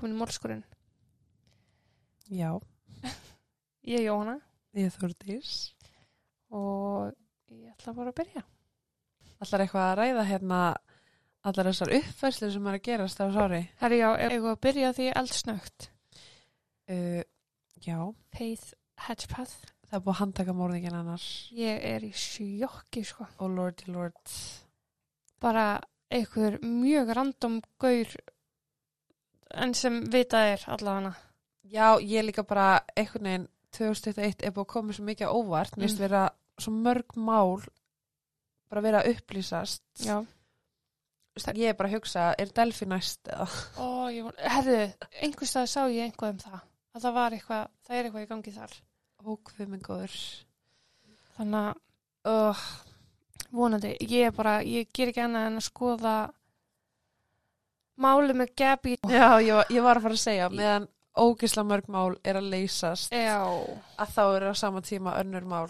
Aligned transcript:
og 0.00 0.06
velkomin 0.08 0.16
í 0.16 0.20
Mólskurinn. 0.20 0.62
Já, 2.30 2.60
Ég 3.84 3.96
er 3.98 4.04
Jóhanna 4.06 4.40
ég 4.76 4.92
Þórdís. 4.94 5.72
og 6.50 7.12
ég 7.50 7.72
ætla 7.74 7.94
bara 7.94 8.10
að 8.12 8.16
byrja. 8.20 8.42
Allar 9.40 9.60
eitthvað 9.64 9.86
að 9.90 9.98
ræða 9.98 10.24
hérna 10.28 10.60
allar 11.44 11.68
þessar 11.70 11.92
uppfærslu 11.98 12.50
sem 12.52 12.66
er 12.66 12.78
að 12.78 12.82
gerast 12.84 13.20
á 13.20 13.26
sári. 13.32 13.60
Herri 13.80 13.98
já, 14.00 14.10
við 14.28 14.48
að 14.50 14.60
byrja 14.60 14.92
því 14.92 15.08
eldsnögt. 15.16 15.90
Uh, 16.90 17.22
já, 17.80 17.98
Faith 18.36 18.74
Hedgepath. 19.06 19.56
það 19.88 19.96
er 19.98 20.04
búið 20.04 20.14
að 20.14 20.20
handtaka 20.20 20.52
morðingin 20.54 20.96
annars. 20.96 21.28
Ég 21.52 21.80
er 21.82 22.04
í 22.04 22.12
sjokki, 22.12 23.04
sko. 23.04 23.26
Oh 23.40 23.48
lordy 23.48 23.90
lord. 23.92 24.16
Bara 25.40 25.80
einhver 26.10 26.58
mjög 26.62 27.14
random 27.16 27.60
gaur 27.80 28.12
en 29.54 29.74
sem 29.74 30.00
vitað 30.12 30.52
er 30.54 30.64
allavega. 30.68 31.14
Já, 31.70 31.98
ég 32.02 32.24
líka 32.26 32.42
bara 32.42 32.80
einhvern 32.96 33.24
veginn 33.24 33.48
2021 33.76 34.42
er 34.46 34.50
búið 34.50 34.64
að 34.64 34.72
koma 34.72 34.92
svo 34.92 35.04
mikið 35.06 35.30
óvart. 35.34 35.76
Mér 35.76 35.86
finnst 35.88 35.98
Mm. 36.00 36.08
vera 36.08 36.30
svo 36.58 36.72
mörg 36.72 37.16
mál 37.16 37.60
bara 38.70 38.80
vera 38.82 39.02
að 39.02 39.14
upplýsast. 39.16 39.82
Já. 40.04 40.24
Ég 41.54 41.68
er 41.70 41.74
bara 41.74 41.88
að 41.88 41.94
hugsa, 41.94 42.34
er 42.38 42.46
Delphi 42.46 42.86
næst 42.86 43.28
eða? 43.28 43.46
Ó, 43.78 44.08
ég 44.10 44.24
var, 44.24 44.34
herðu, 44.38 44.92
einhvers 45.22 45.50
stað 45.54 45.68
sá 45.70 45.80
ég 45.88 46.10
einhvað 46.10 46.30
um 46.34 46.38
það. 46.38 46.60
Að 46.94 47.02
það 47.02 47.14
var 47.14 47.30
eitthvað, 47.30 47.68
það 47.86 47.96
er 47.96 48.04
eitthvað 48.04 48.22
í 48.22 48.30
gangi 48.32 48.52
þar. 48.52 48.74
Góður. 49.22 50.16
Þannig 51.36 51.54
að 51.70 51.74
Oh, 52.24 52.58
vonandi, 53.50 53.94
ég 54.00 54.26
er 54.26 54.30
bara, 54.36 54.58
ég 54.60 54.90
ger 54.92 55.08
ekki 55.08 55.22
annað 55.24 55.46
en 55.46 55.56
að 55.56 55.64
skoða 55.64 56.14
máli 58.00 58.34
með 58.36 58.54
Gabi. 58.58 58.96
já, 59.10 59.28
ég, 59.44 59.70
ég 59.76 59.84
var 59.84 60.00
að 60.00 60.06
fara 60.08 60.16
að 60.18 60.22
segja, 60.24 60.48
meðan 60.52 60.88
ógisla 61.20 61.64
mörg 61.66 61.88
mál 61.92 62.16
er 62.24 62.38
að 62.40 62.50
leysast. 62.54 63.12
Já. 63.12 63.40
að 64.00 64.12
þá 64.16 64.22
eru 64.36 64.52
á 64.52 64.54
sama 64.56 64.80
tíma 64.86 65.16
önnur 65.20 65.44
mál 65.48 65.68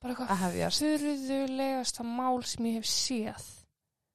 Bara 0.00 0.14
að 0.14 0.22
eitthvað 0.22 0.40
hefjast. 0.44 0.82
fyrðulegasta 0.84 2.04
mál 2.06 2.42
sem 2.48 2.66
ég 2.70 2.78
hef 2.80 2.88
séð. 2.90 3.46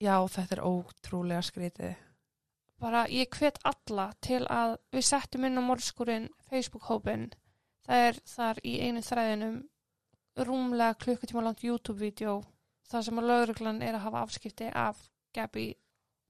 Já, 0.01 0.15
þetta 0.27 0.57
er 0.57 0.63
ótrúlega 0.67 1.41
skrítið. 1.45 1.95
Bara, 2.81 3.05
ég 3.07 3.29
hvet 3.31 3.57
alla 3.63 4.09
til 4.21 4.41
að 4.51 4.75
við 4.91 5.05
settum 5.07 5.45
inn 5.47 5.57
á 5.57 5.63
morðskurinn 5.63 6.25
Facebook-hópin. 6.49 7.29
Það 7.85 8.01
er 8.09 8.17
þar 8.27 8.59
í 8.67 8.73
einu 8.83 9.01
þræðinum 9.05 9.55
rúmlega 10.45 10.97
klukkutíma 10.99 11.43
langt 11.45 11.63
YouTube-vídeó 11.63 12.41
þar 12.89 13.05
sem 13.07 13.21
að 13.21 13.29
lauruglan 13.29 13.79
er 13.85 13.95
að 13.95 14.03
hafa 14.09 14.23
afskipti 14.25 14.67
af 14.75 14.99
Gabi 15.33 15.69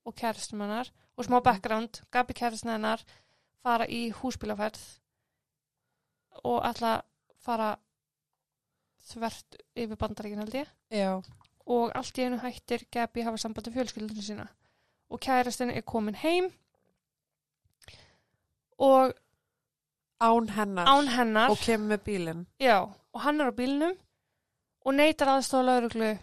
og 0.06 0.14
kæristum 0.20 0.62
hennar 0.62 0.92
og 1.18 1.26
smá 1.26 1.40
background, 1.44 2.02
Gabi 2.12 2.34
kæristum 2.34 2.70
hennar 2.74 3.02
fara 3.64 3.86
í 3.88 4.12
húsbílaferð 4.12 4.82
og 6.44 6.60
að 6.68 7.02
fara 7.46 7.76
þvert 9.10 9.56
yfir 9.78 9.96
bandaríkin 10.02 10.42
held 10.44 10.54
ég 10.60 10.68
Já. 10.92 11.22
og 11.66 11.92
allt 11.96 12.18
í 12.20 12.26
einu 12.26 12.40
hættir 12.42 12.84
Gabi 12.92 13.22
hafa 13.24 13.38
sambandi 13.38 13.72
fjölskyldinu 13.72 14.22
sína 14.26 14.48
og 15.10 15.20
kærastin 15.22 15.70
er 15.72 15.82
komin 15.86 16.16
heim 16.16 16.50
og 18.78 19.14
Án 20.22 20.50
hennar. 20.50 20.86
án 20.88 21.08
hennar 21.12 21.50
Og 21.52 21.58
kemur 21.58 21.88
með 21.98 21.98
bílinn. 22.06 22.46
já, 22.60 22.88
og 23.14 23.22
hann 23.22 23.42
er 23.42 23.52
á 23.52 23.56
bílnum 23.56 23.96
og 24.86 24.94
neytar 24.94 25.28
aðstofa 25.28 25.64
lauruglu 25.66 26.18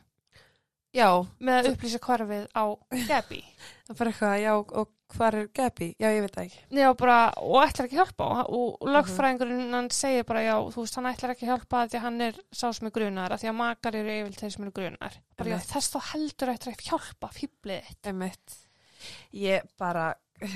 með 1.40 1.58
að 1.58 1.68
upplýsa 1.72 1.98
hvarfið 2.00 2.46
á 2.56 2.64
Gabi 3.08 3.44
það 3.92 4.00
fyrir 4.02 4.12
eitthvað, 4.12 4.34
já, 4.42 4.52
og 4.82 4.90
hvar 5.12 5.34
er 5.36 5.48
Gabi? 5.52 5.86
Já, 6.00 6.08
ég 6.08 6.22
veit 6.24 6.34
það 6.38 6.46
ekki. 6.48 6.60
já, 6.80 6.88
bara, 7.02 7.16
og 7.44 7.56
ætlar 7.66 7.86
ekki 7.88 7.96
að 7.98 8.00
hjálpa 8.00 8.28
og, 8.46 8.68
og 8.80 8.88
lögfræðingurinn 8.94 9.74
hann 9.76 9.90
segir 9.92 10.24
bara 10.28 10.42
já, 10.46 10.54
þú 10.72 10.84
veist, 10.86 10.96
hann 10.96 11.08
ætlar 11.12 11.34
ekki 11.34 11.44
að 11.48 11.50
hjálpa 11.52 11.82
því 11.92 11.98
að 12.00 12.04
hann 12.06 12.20
er 12.28 12.38
sá 12.52 12.64
sem 12.72 12.88
er 12.88 12.94
grunar, 12.96 13.34
af 13.36 13.42
því 13.42 13.50
að 13.52 13.58
makar 13.60 13.98
eru 14.00 14.14
yfirleitt 14.14 14.40
þeir 14.44 14.54
sem 14.56 14.64
eru 14.68 14.74
grunar 14.78 15.18
bara 15.36 15.52
já, 15.52 15.58
þess 15.72 15.92
þá 15.92 15.98
heldur 16.12 16.52
ætlar 16.54 16.72
ekki 16.72 16.88
að 16.88 16.94
hjálpa 16.94 17.30
fýblið 17.36 17.90
þitt 17.90 18.10
Einmitt. 18.12 18.56
Ég 19.42 19.68
bara, 19.82 20.06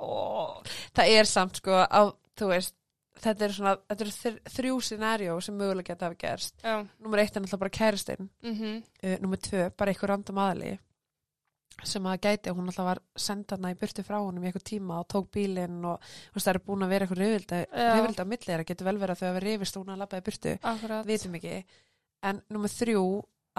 ó, 0.00 0.60
það 0.96 1.14
er 1.16 1.28
samt 1.30 1.60
sko, 1.62 1.80
á, 1.80 2.02
þú 2.36 2.50
veist, 2.52 2.76
þetta 3.20 3.46
er 3.48 3.52
svona, 3.56 3.74
þetta 3.90 4.04
eru 4.06 4.14
þr 4.18 4.36
þrjú 4.58 4.76
scenarió 4.90 5.38
sem 5.44 5.56
mögulega 5.60 5.92
geta 5.94 6.08
hafa 6.10 6.20
gerst. 6.20 6.54
já, 6.64 6.76
Númer 7.04 7.20
eitt 7.24 7.32
er 7.36 7.42
náttúrulega 7.44 7.64
bara 7.64 7.76
kæristinn. 7.80 8.30
mhm 8.44 8.78
uh, 9.04 9.16
nummer 9.24 9.40
tvö, 9.40 9.66
bara 9.76 9.92
einhver 9.92 10.12
random 10.14 10.40
aðli 10.44 10.70
sem 11.86 12.06
að 12.06 12.20
gæti, 12.26 12.52
hún 12.54 12.68
alltaf 12.70 12.86
var 12.86 13.00
sendana 13.16 13.70
í 13.72 13.78
burtu 13.78 14.04
frá 14.06 14.18
honum 14.20 14.44
í 14.44 14.48
eitthvað 14.50 14.66
tíma 14.70 14.98
og 15.00 15.08
tók 15.10 15.30
bílinn 15.34 15.84
og 15.88 16.02
þú 16.02 16.36
veist, 16.36 16.46
það 16.46 16.52
er 16.52 16.60
búin 16.66 16.84
að 16.84 16.92
vera 16.94 17.06
eitthvað 17.06 17.22
reyfildi 17.22 18.24
á 18.24 18.30
milli 18.32 18.46
þeirra, 18.46 18.66
getur 18.68 18.88
vel 18.88 18.98
verið 19.00 19.14
að 19.14 19.20
þau 19.20 19.28
hafa 19.30 19.42
reyfist 19.44 19.78
og 19.78 19.84
hún 19.84 19.94
að 19.94 20.16
í 20.18 20.24
burtu, 20.28 20.54
akkurat. 20.72 21.08
Vitum 21.08 21.36
ekki. 21.40 21.56
En 22.30 22.42
nummer 22.52 22.72
þrjú 22.72 23.04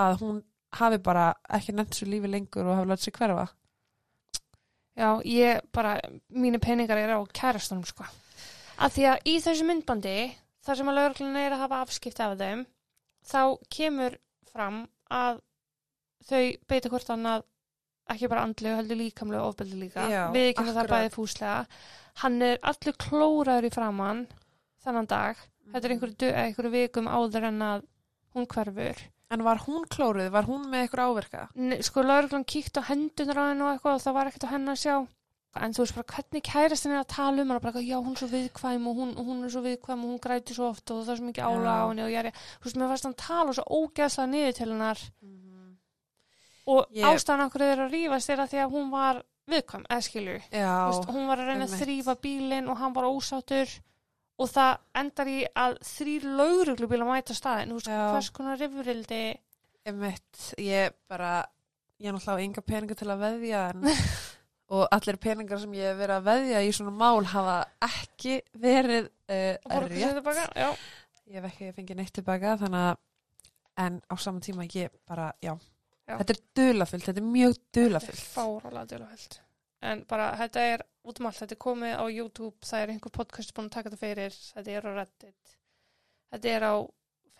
að 0.01 0.17
hún 0.21 0.43
hafi 0.77 1.01
bara 1.03 1.25
ekki 1.49 1.75
nefnt 1.75 1.97
svo 1.97 2.07
lífi 2.07 2.31
lengur 2.31 2.67
og 2.67 2.79
hafi 2.79 2.91
látið 2.91 3.07
sig 3.07 3.17
hverfa. 3.17 3.47
Já, 4.99 5.09
ég 5.25 5.61
bara, 5.73 5.95
mínu 6.35 6.59
peningar 6.61 6.99
er 6.99 7.15
á 7.15 7.19
kærastunum, 7.31 7.85
sko. 7.87 8.05
Að 8.81 8.97
því 8.97 9.05
að 9.11 9.29
í 9.31 9.35
þessu 9.43 9.67
myndbandi, 9.67 10.17
þar 10.65 10.77
sem 10.79 10.91
að 10.91 10.97
lögreglun 10.99 11.39
er 11.39 11.55
að 11.55 11.63
hafa 11.63 11.79
afskipti 11.85 12.25
af 12.25 12.35
þeim, 12.39 12.65
þá 13.25 13.41
kemur 13.71 14.17
fram 14.51 14.83
að 15.11 15.39
þau 16.27 16.43
beita 16.69 16.91
hvort 16.91 17.13
annað 17.13 17.47
ekki 18.13 18.29
bara 18.31 18.43
andlegu, 18.47 18.75
heldur 18.79 18.99
líkamlegu 18.99 19.45
ofbeldi 19.51 19.79
líka. 19.85 20.07
Já, 20.11 20.23
Við 20.33 20.49
ekki 20.51 20.65
það 20.75 20.91
bæði 20.91 21.13
fúslega. 21.15 21.65
Hann 22.21 22.41
er 22.41 22.57
allur 22.71 22.97
klóraður 23.05 23.69
í 23.69 23.73
framann 23.73 24.25
þennan 24.83 25.07
dag. 25.07 25.39
Þetta 25.71 25.87
er 25.87 25.95
einhverju, 25.95 26.17
dö- 26.25 26.35
einhverju 26.43 26.71
vikum 26.75 27.07
áður 27.07 27.47
en 27.51 27.61
að 27.61 27.83
hún 28.35 28.47
hverfur. 28.51 29.01
En 29.31 29.43
var 29.47 29.61
hún 29.63 29.85
klóruð? 29.87 30.27
Var 30.33 30.43
hún 30.49 30.65
með 30.67 30.85
eitthvað 30.89 31.07
áverka? 31.07 31.45
Nei, 31.55 31.77
sko 31.87 32.03
lauruglan 32.03 32.43
kíkt 32.43 32.75
á 32.75 32.83
hendunar 32.89 33.37
á 33.39 33.43
hennu 33.51 33.63
og 33.69 33.73
eitthvað 33.77 33.95
og 33.95 34.01
það 34.03 34.13
var 34.17 34.27
ekkert 34.31 34.47
á 34.51 34.53
hennu 34.55 34.71
að 34.75 34.81
sjá 34.83 34.95
en 35.61 35.73
þú 35.75 35.81
veist 35.83 35.95
bara 35.97 36.07
hvernig 36.15 36.43
kærastin 36.47 36.91
er 36.95 36.99
að 37.01 37.07
tala 37.11 37.41
um 37.43 37.49
hana 37.51 37.59
bara 37.59 37.71
eitthvað, 37.73 37.87
já 37.91 37.97
hún 37.99 38.13
er 38.15 38.19
svo 38.21 38.27
viðkvæm 38.31 38.85
og 38.87 38.99
hún, 39.01 39.09
hún 39.19 39.41
er 39.43 39.49
svo 39.51 39.61
viðkvæm 39.65 40.03
og 40.05 40.11
hún 40.13 40.21
græti 40.23 40.55
svo 40.55 40.69
oft 40.71 40.91
og 40.95 41.01
það 41.03 41.11
er 41.11 41.17
svo 41.19 41.25
mikið 41.27 41.47
ála 41.47 41.73
á 41.75 41.83
henni 41.91 42.03
og 42.05 42.11
ég 42.13 42.19
er, 42.21 42.29
þú 42.31 42.67
veist, 42.69 42.77
mér 42.79 42.91
fannst 42.93 43.07
hann 43.09 43.17
tala 43.19 43.55
svo 43.57 43.65
ógeðslega 43.67 44.31
niður 44.31 44.55
til 44.55 44.69
hennar 44.71 45.01
og 46.67 46.87
Ég- 46.93 47.05
ástæðan 47.09 47.45
okkur 47.47 47.65
þeir 47.65 47.83
að 47.85 47.93
rífast 47.95 48.29
er 48.29 48.41
að 48.43 48.51
því 48.53 48.59
að 48.65 48.71
hún 48.75 48.89
var 48.91 49.21
viðkvæm, 49.51 49.85
eða 49.89 50.03
skilju 50.05 50.35
hún 51.15 51.27
var 51.27 51.39
að 51.41 51.47
reyna 51.51 51.65
að 51.65 51.71
þrýfa 51.81 52.15
bílinn 52.21 52.69
og 52.69 52.77
hann 52.77 52.93
var 52.93 53.07
ósáttur 53.09 53.71
og 54.41 54.49
það 54.49 54.77
endar 55.01 55.27
í 55.31 55.39
að 55.55 55.77
þrýr 55.85 56.27
lauruglubíla 56.37 57.05
mæta 57.05 57.33
staðin, 57.37 57.69
þú 57.73 57.79
veist, 57.79 57.89
hvers 58.13 58.29
konar 58.37 58.57
rifrildi? 58.61 59.23
Emitt, 59.85 60.53
ég 60.61 60.93
bara, 61.09 61.45
ég 61.99 62.07
er 62.09 62.13
náttúrulega 62.15 62.37
á 62.37 62.45
enga 62.45 62.61
peninga 62.61 62.95
til 62.97 63.09
að 63.09 63.23
veðja 63.25 63.61
en, 63.73 63.85
og 64.77 64.87
allir 64.93 65.17
peningar 65.21 65.59
sem 65.59 65.73
ég 65.73 65.89
hef 65.91 65.97
verið 65.99 66.15
að 66.19 66.27
veðja 66.29 66.61
í 66.63 66.71
svona 66.77 66.93
mál 66.95 67.25
hafa 67.33 67.57
ekki 67.89 68.39
verið 68.61 69.09
uh, 69.09 69.57
rétt. 69.89 70.55
já. 70.55 70.69
Ég 71.31 71.39
hef 71.41 71.49
ekki 71.51 71.71
fengið 71.75 71.97
neitt 72.01 72.13
tilbaka 72.13 72.55
þannig 72.61 72.87
að, 72.91 72.97
en 73.85 74.01
á 74.05 74.15
saman 74.21 74.41
tíma 74.45 74.65
ég 74.69 74.89
bara, 75.09 75.31
já, 75.41 75.53
Já. 76.09 76.17
þetta 76.17 76.33
er 76.33 76.41
dulafyllt, 76.57 77.05
þetta 77.07 77.21
er 77.21 77.27
mjög 77.31 77.57
dulafyllt. 77.73 78.23
fárálega 78.35 78.87
dölufullt 78.95 79.39
en 79.81 80.03
bara 80.09 80.31
þetta 80.37 80.59
er 80.73 80.83
út 81.05 81.19
um 81.19 81.25
allt 81.29 81.39
þetta 81.41 81.55
er 81.55 81.61
komið 81.65 81.93
á 81.97 82.05
YouTube, 82.11 82.57
það 82.61 82.81
er 82.83 82.89
einhver 82.95 83.11
podcast 83.15 83.53
búin 83.57 83.69
að 83.69 83.75
taka 83.77 83.89
þetta 83.89 84.01
fyrir, 84.01 84.35
þetta 84.55 84.71
er 84.77 84.85
á 84.85 84.91
Reddit 84.97 85.55
þetta 86.31 86.49
er 86.55 86.61
á 86.69 86.75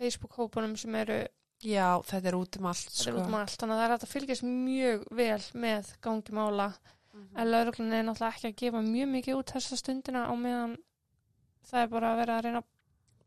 Facebook 0.02 0.34
hópunum 0.40 0.78
sem 0.78 0.96
eru, 0.96 1.20
Já, 1.62 2.02
þetta 2.02 2.28
er 2.32 2.34
út 2.40 2.58
um 2.58 2.66
allt, 2.72 2.88
þetta 2.90 3.10
er 3.10 3.14
sko. 3.14 3.20
út 3.22 3.28
um 3.28 3.36
allt 3.38 3.58
þannig 3.62 3.76
að 3.76 3.82
það 3.82 3.92
er 3.92 3.98
að 3.98 4.14
fylgjast 4.16 4.44
mjög 4.50 5.04
vel 5.12 5.44
með 5.54 5.92
gangi 6.02 6.32
mála, 6.34 6.74
Mhm. 7.14 7.38
en 7.38 7.48
lauruglun 7.52 7.92
er 7.94 8.04
náttúrulega 8.04 8.34
ekki 8.38 8.48
að 8.48 8.56
gefa 8.62 8.82
mjög 8.82 9.08
mikið 9.12 9.36
út 9.38 9.52
þessa 9.52 9.78
stundina 9.78 10.26
á 10.26 10.34
meðan 10.34 10.78
það 11.68 11.82
er 11.84 11.88
bara 11.88 12.08
að 12.14 12.18
vera 12.18 12.38
að 12.40 12.44
reyna 12.46 12.64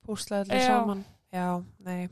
Púsla 0.04 0.40
öllu 0.44 0.54
Já. 0.58 0.66
saman. 0.66 1.04
Já, 1.32 1.64
nei. 1.80 2.08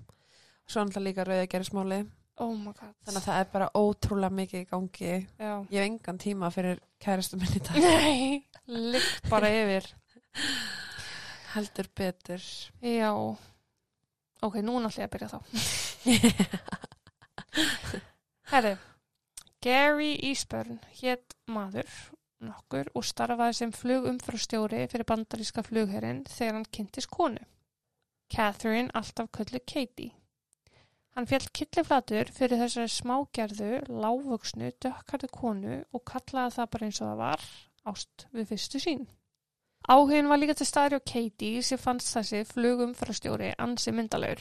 Svo 0.69 0.81
er 0.81 0.87
náttúrulega 0.87 1.27
líka 1.27 1.47
gerismáli. 1.49 2.11
Oh 2.41 2.55
Þannig 2.55 3.19
að 3.19 3.27
það 3.27 3.41
er 3.41 3.49
bara 3.53 3.73
ótrúlega 3.77 4.37
mikið 4.39 4.61
í 4.63 4.69
gangi. 4.71 5.13
Já. 5.39 5.53
Ég 5.69 5.79
hef 5.79 5.87
engan 5.89 6.19
tíma 6.23 6.47
fyrir 6.55 6.77
kærastu 7.03 7.35
minni 7.41 7.59
í 7.61 7.63
dag. 7.67 7.77
Nei, 7.85 8.23
ligg 8.93 9.09
bara 9.29 9.49
yfir 9.53 9.85
Heldur 11.53 11.89
betur. 11.97 12.43
Já 12.81 13.13
Ok, 14.43 14.55
núna 14.65 14.89
ætla 14.89 15.03
ég 15.05 15.07
að 15.07 15.13
byrja 15.13 15.29
þá 15.31 15.39
Herri, 18.53 18.75
Gary 19.63 20.13
Eastburn 20.31 20.79
hétt 20.99 21.31
maður 21.47 21.91
nokkur 22.43 22.87
og 22.99 23.05
starfaði 23.07 23.55
sem 23.61 23.73
flugumfrastjóri 23.77 24.81
fyrir 24.91 25.07
bandaríska 25.09 25.63
flugherrin 25.67 26.25
þegar 26.27 26.55
hann 26.59 26.73
kynntist 26.75 27.11
konu. 27.13 27.43
Catherine, 28.33 28.91
alltaf 28.97 29.29
köllu 29.37 29.61
Katie. 29.69 30.13
Hann 31.13 31.27
fjall 31.29 31.45
killiflatur 31.53 32.31
fyrir 32.33 32.61
þessari 32.63 32.89
smágerðu, 32.89 33.73
lágvöksnu, 34.03 34.71
dökkarðu 34.81 35.29
konu 35.35 35.75
og 35.93 36.05
kallaði 36.09 36.55
það 36.55 36.71
bara 36.73 36.87
eins 36.89 37.01
og 37.03 37.11
það 37.11 37.19
var, 37.21 37.43
ást 37.93 38.25
við 38.33 38.47
fyrstu 38.53 38.81
sín. 38.81 39.03
Áhugin 39.93 40.31
var 40.31 40.39
líka 40.39 40.55
til 40.57 40.69
staðri 40.69 41.01
á 41.03 41.09
Katie 41.13 41.65
sem 41.67 41.81
fannst 41.81 42.15
þessi 42.15 42.45
flugum 42.49 42.95
frá 42.97 43.13
stjóri 43.19 43.51
ansi 43.61 43.93
myndaleur. 43.93 44.41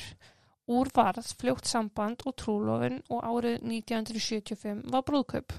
Úr 0.72 0.92
varð 0.96 1.34
fljótt 1.42 1.68
samband 1.68 2.24
og 2.30 2.38
trúlofin 2.40 3.02
og 3.10 3.26
árið 3.26 3.58
1975 3.66 4.86
var 4.94 5.04
brúðkaup. 5.08 5.58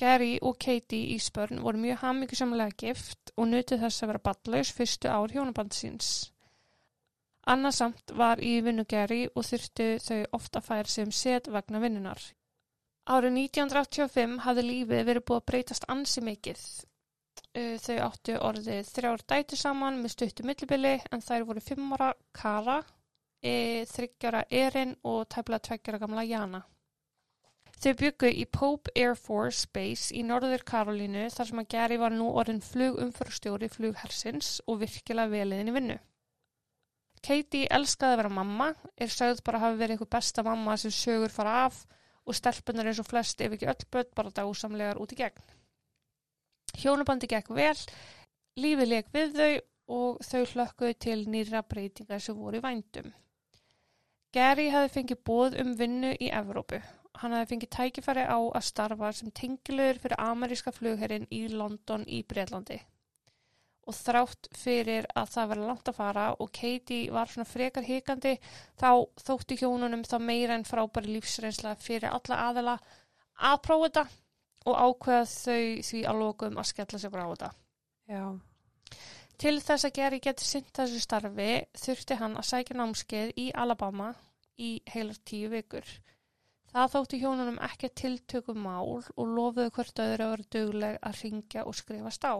Gary 0.00 0.38
og 0.40 0.56
Katie 0.60 1.16
Ísbörn 1.16 1.60
voru 1.64 1.82
mjög 1.82 2.00
hamingisamlega 2.04 2.72
gift 2.78 3.34
og 3.36 3.50
nutið 3.50 3.84
þess 3.84 4.04
að 4.04 4.12
vera 4.12 4.24
ballaus 4.30 4.72
fyrstu 4.76 5.12
ár 5.12 5.32
hjónabandsins. 5.32 6.30
Annarsamt 7.46 8.10
var 8.18 8.40
í 8.42 8.56
vinnu 8.66 8.82
Gary 8.90 9.20
og 9.28 9.44
þurftu 9.46 9.84
þau 10.02 10.18
ofta 10.38 10.62
færa 10.64 10.90
sem 10.90 11.12
set 11.14 11.46
vegna 11.46 11.78
vinnunar. 11.78 12.18
Árið 13.06 13.36
1985 13.38 14.40
hafði 14.42 14.64
lífið 14.66 15.02
verið 15.06 15.24
búið 15.28 15.38
að 15.40 15.46
breytast 15.50 15.86
ansi 15.94 16.22
mikið. 16.26 16.62
Þau 17.84 17.98
áttu 18.08 18.34
orðið 18.48 18.90
þrjár 18.90 19.22
dætu 19.30 19.58
saman 19.60 20.00
með 20.02 20.14
stuttu 20.16 20.46
millibili 20.48 20.96
en 21.14 21.22
þær 21.22 21.46
voru 21.48 21.62
fimm 21.62 21.94
ára 21.94 22.08
Kara, 22.34 22.80
e, 23.40 23.84
þryggjara 23.92 24.42
Erin 24.50 24.96
og 25.06 25.28
tæplega 25.30 25.68
tveggjara 25.68 26.02
gamla 26.02 26.26
Jana. 26.26 26.64
Þau 27.76 27.92
byggu 28.00 28.32
í 28.32 28.44
Pope 28.50 28.90
Air 28.96 29.14
Force 29.14 29.70
Base 29.72 30.10
í 30.16 30.26
Norður 30.26 30.66
Karolínu 30.66 31.28
þar 31.30 31.52
sem 31.52 31.62
að 31.62 31.70
Gary 31.76 32.02
var 32.02 32.14
nú 32.16 32.32
orðin 32.40 32.62
flugumförstjóri 32.64 33.70
flughersins 33.70 34.56
og 34.66 34.80
virkilega 34.82 35.30
veliðin 35.30 35.70
í 35.70 35.78
vinnu. 35.78 35.98
Katie 37.26 37.66
elskaði 37.74 38.14
að 38.14 38.20
vera 38.20 38.34
mamma, 38.36 38.70
er 38.94 39.10
sögð 39.10 39.42
bara 39.46 39.58
að 39.58 39.64
hafa 39.64 39.78
verið 39.80 39.96
eitthvað 39.96 40.12
besta 40.14 40.44
mamma 40.46 40.76
sem 40.78 40.92
sögur 40.94 41.32
fara 41.34 41.54
af 41.66 41.80
og 42.26 42.36
stelpunar 42.38 42.86
eins 42.86 43.00
og 43.02 43.08
flest 43.08 43.40
ef 43.42 43.56
ekki 43.56 43.66
öll 43.70 43.88
börn 43.90 44.12
bara 44.14 44.34
dásamlegar 44.34 45.00
út 45.02 45.14
í 45.14 45.18
gegn. 45.18 45.42
Hjónabandi 46.76 47.26
gekk 47.30 47.50
vel, 47.56 47.76
lífið 48.62 48.92
leik 48.92 49.10
við 49.14 49.34
þau 49.40 49.52
og 49.96 50.24
þau 50.26 50.42
hlökkuðu 50.52 50.98
til 51.02 51.20
nýra 51.30 51.62
breytingar 51.66 52.22
sem 52.22 52.38
voru 52.38 52.60
í 52.60 52.64
vændum. 52.64 53.12
Gary 54.34 54.66
hefði 54.70 54.92
fengið 54.94 55.22
bóð 55.26 55.58
um 55.62 55.74
vinnu 55.78 56.12
í 56.20 56.30
Evrópu. 56.34 56.82
Hann 57.16 57.32
hefði 57.32 57.52
fengið 57.54 57.70
tækifæri 57.76 58.26
á 58.28 58.38
að 58.38 58.66
starfa 58.68 59.12
sem 59.16 59.30
tengilur 59.32 59.98
fyrir 60.02 60.20
ameríska 60.20 60.74
flugherrin 60.74 61.30
í 61.32 61.46
London 61.48 62.04
í 62.04 62.22
Breitlandi. 62.28 62.82
Og 63.86 63.94
þrátt 63.94 64.48
fyrir 64.58 65.06
að 65.14 65.28
það 65.30 65.50
var 65.52 65.60
langt 65.62 65.88
að 65.90 65.98
fara 66.00 66.26
og 66.42 66.48
Katie 66.50 67.12
var 67.14 67.30
svona 67.30 67.46
frekar 67.46 67.86
hikandi 67.86 68.32
þá 68.80 69.06
þótti 69.22 69.60
hjónunum 69.60 70.02
þá 70.02 70.16
meira 70.18 70.56
en 70.58 70.66
frábæri 70.66 71.14
lífsreynsla 71.14 71.76
fyrir 71.78 72.10
alla 72.10 72.40
aðela 72.48 72.74
að 73.36 73.60
prófa 73.62 73.86
þetta 73.86 74.04
og 74.66 74.80
ákveða 74.88 75.28
þau 75.30 75.86
því 75.86 76.02
að 76.10 76.20
lokum 76.24 76.58
að 76.58 76.68
skella 76.72 76.98
sig 76.98 77.12
bara 77.14 77.26
á 77.26 77.30
þetta. 77.30 77.50
Já. 78.10 78.24
Til 79.36 79.58
þess 79.60 79.84
að 79.84 79.94
Gary 79.98 80.18
geti 80.24 80.46
sint 80.48 80.72
þessu 80.74 81.00
starfi 81.02 81.50
þurfti 81.76 82.18
hann 82.18 82.36
að 82.40 82.48
sækja 82.50 82.76
námskeið 82.78 83.32
í 83.38 83.46
Alabama 83.54 84.10
í 84.58 84.70
heilar 84.90 85.18
tíu 85.28 85.50
vikur. 85.52 85.86
Það 86.72 86.92
þótti 86.94 87.18
hjónunum 87.22 87.58
ekki 87.62 87.90
tiltökum 88.00 88.62
mál 88.64 89.04
og 89.04 89.26
lofuðu 89.36 89.72
hvert 89.76 90.02
öðru 90.02 90.26
að 90.26 90.32
vera 90.34 90.48
dugleg 90.56 90.98
að 91.00 91.20
ringja 91.22 91.66
og 91.68 91.76
skrifast 91.76 92.26
á. 92.26 92.34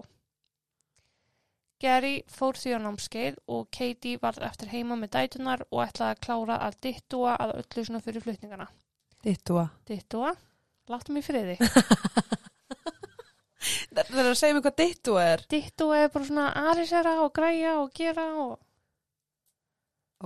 Gary 1.83 2.15
fór 2.33 2.57
því 2.57 2.73
á 2.73 2.79
námskeið 2.87 3.39
og 3.53 3.69
Katie 3.75 4.21
varð 4.23 4.47
eftir 4.49 4.71
heima 4.73 4.97
með 4.97 5.13
dætunar 5.19 5.65
og 5.69 5.83
ætlaði 5.85 6.15
að 6.15 6.23
klára 6.25 6.59
að 6.65 6.79
dittúa 6.87 7.37
að 7.37 7.55
öllu 7.61 7.85
svona 7.85 8.03
fyrir 8.05 8.25
flutningana. 8.25 8.69
Dittua. 9.27 9.67
Dittúa? 9.89 10.33
Láttum 10.89 11.19
í 11.21 11.25
friði. 11.27 11.59
Það 13.97 14.19
er 14.21 14.29
að 14.29 14.39
segja 14.39 14.55
mér 14.55 14.65
hvað 14.67 14.79
dittua 14.79 15.23
er. 15.25 15.43
Dittúa 15.51 15.99
er 16.05 16.11
bara 16.13 16.29
svona 16.29 16.47
aðrisera 16.61 17.15
og 17.25 17.31
græja 17.35 17.75
og 17.81 17.93
gera 17.97 18.27
og... 18.43 18.57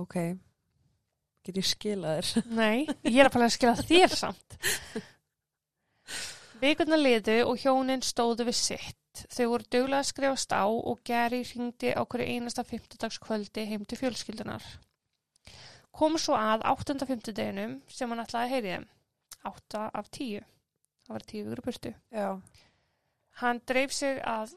Ok. 0.01 0.17
Get 1.45 1.57
ég 1.57 1.67
skilað 1.67 2.19
þér? 2.19 2.45
Nei, 2.61 2.85
ég 3.07 3.21
er 3.23 3.29
að 3.29 3.35
fara 3.35 3.47
að 3.47 3.55
skila 3.55 3.87
þér 3.89 4.17
samt. 4.19 4.57
Vikurna 6.61 6.99
liðu 6.99 7.39
og 7.47 7.63
hjónin 7.63 8.03
stóðu 8.05 8.45
við 8.51 8.59
sitt. 8.59 9.00
Þau 9.11 9.47
voru 9.51 9.67
duglega 9.73 9.99
að 9.99 10.07
skrifast 10.07 10.53
á 10.55 10.63
og 10.63 11.01
Gary 11.07 11.41
ringdi 11.43 11.91
á 11.91 12.01
hverju 12.03 12.27
einasta 12.31 12.63
fimmtudagskvöldi 12.63 13.65
heim 13.67 13.83
til 13.85 13.99
fjölskyldunar. 13.99 14.63
Kom 15.91 16.15
svo 16.21 16.37
að 16.39 16.63
áttunda 16.71 17.07
fimmtudeginum 17.09 17.81
sem 17.91 18.09
hann 18.09 18.23
ætlaði 18.23 18.45
að 18.47 18.53
heyri 18.55 18.73
þeim. 18.75 18.87
Átta 19.51 19.83
af 19.99 20.09
tíu. 20.15 20.43
Það 21.05 21.15
var 21.17 21.27
tíu 21.27 21.45
vikur 21.49 21.63
burtu. 21.65 21.93
Já. 22.15 22.29
Hann 23.41 23.61
dreif 23.67 23.93
sig 23.95 24.21
að 24.27 24.55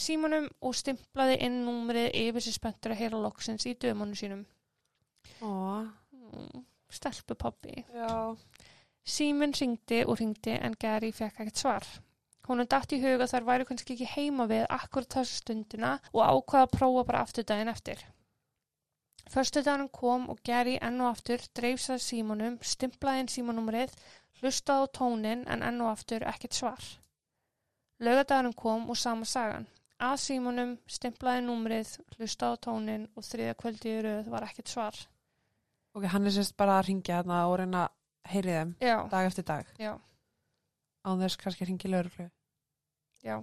símanum 0.00 0.48
og 0.64 0.76
stimplaði 0.78 1.36
inn 1.44 1.60
númrið 1.66 2.10
yfir 2.22 2.46
sér 2.46 2.56
spenntur 2.56 2.94
að 2.94 3.02
heyra 3.02 3.20
loksins 3.20 3.66
í 3.68 3.76
dömanu 3.76 4.16
sínum. 4.16 4.46
Ó. 5.44 5.84
Mm, 6.14 6.64
stelpu 6.88 7.36
pabbi. 7.36 7.82
Já. 7.92 8.36
Síminn 9.04 9.52
ringdi 9.56 10.04
og 10.06 10.20
ringdi 10.20 10.56
en 10.56 10.76
Gary 10.80 11.10
fekk 11.12 11.42
ekkert 11.42 11.60
svar. 11.60 11.90
Hún 12.48 12.64
datt 12.66 12.92
í 12.92 13.00
huga 13.02 13.26
þar 13.30 13.44
væri 13.46 13.66
kannski 13.68 13.94
ekki 13.94 14.08
heima 14.14 14.46
við 14.50 14.64
akkurat 14.74 15.12
þessu 15.18 15.36
stundina 15.42 15.90
og 16.12 16.22
ákvaða 16.24 16.66
að 16.66 16.72
prófa 16.78 17.04
bara 17.10 17.20
aftur 17.26 17.44
daginn 17.46 17.68
eftir. 17.70 18.00
Förstu 19.30 19.62
daginn 19.62 19.90
kom 19.92 20.24
og 20.32 20.40
Gary 20.44 20.78
enn 20.82 21.00
og 21.04 21.12
aftur 21.12 21.44
dreif 21.54 21.82
sér 21.84 22.00
símanum, 22.02 22.56
stimplaði 22.62 23.20
inn 23.24 23.30
símanúmerið, 23.30 23.92
hlustaði 24.40 24.88
á 24.88 24.92
tónin 24.98 25.44
en 25.46 25.62
enn 25.62 25.80
og 25.84 25.92
aftur 25.92 26.24
ekkert 26.26 26.56
svar. 26.56 26.88
Laugadagarinn 28.00 28.56
kom 28.56 28.88
og 28.90 28.96
sama 28.96 29.28
sagan. 29.28 29.66
Að 30.00 30.16
símanum, 30.24 30.70
stimplaði 30.88 31.44
númerið, 31.44 31.90
hlustaði 32.16 32.56
á 32.56 32.62
tónin 32.66 33.02
og 33.14 33.26
þriða 33.28 33.56
kvöldi 33.60 33.90
í 33.92 34.02
rauð 34.06 34.30
var 34.32 34.46
ekkert 34.48 34.72
svar. 34.72 34.96
Ok, 35.94 36.06
hann 36.08 36.26
er 36.26 36.32
sérst 36.34 36.56
bara 36.56 36.78
að 36.80 36.86
ringja 36.88 37.18
þarna 37.20 37.42
og 37.50 37.58
reyna 37.60 37.82
að 37.84 38.32
heyri 38.32 38.54
þeim 38.56 38.72
Já, 38.80 38.96
dag 39.12 39.26
eftir 39.28 39.44
dag. 39.44 39.70
já, 39.78 39.92
Án 41.06 41.20
þess 41.22 41.40
kannski 41.40 41.64
að 41.64 41.70
ringi 41.72 41.90
lauruglu. 41.92 42.26
já. 43.24 43.36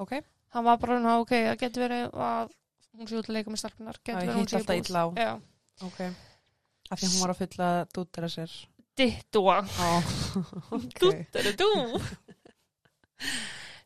Ok. 0.00 0.12
Hann 0.50 0.64
var 0.66 0.78
bara, 0.82 0.98
ná, 0.98 1.12
ok, 1.22 1.30
það 1.30 1.58
getur 1.60 1.82
verið 1.84 2.14
að 2.26 2.50
hún 2.98 3.08
sé 3.08 3.16
út 3.20 3.28
að 3.30 3.36
leika 3.36 3.52
með 3.52 3.60
stelpunar. 3.62 3.98
Getur 4.02 4.18
verið 4.20 4.32
að 4.32 4.38
hún 4.40 4.48
sé 4.50 4.56
alltaf 4.58 4.76
búð. 4.76 4.88
illa 4.90 5.00
á. 5.00 5.08
Já. 5.20 5.32
Ok. 5.86 6.00
Af 6.90 6.98
því 6.98 7.06
að 7.06 7.12
hún 7.14 7.22
var 7.22 7.32
að 7.34 7.40
fylla 7.44 7.68
dútera 7.94 8.30
sér. 8.32 8.54
Dittua. 8.98 9.58
Ó, 9.62 9.88
ok. 10.76 10.98
Dúttar 11.04 11.46
er 11.52 11.56
þú. 11.60 11.70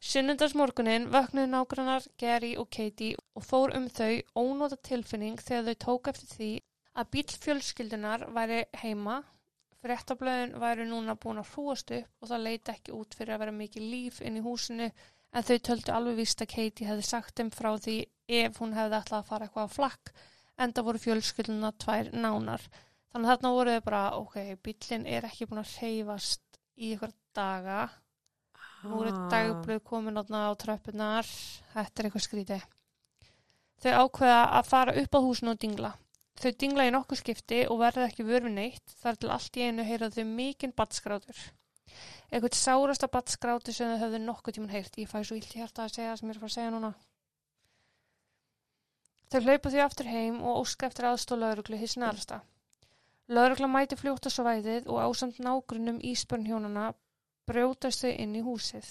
Sunnundagsmorgunin 0.04 1.06
vöknuðu 1.12 1.48
nágrannar 1.52 2.04
Gary 2.20 2.54
og 2.60 2.68
Katie 2.72 3.16
og 3.36 3.44
fór 3.46 3.72
um 3.76 3.86
þau 3.88 4.20
ónóta 4.36 4.76
tilfinning 4.84 5.38
þegar 5.40 5.70
þau 5.70 5.78
tók 5.86 6.10
eftir 6.12 6.32
því 6.34 6.50
að 6.94 7.08
bíl 7.14 7.24
fjölskyldunar 7.44 8.26
væri 8.36 8.60
heima, 8.82 9.22
fréttablöðin 9.84 10.54
væri 10.62 10.86
núna 10.88 11.16
búin 11.20 11.40
að 11.42 11.50
hrúast 11.54 11.92
upp 11.98 12.24
og 12.24 12.30
það 12.30 12.44
leiti 12.48 12.74
ekki 12.74 12.94
út 12.96 13.16
fyrir 13.18 13.36
að 13.36 13.42
vera 13.44 13.56
mikið 13.58 13.88
líf 13.94 14.20
inn 14.24 14.38
í 14.40 14.44
húsinu 14.44 14.90
en 14.90 15.46
þau 15.48 15.58
töldu 15.68 15.94
alveg 15.94 16.20
víst 16.22 16.44
að 16.44 16.52
Katie 16.54 16.88
hefði 16.88 17.08
sagt 17.08 17.38
þeim 17.38 17.50
frá 17.54 17.72
því 17.76 17.98
ef 18.42 18.60
hún 18.62 18.76
hefði 18.76 19.00
ætlað 19.00 19.20
að 19.20 19.28
fara 19.30 19.48
eitthvað 19.48 19.68
á 19.68 19.76
flakk 19.76 20.14
en 20.58 20.72
það 20.72 20.88
voru 20.88 21.02
fjölskylduna 21.02 21.72
tvær 21.82 22.12
nánar. 22.14 22.62
Þannig 23.10 23.28
að 23.28 23.32
þarna 23.32 23.56
voru 23.56 23.74
þau 23.74 23.84
bara, 23.88 24.04
ok, 24.18 24.38
bílinn 24.62 25.06
er 25.10 25.26
ekki 25.28 25.48
búin 25.50 25.62
að 25.62 25.74
hreyfast 25.78 26.60
í 26.78 26.94
ykkur 26.94 27.14
daga 27.34 27.82
Nú 28.84 29.00
eru 29.00 29.12
Ah. 29.16 29.28
dagblöð 29.32 29.82
komin 29.82 30.18
á 30.20 30.52
tröppunar. 30.60 31.24
Þetta 31.72 32.00
er 32.00 32.04
eitthvað 32.04 32.26
skrítið. 32.26 32.64
Þau 33.80 33.92
ákveða 34.04 34.40
að 34.58 34.66
fara 34.68 34.96
upp 35.02 35.14
á 35.16 35.20
húsinu 35.24 35.50
og 35.50 35.58
dingla. 35.58 35.92
Þau 36.40 36.50
dingla 36.60 36.86
í 36.88 36.92
nokkuð 36.94 37.20
skipti 37.20 37.60
og 37.70 37.78
verða 37.80 38.08
ekki 38.08 38.26
vörfi 38.26 38.50
neitt 38.52 38.94
þar 39.00 39.18
til 39.20 39.30
allt 39.34 39.58
í 39.58 39.66
einu 39.68 39.84
heyra 39.86 40.10
þau 40.14 40.24
mikinn 40.28 40.74
batskrátur. 40.76 41.42
Eitthvað 42.30 42.56
sárasta 42.58 43.08
batskrátur 43.12 43.76
sem 43.76 43.92
þau 43.92 44.02
höfðu 44.02 44.20
nokkuð 44.24 44.56
tíman 44.56 44.72
heyrt. 44.74 44.98
Ég 44.98 45.10
fæ 45.10 45.20
svo 45.22 45.38
illt 45.38 45.54
í 45.54 45.62
hérta 45.62 45.84
að 45.84 45.94
segja 45.98 46.16
sem 46.18 46.28
ég 46.28 46.34
er 46.34 46.40
að 46.40 46.42
fara 46.42 46.52
að 46.52 46.56
segja 46.56 46.72
núna. 46.74 46.90
Þau 49.30 49.40
hlaupa 49.46 49.70
því 49.70 49.84
aftur 49.84 50.10
heim 50.10 50.42
og 50.42 50.58
óska 50.64 50.90
eftir 50.90 51.08
aðstóð 51.10 51.40
lauruglu 51.44 51.78
hins 51.78 51.96
nærasta. 52.00 52.40
Laurugla 53.34 53.70
mæti 53.70 53.96
fljótt 53.96 54.28
á 54.28 54.30
svæðið 54.34 54.90
og 54.90 55.00
ásamt 55.06 55.40
nágrunum 55.40 56.02
íspörn 56.10 56.44
hjónana 56.50 56.90
brjótast 57.48 58.04
þau 58.04 58.12
inn 58.12 58.36
í 58.36 58.42
húsið. 58.44 58.90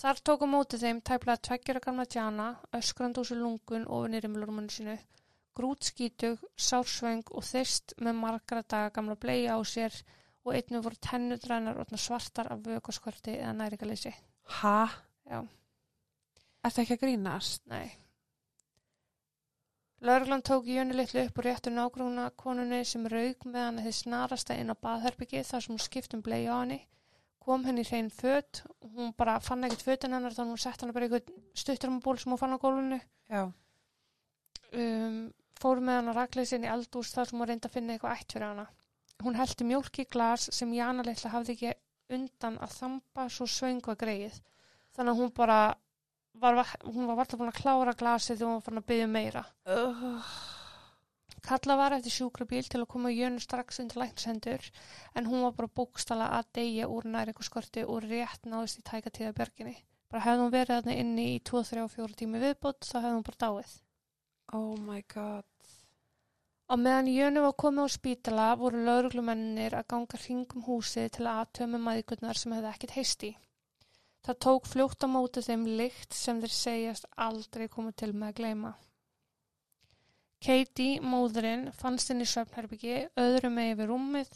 Þar 0.00 0.20
tóku 0.26 0.46
mótið 0.48 0.84
þeim 0.84 1.00
tæplega 1.04 1.42
tveggjara 1.46 1.82
gamla 1.86 2.06
tjana, 2.06 2.48
öskrand 2.76 3.18
úr 3.20 3.26
sér 3.28 3.40
lungun 3.40 3.88
ofin 3.88 4.14
í 4.16 4.20
rimlurmannu 4.24 4.72
sinu, 4.72 4.94
grút 5.60 5.84
skítug, 5.84 6.42
sársvöng 6.56 7.22
og 7.36 7.44
þyrst 7.44 7.94
með 8.00 8.18
margra 8.24 8.64
daga 8.64 8.90
gamla 8.96 9.16
bleia 9.20 9.54
á 9.56 9.60
sér 9.62 9.94
og 10.44 10.56
einnig 10.56 10.84
voru 10.84 10.96
tennudrænar 11.04 11.80
svartar 11.96 12.48
af 12.52 12.64
vökaskvörti 12.64 13.36
eða 13.38 13.52
næringaleysi. 13.52 14.12
Ha? 14.60 14.88
Já. 15.28 15.40
Er 16.64 16.72
það 16.72 16.82
ekki 16.82 16.96
að 16.96 17.02
grínast? 17.04 17.66
Nei. 17.68 17.90
Lörglan 20.00 20.42
tók 20.42 20.64
Jönu 20.64 20.96
litlu 20.96 21.26
upp 21.26 21.38
og 21.38 21.44
réttu 21.44 21.70
nágrúna 21.70 22.30
konunni 22.36 22.84
sem 22.88 23.04
raug 23.06 23.44
með 23.44 23.66
hann 23.66 23.80
þið 23.84 23.96
snarasta 23.98 24.56
inn 24.56 24.72
á 24.72 24.76
baðherbyggi 24.86 25.42
þar 25.44 25.64
sem 25.64 25.74
hún 25.74 25.84
skiptum 25.84 26.22
bleið 26.24 26.48
á 26.48 26.56
henni. 26.62 26.80
kom 27.40 27.64
henni 27.64 27.82
í 27.84 27.88
hrein 27.88 28.10
föt 28.12 28.62
og 28.68 28.88
hún 28.96 29.12
bara 29.16 29.38
fann 29.40 29.64
ekkert 29.64 29.84
fötin 29.86 30.12
hennar 30.12 30.34
þannig 30.36 30.56
hún 30.56 30.60
sett 30.60 30.82
hennar 30.82 30.96
bara 30.96 31.06
í 31.06 31.08
einhvern 31.08 31.44
stuttarmaból 31.56 32.18
sem 32.20 32.32
hún 32.32 32.40
fann 32.40 32.56
á 32.56 32.60
Já. 33.30 33.42
um, 34.72 35.32
fór 35.60 35.82
með 35.84 36.00
hana 36.00 36.14
rakleysin 36.16 36.66
í 36.66 36.70
eldús 36.72 37.12
þar 37.14 37.30
sem 37.30 37.40
hún 37.40 37.50
reyndi 37.50 37.68
að 37.68 37.76
finna 37.76 37.96
eitthvað 37.96 38.16
ætt 38.16 38.34
fyrir 38.36 38.48
hana. 38.48 38.66
Hún 39.20 39.36
heldi 39.36 39.66
mjólk 39.68 40.00
í 40.00 40.06
glas 40.08 40.48
sem 40.56 40.72
Jana 40.74 41.04
litla 41.04 41.32
hafði 41.34 41.56
ekki 41.56 41.74
undan 42.16 42.56
að 42.64 42.76
þamba 42.78 43.26
svo 43.32 43.46
svöngu 43.50 43.92
að 43.92 44.00
greið. 44.04 44.38
Þannig 44.96 45.12
að 45.12 45.20
hún 45.20 45.34
bara, 45.36 45.58
var, 46.42 46.62
hún 46.86 47.10
var 47.10 47.20
varla 47.20 47.40
búin 47.40 47.52
að 47.52 47.60
klára 47.60 47.98
glasið 48.00 48.40
þegar 48.40 48.54
hún 48.54 48.64
fann 48.64 48.80
að 48.80 48.88
byggja 48.88 49.10
meira. 49.12 49.44
Uh, 49.68 50.32
Kalla 51.46 51.76
var 51.80 51.94
eftir 51.96 52.12
sjúkrabíl 52.12 52.66
til 52.68 52.82
að 52.82 52.90
koma 52.92 53.12
Jönu 53.12 53.40
strax 53.40 53.80
undir 53.82 54.00
læknishendur 54.02 54.66
en 55.16 55.28
hún 55.30 55.44
var 55.46 55.54
bara 55.56 55.72
bókstala 55.80 56.26
að 56.36 56.50
deyja 56.58 56.88
úr 56.92 57.08
næringaskorti 57.08 57.84
og 57.86 58.04
rétt 58.04 58.48
náðist 58.48 58.82
í 58.82 58.84
tæka 58.90 59.12
tíða 59.14 59.32
björginni. 59.38 59.76
Bara 60.10 60.24
hefði 60.26 60.44
hún 60.44 60.52
verið 60.52 60.74
þarna 60.74 60.98
inni 61.04 61.26
í 61.36 61.38
2, 61.50 61.62
3 61.70 61.86
og 61.86 61.94
4 61.94 62.18
tími 62.20 62.42
viðbót 62.42 62.84
þá 62.84 62.96
hefði 62.98 63.14
hún 63.16 63.26
bara 63.30 63.42
dáið. 63.46 63.72
oh 64.52 64.76
my 64.78 65.02
god. 65.14 65.49
Á 66.70 66.78
meðan 66.78 67.08
Jönu 67.10 67.40
var 67.42 67.54
komið 67.58 67.82
á 67.82 67.88
spítala 67.90 68.42
voru 68.58 68.80
lauruglumennir 68.86 69.74
að 69.74 69.88
ganga 69.90 70.18
hringum 70.22 70.62
húsið 70.62 71.08
til 71.16 71.24
að 71.26 71.38
aðtömi 71.40 71.78
maðgurnar 71.82 72.38
sem 72.38 72.52
hefði 72.54 72.68
ekkert 72.70 72.92
heist 72.94 73.24
í. 73.26 73.30
Það 74.22 74.36
tók 74.44 74.68
fljótt 74.70 75.02
á 75.02 75.08
móti 75.10 75.42
þeim 75.42 75.64
lykt 75.80 76.14
sem 76.14 76.38
þeir 76.38 76.52
segjast 76.54 77.08
aldrei 77.26 77.64
komið 77.72 77.96
til 78.02 78.10
með 78.12 78.28
að 78.28 78.36
gleyma. 78.38 78.70
Katie, 80.46 81.00
móðurinn, 81.02 81.64
fannst 81.80 82.12
henni 82.12 82.28
í 82.28 82.30
svefnherbyggi, 82.30 83.00
öðru 83.18 83.50
með 83.56 83.70
yfir 83.72 83.90
rúmið, 83.90 84.30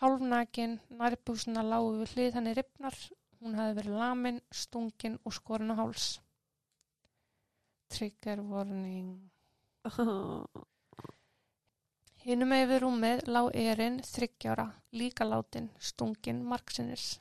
hálfnakin, 0.00 0.74
nærbúsina 0.98 1.62
lágu 1.62 1.92
við 2.00 2.16
hlið 2.16 2.40
henni 2.40 2.56
ripnar, 2.58 2.96
hún 3.38 3.54
hefði 3.60 3.76
verið 3.78 4.00
lamin, 4.02 4.42
stungin 4.50 5.20
og 5.22 5.36
skorin 5.38 5.70
á 5.70 5.78
háls. 5.78 6.08
Trigger 7.94 8.42
warning. 8.50 9.14
Hinum 9.94 10.66
með 12.36 12.66
við 12.68 12.80
rúmið 12.82 13.20
lá 13.30 13.40
erinn 13.56 14.02
þryggjára, 14.04 14.66
líka 14.92 15.24
látin, 15.24 15.70
stungin 15.80 16.44
margsinnis. 16.44 17.18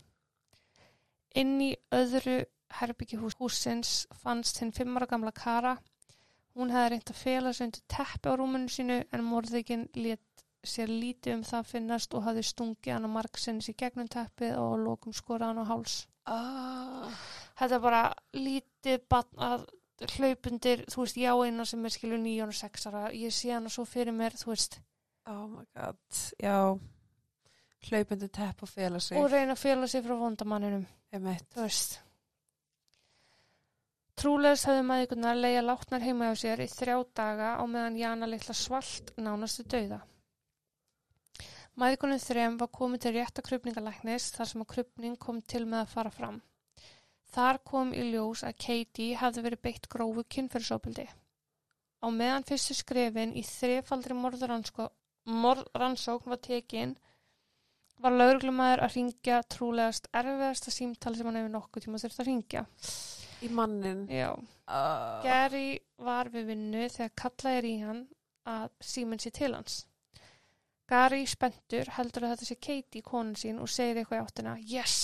Inn 1.36 1.62
í 1.62 1.76
öðru 1.96 2.42
herbyggi 2.82 3.18
húsins 3.22 4.08
fannst 4.20 4.60
hinn 4.60 4.74
fimmara 4.76 5.08
gamla 5.08 5.32
Kara. 5.32 5.78
Hún 6.58 6.74
hefði 6.74 6.90
reynt 6.90 7.12
að 7.14 7.22
fela 7.22 7.54
sig 7.54 7.68
undir 7.68 7.86
teppi 7.88 8.28
á 8.28 8.34
rúminu 8.36 8.68
sínu 8.68 8.98
en 9.14 9.24
morðikinn 9.24 9.88
let 9.96 10.44
sér 10.68 10.90
lítið 10.90 11.38
um 11.38 11.44
það 11.48 11.70
finnast 11.72 12.14
og 12.18 12.26
hafði 12.26 12.44
stungið 12.44 12.94
hann 12.94 13.08
á 13.08 13.16
margsinnis 13.16 13.70
í 13.72 13.78
gegnum 13.78 14.10
teppið 14.12 14.58
og 14.58 14.74
á 14.74 14.84
lokum 14.84 15.14
skorað 15.16 15.54
hann 15.54 15.64
á 15.64 15.70
háls. 15.72 16.08
Ah. 16.28 17.14
Þetta 17.56 17.76
er 17.76 17.84
bara 17.86 18.04
lítið 18.36 19.06
batn 19.08 19.40
að 19.40 19.68
hlaupundir, 20.18 20.84
þú 20.92 21.06
veist, 21.06 21.18
já 21.18 21.32
eina 21.34 21.66
sem 21.66 21.86
er 21.86 21.94
skilur 21.94 22.20
nýjón 22.22 22.52
og 22.52 22.58
sexara. 22.58 23.08
Ég 23.16 23.34
sé 23.34 23.54
hann 23.54 23.70
svo 23.70 23.86
fyrir 23.88 24.14
mér, 24.14 24.36
þú 24.38 24.52
veist, 24.52 24.80
Oh 25.27 25.48
my 25.51 25.65
god. 25.75 26.00
Já. 26.39 26.79
Hlaupendur 27.88 28.29
tepp 28.34 28.63
og 28.63 28.69
fela 28.69 29.00
sig. 29.00 29.17
og 29.17 29.31
reyna 29.31 29.53
að 29.53 29.63
fela 29.63 29.88
sig 29.88 30.03
frá 30.03 30.15
vondamanninum. 30.17 30.86
Þú 31.13 31.62
veist 31.62 32.00
Trúlegast 34.17 34.65
hefði 34.65 34.81
maðurkunar 34.89 35.38
leia 35.38 35.62
látnar 35.62 36.01
heima 36.01 36.31
hjá 36.31 36.39
sér 36.41 36.63
í 36.63 36.65
þrjá 36.72 36.96
daga 37.19 37.50
á 37.62 37.63
meðan 37.69 38.00
Jana 38.00 38.25
litla 38.25 38.55
svalt 38.57 39.12
nánastu 39.22 39.62
dauða. 39.69 40.00
Maðurkunum 41.77 42.17
þrem 42.24 42.57
var 42.57 42.72
komið 42.74 43.03
til 43.03 43.12
rétta 43.13 43.43
krupningalæknis 43.46 44.31
þar 44.34 44.50
sem 44.50 44.63
að 44.63 44.72
krupning 44.72 45.19
kom 45.22 45.41
til 45.46 45.67
með 45.69 45.84
að 45.84 45.91
fara 45.93 46.13
fram. 46.15 46.41
Þar 47.29 47.60
kom 47.69 47.93
í 47.93 48.07
ljós 48.10 48.41
að 48.48 48.57
Katie 48.65 49.19
hefði 49.22 49.43
verið 49.46 49.63
beitt 49.67 49.86
grófu 49.93 50.24
kynferðsópildi. 50.34 51.05
Á 52.01 52.07
meðan 52.10 52.48
fyrstu 52.50 52.74
skrefin 52.79 53.38
í 53.38 53.46
þrefaldri 53.46 54.17
morðrannsókn 55.27 56.31
var 56.31 56.41
tekin 56.43 56.96
var 58.03 58.13
lauruglumæður 58.13 58.84
að 58.86 58.96
ringja 58.98 59.39
trúlegast 59.50 60.07
erfiðasta 60.15 60.74
símtali 60.74 61.17
sem 61.17 61.27
hann 61.29 61.39
hefur 61.39 61.53
nokkuð 61.55 61.88
tíma 61.88 62.01
þurft 62.01 62.22
að 62.22 62.29
ringja. 62.29 62.63
Í 63.46 63.50
mannin. 63.53 64.05
Uh, 64.10 65.19
Gary 65.25 65.77
var 66.01 66.29
við 66.34 66.51
vinnu 66.51 66.88
þegar 66.93 67.13
kallað 67.24 67.60
er 67.60 67.67
í 67.69 67.75
hann 67.81 68.01
að 68.48 68.69
síminn 68.91 69.22
sé 69.22 69.31
til 69.34 69.53
hans. 69.55 69.84
Gary 70.88 71.25
spendur 71.27 71.89
heldur 71.98 72.25
að 72.25 72.36
þetta 72.36 72.48
sé 72.48 72.60
Katie 72.63 73.03
konun 73.03 73.36
sín 73.36 73.60
og 73.60 73.72
segir 73.72 74.00
eitthvað 74.00 74.22
í 74.22 74.24
áttina 74.24 74.55
Yes, 74.63 74.98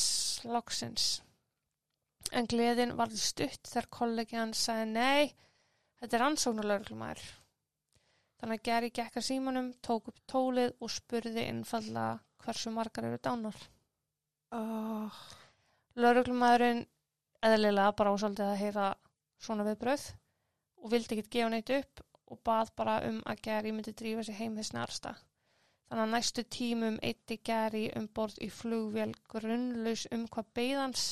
loksins. 0.47 1.07
En 2.31 2.47
gleðin 2.49 2.95
varði 2.97 3.19
stutt 3.19 3.67
þegar 3.67 3.89
kollegi 3.97 4.39
hann 4.39 4.53
sagði 4.57 4.85
Nei, 4.93 5.33
þetta 5.99 6.17
er 6.17 6.25
ansóknarlauglumæður. 6.29 7.25
Þannig 8.43 8.59
að 8.59 8.65
Gary 8.67 8.87
gekk 8.91 9.13
að 9.15 9.23
símanum, 9.23 9.67
tók 9.79 10.09
upp 10.11 10.17
tólið 10.27 10.73
og 10.83 10.89
spurði 10.91 11.45
innfallega 11.47 12.17
hversu 12.43 12.71
margar 12.75 13.05
eru 13.07 13.19
dánar. 13.23 13.59
uh, 14.51 15.19
Lauruglumæðurinn 15.95 16.81
eðlilega 17.47 17.93
bara 18.01 18.11
ásaldið 18.11 18.49
að 18.49 18.59
heyra 18.59 18.87
svona 19.45 19.63
viðbröð 19.69 20.03
og 20.83 20.91
vildi 20.91 21.15
ekkert 21.15 21.29
gefa 21.35 21.53
neitt 21.53 21.71
upp 21.77 22.03
og 22.33 22.41
bað 22.49 22.71
bara 22.81 22.95
um 23.07 23.21
að 23.31 23.39
Gary 23.47 23.71
myndi 23.71 23.93
drífa 24.01 24.25
sig 24.27 24.35
heim 24.41 24.57
þess 24.59 24.75
nærsta. 24.75 25.13
Þannig 25.87 26.03
að 26.03 26.11
næstu 26.17 26.43
tímum 26.57 26.97
eitti 27.11 27.37
Gary 27.49 27.85
um 27.95 28.09
borð 28.19 28.41
í 28.43 28.49
flugvél 28.51 29.13
grunnlaus 29.31 30.03
um 30.11 30.25
hvað 30.33 30.49
beigðans 30.59 31.05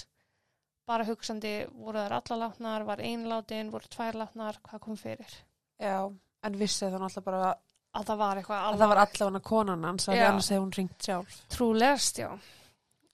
bara 0.91 1.07
hugsandi 1.07 1.53
voru 1.71 2.03
þær 2.03 2.17
alla 2.17 2.39
látnar, 2.43 2.85
var 2.91 2.99
ein 2.99 3.23
látin, 3.31 3.71
voru 3.71 3.87
tvær 3.87 4.19
látnar, 4.19 4.59
hvað 4.67 4.83
kom 4.83 4.99
fyrir. 4.99 5.39
já. 5.79 6.11
En 6.43 6.55
vissi 6.57 6.85
það 6.85 6.99
náttúrulega 7.03 7.25
bara 7.25 7.51
Að 7.91 8.05
það 8.07 8.17
var 8.21 8.37
eitthvað 8.39 8.61
að 8.63 8.77
það 8.79 8.87
var 8.93 8.99
allavega 9.03 9.39
konan 9.43 9.83
hans 9.83 10.05
að 10.07 10.19
annars 10.23 10.47
hefði 10.49 10.61
hún 10.63 10.69
ringt 10.77 11.03
sjálf. 11.03 11.33
Trúlegast, 11.51 12.19
já. 12.21 12.29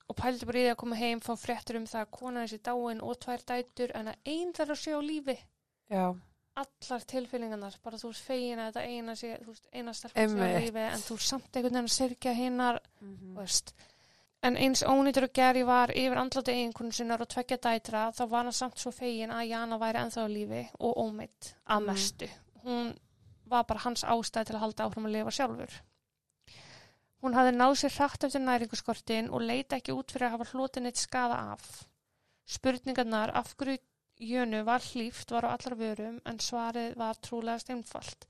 Og 0.08 0.16
pældi 0.16 0.46
bara 0.46 0.60
í 0.60 0.66
því 0.68 0.72
að 0.72 0.78
koma 0.84 0.96
heim, 1.00 1.20
fá 1.26 1.32
fréttur 1.36 1.80
um 1.80 1.88
það 1.90 2.04
að 2.04 2.12
kona 2.20 2.44
þessi 2.46 2.60
dáin 2.68 3.02
og 3.02 3.18
tvær 3.24 3.42
dætur 3.50 3.92
en 3.98 4.12
að 4.12 4.20
einn 4.36 4.54
þarf 4.54 4.76
að 4.76 4.82
sé 4.84 4.94
á 4.94 5.02
lífi. 5.02 5.38
Já. 5.90 6.06
allar 6.58 7.04
tilfeylingarnar, 7.06 7.76
bara 7.84 7.98
þú 8.02 8.10
ert 8.10 8.22
fegin 8.28 8.60
að 8.60 8.70
þetta 8.72 8.86
eina 8.90 9.14
sé, 9.16 9.34
þú 9.44 9.52
veist, 9.52 9.68
eina 9.74 9.94
stelpa 9.94 10.16
sé 10.18 10.22
á 10.24 10.26
Einmitt. 10.26 10.62
lífi, 10.64 10.86
en 10.94 11.04
þú 11.06 11.18
samt 11.22 11.44
einhvern 11.58 11.74
veginn 11.76 11.90
að 11.90 11.94
syrkja 11.98 12.34
hinnar, 12.34 12.80
Mm 13.02 13.18
þú 13.22 13.34
veist. 13.38 13.74
En 14.44 14.58
eins 14.58 14.84
ónýtur 14.84 15.24
og 15.28 15.34
Gary 15.34 15.64
var 15.66 15.90
yfir 15.94 16.18
andlati 16.18 16.52
eiginkonu 16.54 16.92
sinnar 16.94 17.22
og 17.22 17.30
tveggja 17.30 17.58
dætra, 17.58 18.08
þá 18.14 18.24
var 18.30 18.44
hann 18.44 18.54
samt 18.54 18.78
svo 18.82 18.92
fegin 18.92 19.30
að 19.34 19.48
Jana 19.50 19.78
væri 19.78 20.02
ennþá 20.02 20.26
á 20.26 20.30
lífi 20.30 20.64
og 20.80 20.98
ómeitt 20.98 21.54
að 21.68 21.80
Mm. 21.82 21.86
mestu. 21.92 22.28
Hún 22.64 22.96
var 23.50 23.68
bara 23.70 23.84
hans 23.86 24.04
ástæð 24.04 24.50
til 24.50 24.58
að 24.58 24.64
halda 24.66 24.88
áfram 24.88 25.08
að 25.10 25.16
lifa 25.18 25.36
sjálfur. 25.38 25.78
Hún 27.24 27.34
hafði 27.34 27.54
náð 27.58 27.76
sér 27.82 27.94
hratt 27.98 28.26
eftir 28.28 28.44
næringuskortin 28.44 29.30
og 29.34 29.46
leita 29.50 29.80
ekki 29.80 29.96
út 29.96 30.12
fyrir 30.14 30.28
að 30.28 30.36
hafa 30.36 30.50
hlotin 30.52 30.90
eitt 30.90 31.02
skaða 31.02 31.40
af. 31.54 31.64
Spurningarnar 32.48 33.34
af 33.36 33.56
hverju 33.58 33.80
jönu 34.20 34.64
var 34.66 34.86
hlýft 34.86 35.32
var 35.34 35.48
á 35.50 35.50
allar 35.56 35.76
vörum 35.80 36.22
en 36.26 36.40
svarið 36.40 36.96
var 36.98 37.18
trúlegast 37.22 37.74
einfalt. 37.74 38.28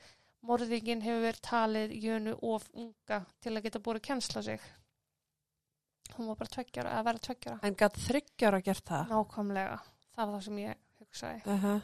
Morðingin 0.47 1.03
hefur 1.03 1.25
verið 1.25 1.43
talið 1.43 1.93
jönu 2.05 2.37
of 2.41 2.67
unga 2.73 3.21
til 3.43 3.55
að 3.55 3.63
geta 3.67 3.83
búið 3.83 4.01
kennsla 4.07 4.43
sig. 4.45 4.63
Hún 6.15 6.29
var 6.31 6.39
bara 6.39 6.53
tveggjara, 6.55 6.97
að 6.97 7.07
vera 7.09 7.23
tveggjara. 7.27 7.59
En 7.67 7.75
gætt 7.77 7.99
þryggjára 8.05 8.61
gert 8.63 8.85
það? 8.87 9.11
Nákvæmlega, 9.11 9.79
það 10.15 10.23
var 10.23 10.35
það 10.37 10.45
sem 10.45 10.59
ég 10.63 10.83
hugsaði. 11.01 11.41
Uh 11.45 11.65
-huh. 11.65 11.81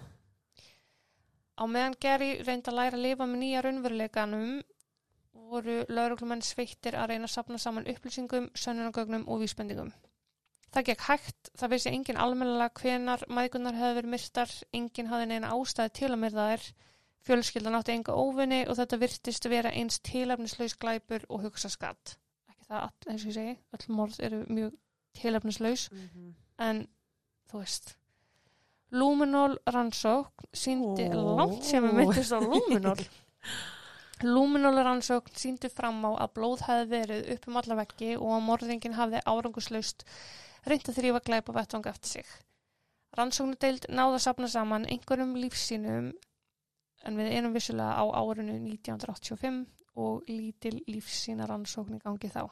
Á 1.54 1.64
meðan 1.70 1.96
Gary 2.02 2.32
reyndi 2.42 2.72
að 2.72 2.80
læra 2.80 2.98
að 2.98 3.04
lifa 3.06 3.26
með 3.30 3.44
nýja 3.44 3.62
raunveruleikanum 3.62 4.54
voru 5.54 5.84
lauruglumenn 5.90 6.42
sveittir 6.46 6.96
að 6.98 7.12
reyna 7.12 7.30
að 7.30 7.36
sapna 7.36 7.60
saman 7.62 7.88
upplýsingum, 7.90 8.50
sönnunagögnum 8.58 9.28
og 9.30 9.44
vísbendingum. 9.44 9.92
Það 10.74 10.88
gekk 10.90 11.04
hægt, 11.08 11.52
það 11.60 11.74
vissi 11.76 11.92
engin 11.92 12.18
almennilega 12.18 12.82
hvenar 12.82 13.26
mæðgunar 13.30 13.78
hefði 13.78 13.98
verið 14.00 14.14
myrtar, 14.16 14.54
engin 14.74 15.12
hafði 15.12 15.28
neina 15.30 15.52
ástæði 15.54 15.94
til 16.00 16.10
að 16.10 16.22
myrða 16.24 16.48
þær, 16.50 16.68
fjölskyldan 17.28 17.78
átti 17.78 17.94
enga 17.94 18.16
óvinni 18.18 18.62
og 18.66 18.80
þetta 18.80 19.00
virtist 19.04 19.50
vera 19.54 19.74
eins 19.78 20.00
tilefnislaus 20.04 20.74
glæpur 20.82 21.28
og 21.30 21.46
hugsa 21.46 21.70
skatt. 21.70 22.16
Ekki 22.50 22.66
það, 22.66 22.80
all, 22.88 23.12
eins 23.14 23.26
og 23.28 23.30
ég 23.30 23.38
segi, 23.38 23.58
öll 23.78 23.98
morð 24.00 24.18
eru 24.26 24.42
mjög 24.50 24.80
tilefnislaus, 25.22 25.92
Mm 25.92 26.10
-hmm. 26.10 26.34
en 26.58 26.88
þú 27.52 27.60
veist 27.62 27.98
Luminol 28.94 29.58
rannsókn 29.66 30.50
síndi 30.54 31.08
Ó. 31.10 31.36
langt 31.40 31.66
sem 31.66 31.86
við 31.86 31.96
myndist 31.98 32.36
á 32.36 32.40
Luminol 32.44 33.02
Luminol 34.34 34.82
rannsókn 34.86 35.36
síndi 35.40 35.72
fram 35.74 36.04
á 36.06 36.12
að 36.14 36.34
blóð 36.38 36.66
hefði 36.68 36.90
verið 36.94 37.32
upp 37.36 37.48
um 37.50 37.60
alla 37.62 37.80
veggi 37.82 38.12
og 38.20 38.34
að 38.38 38.48
morðingin 38.48 38.98
hafði 39.00 39.24
áranguslaust 39.26 40.06
reynd 40.70 40.90
að 40.90 41.00
þrýfa 41.00 41.24
glæpa 41.30 41.58
vettvang 41.60 41.90
eftir 41.92 42.18
sig 42.18 42.34
Rannsóknudeild 43.18 43.90
náða 43.94 44.22
sapna 44.22 44.48
saman 44.50 44.88
einhverjum 44.90 45.36
lífsínum 45.38 46.14
en 47.04 47.20
við 47.20 47.34
erum 47.38 47.54
vissulega 47.54 48.00
á 48.00 48.04
árinu 48.22 48.56
1985 48.58 49.66
og 50.02 50.24
lítil 50.30 50.80
lífsína 50.90 51.46
rannsókn 51.50 52.00
í 52.00 52.04
gangi 52.04 52.32
þá 52.34 52.48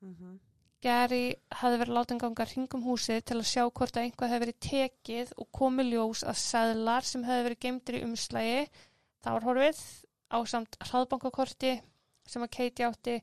Mm 0.00 0.14
-hmm. 0.14 0.38
Gary 0.80 1.24
hafði 1.60 1.80
verið 1.82 1.96
látin 1.98 2.20
ganga 2.20 2.46
hringum 2.48 2.84
húsið 2.86 3.20
til 3.28 3.36
að 3.36 3.48
sjá 3.50 3.64
hvort 3.66 3.96
að 3.96 4.06
einhvað 4.06 4.32
hefði 4.32 4.44
verið 4.46 4.60
tekið 4.66 5.32
og 5.36 5.48
komið 5.58 5.90
ljós 5.92 6.22
að 6.24 6.38
seðlar 6.40 7.08
sem 7.08 7.26
hefði 7.26 7.46
verið 7.48 7.62
geimtir 7.66 7.98
í 7.98 8.02
umslægi. 8.06 8.62
Það 9.20 9.36
var 9.36 9.46
horfið 9.48 9.82
á 10.32 10.38
samt 10.48 10.78
hraðbankakorti 10.88 11.74
sem 12.30 12.46
að 12.46 12.52
Katie 12.56 12.88
átti 12.88 13.16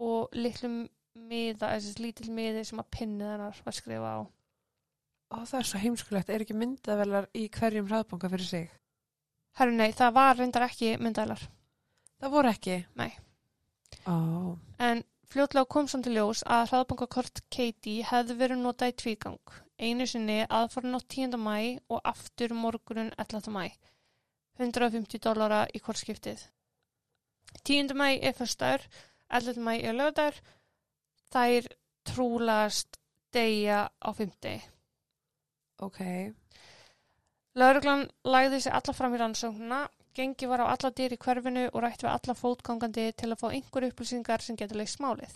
og 0.00 0.36
litlum 0.38 0.82
miða, 1.18 1.72
þessi 1.74 2.04
lítill 2.04 2.30
miði 2.34 2.62
sem 2.68 2.80
að 2.80 2.90
pinnið 2.94 3.32
hennar 3.34 3.62
var 3.66 3.76
skrifa 3.76 4.14
á. 4.14 4.20
Ó, 5.30 5.36
það 5.46 5.58
er 5.60 5.68
svo 5.68 5.80
heimskulegt. 5.82 6.30
Er 6.30 6.44
ekki 6.44 6.58
myndavelar 6.58 7.28
í 7.38 7.46
hverjum 7.54 7.90
hraðbanka 7.90 8.30
fyrir 8.32 8.46
sig? 8.46 8.70
Herru 9.58 9.74
nei, 9.74 9.90
það 9.94 10.14
var 10.16 10.38
reyndar 10.38 10.66
ekki 10.66 10.94
myndaðlar. 11.02 11.42
Það 12.20 12.34
voru 12.34 12.50
ekki? 12.50 12.76
Nei. 12.98 13.10
Ó, 14.06 14.14
En 14.78 15.02
fljótlega 15.30 15.68
kom 15.70 15.88
samt 15.88 16.06
til 16.06 16.16
ljós 16.18 16.40
að 16.46 16.72
hraðbankakort 16.72 17.42
Katie 17.54 18.06
hefði 18.06 18.36
verið 18.40 18.62
notað 18.64 18.92
í 18.92 18.96
tvígang. 19.02 19.52
Einu 19.78 20.06
sinni 20.10 20.40
aðfarn 20.44 20.98
á 20.98 21.00
10. 21.00 21.36
mæ 21.40 21.78
og 21.88 22.00
aftur 22.04 22.54
morgunin 22.54 23.12
11. 23.16 23.50
mæ. 23.54 23.70
150 24.58 25.22
dólara 25.24 25.62
í 25.74 25.80
kortskiptið. 25.80 26.42
10. 27.64 27.94
mæ 27.96 28.18
er 28.18 28.34
fyrstar, 28.36 28.84
11. 29.30 29.62
mæ 29.64 29.78
er 29.78 29.96
lögðar. 29.96 30.42
Þær 31.30 31.70
trúlast 32.04 32.98
deyja 33.32 33.86
á 33.86 34.08
50. 34.12 34.60
ok. 35.80 36.00
Lauruglan 37.54 38.04
lagði 38.24 38.60
sig 38.62 38.74
alla 38.74 38.92
fram 38.94 39.14
í 39.14 39.18
rannsóknuna, 39.18 39.80
gengi 40.16 40.48
var 40.50 40.64
á 40.64 40.72
alla 40.72 40.90
dyr 40.90 41.14
í 41.14 41.20
hverfinu 41.20 41.66
og 41.70 41.82
rætti 41.84 42.06
við 42.06 42.12
alla 42.12 42.34
fótgangandi 42.38 43.06
til 43.12 43.30
að 43.30 43.40
fá 43.42 43.46
einhver 43.50 43.86
upplýsingar 43.90 44.44
sem 44.44 44.58
getur 44.58 44.80
leist 44.80 45.00
málið. 45.02 45.34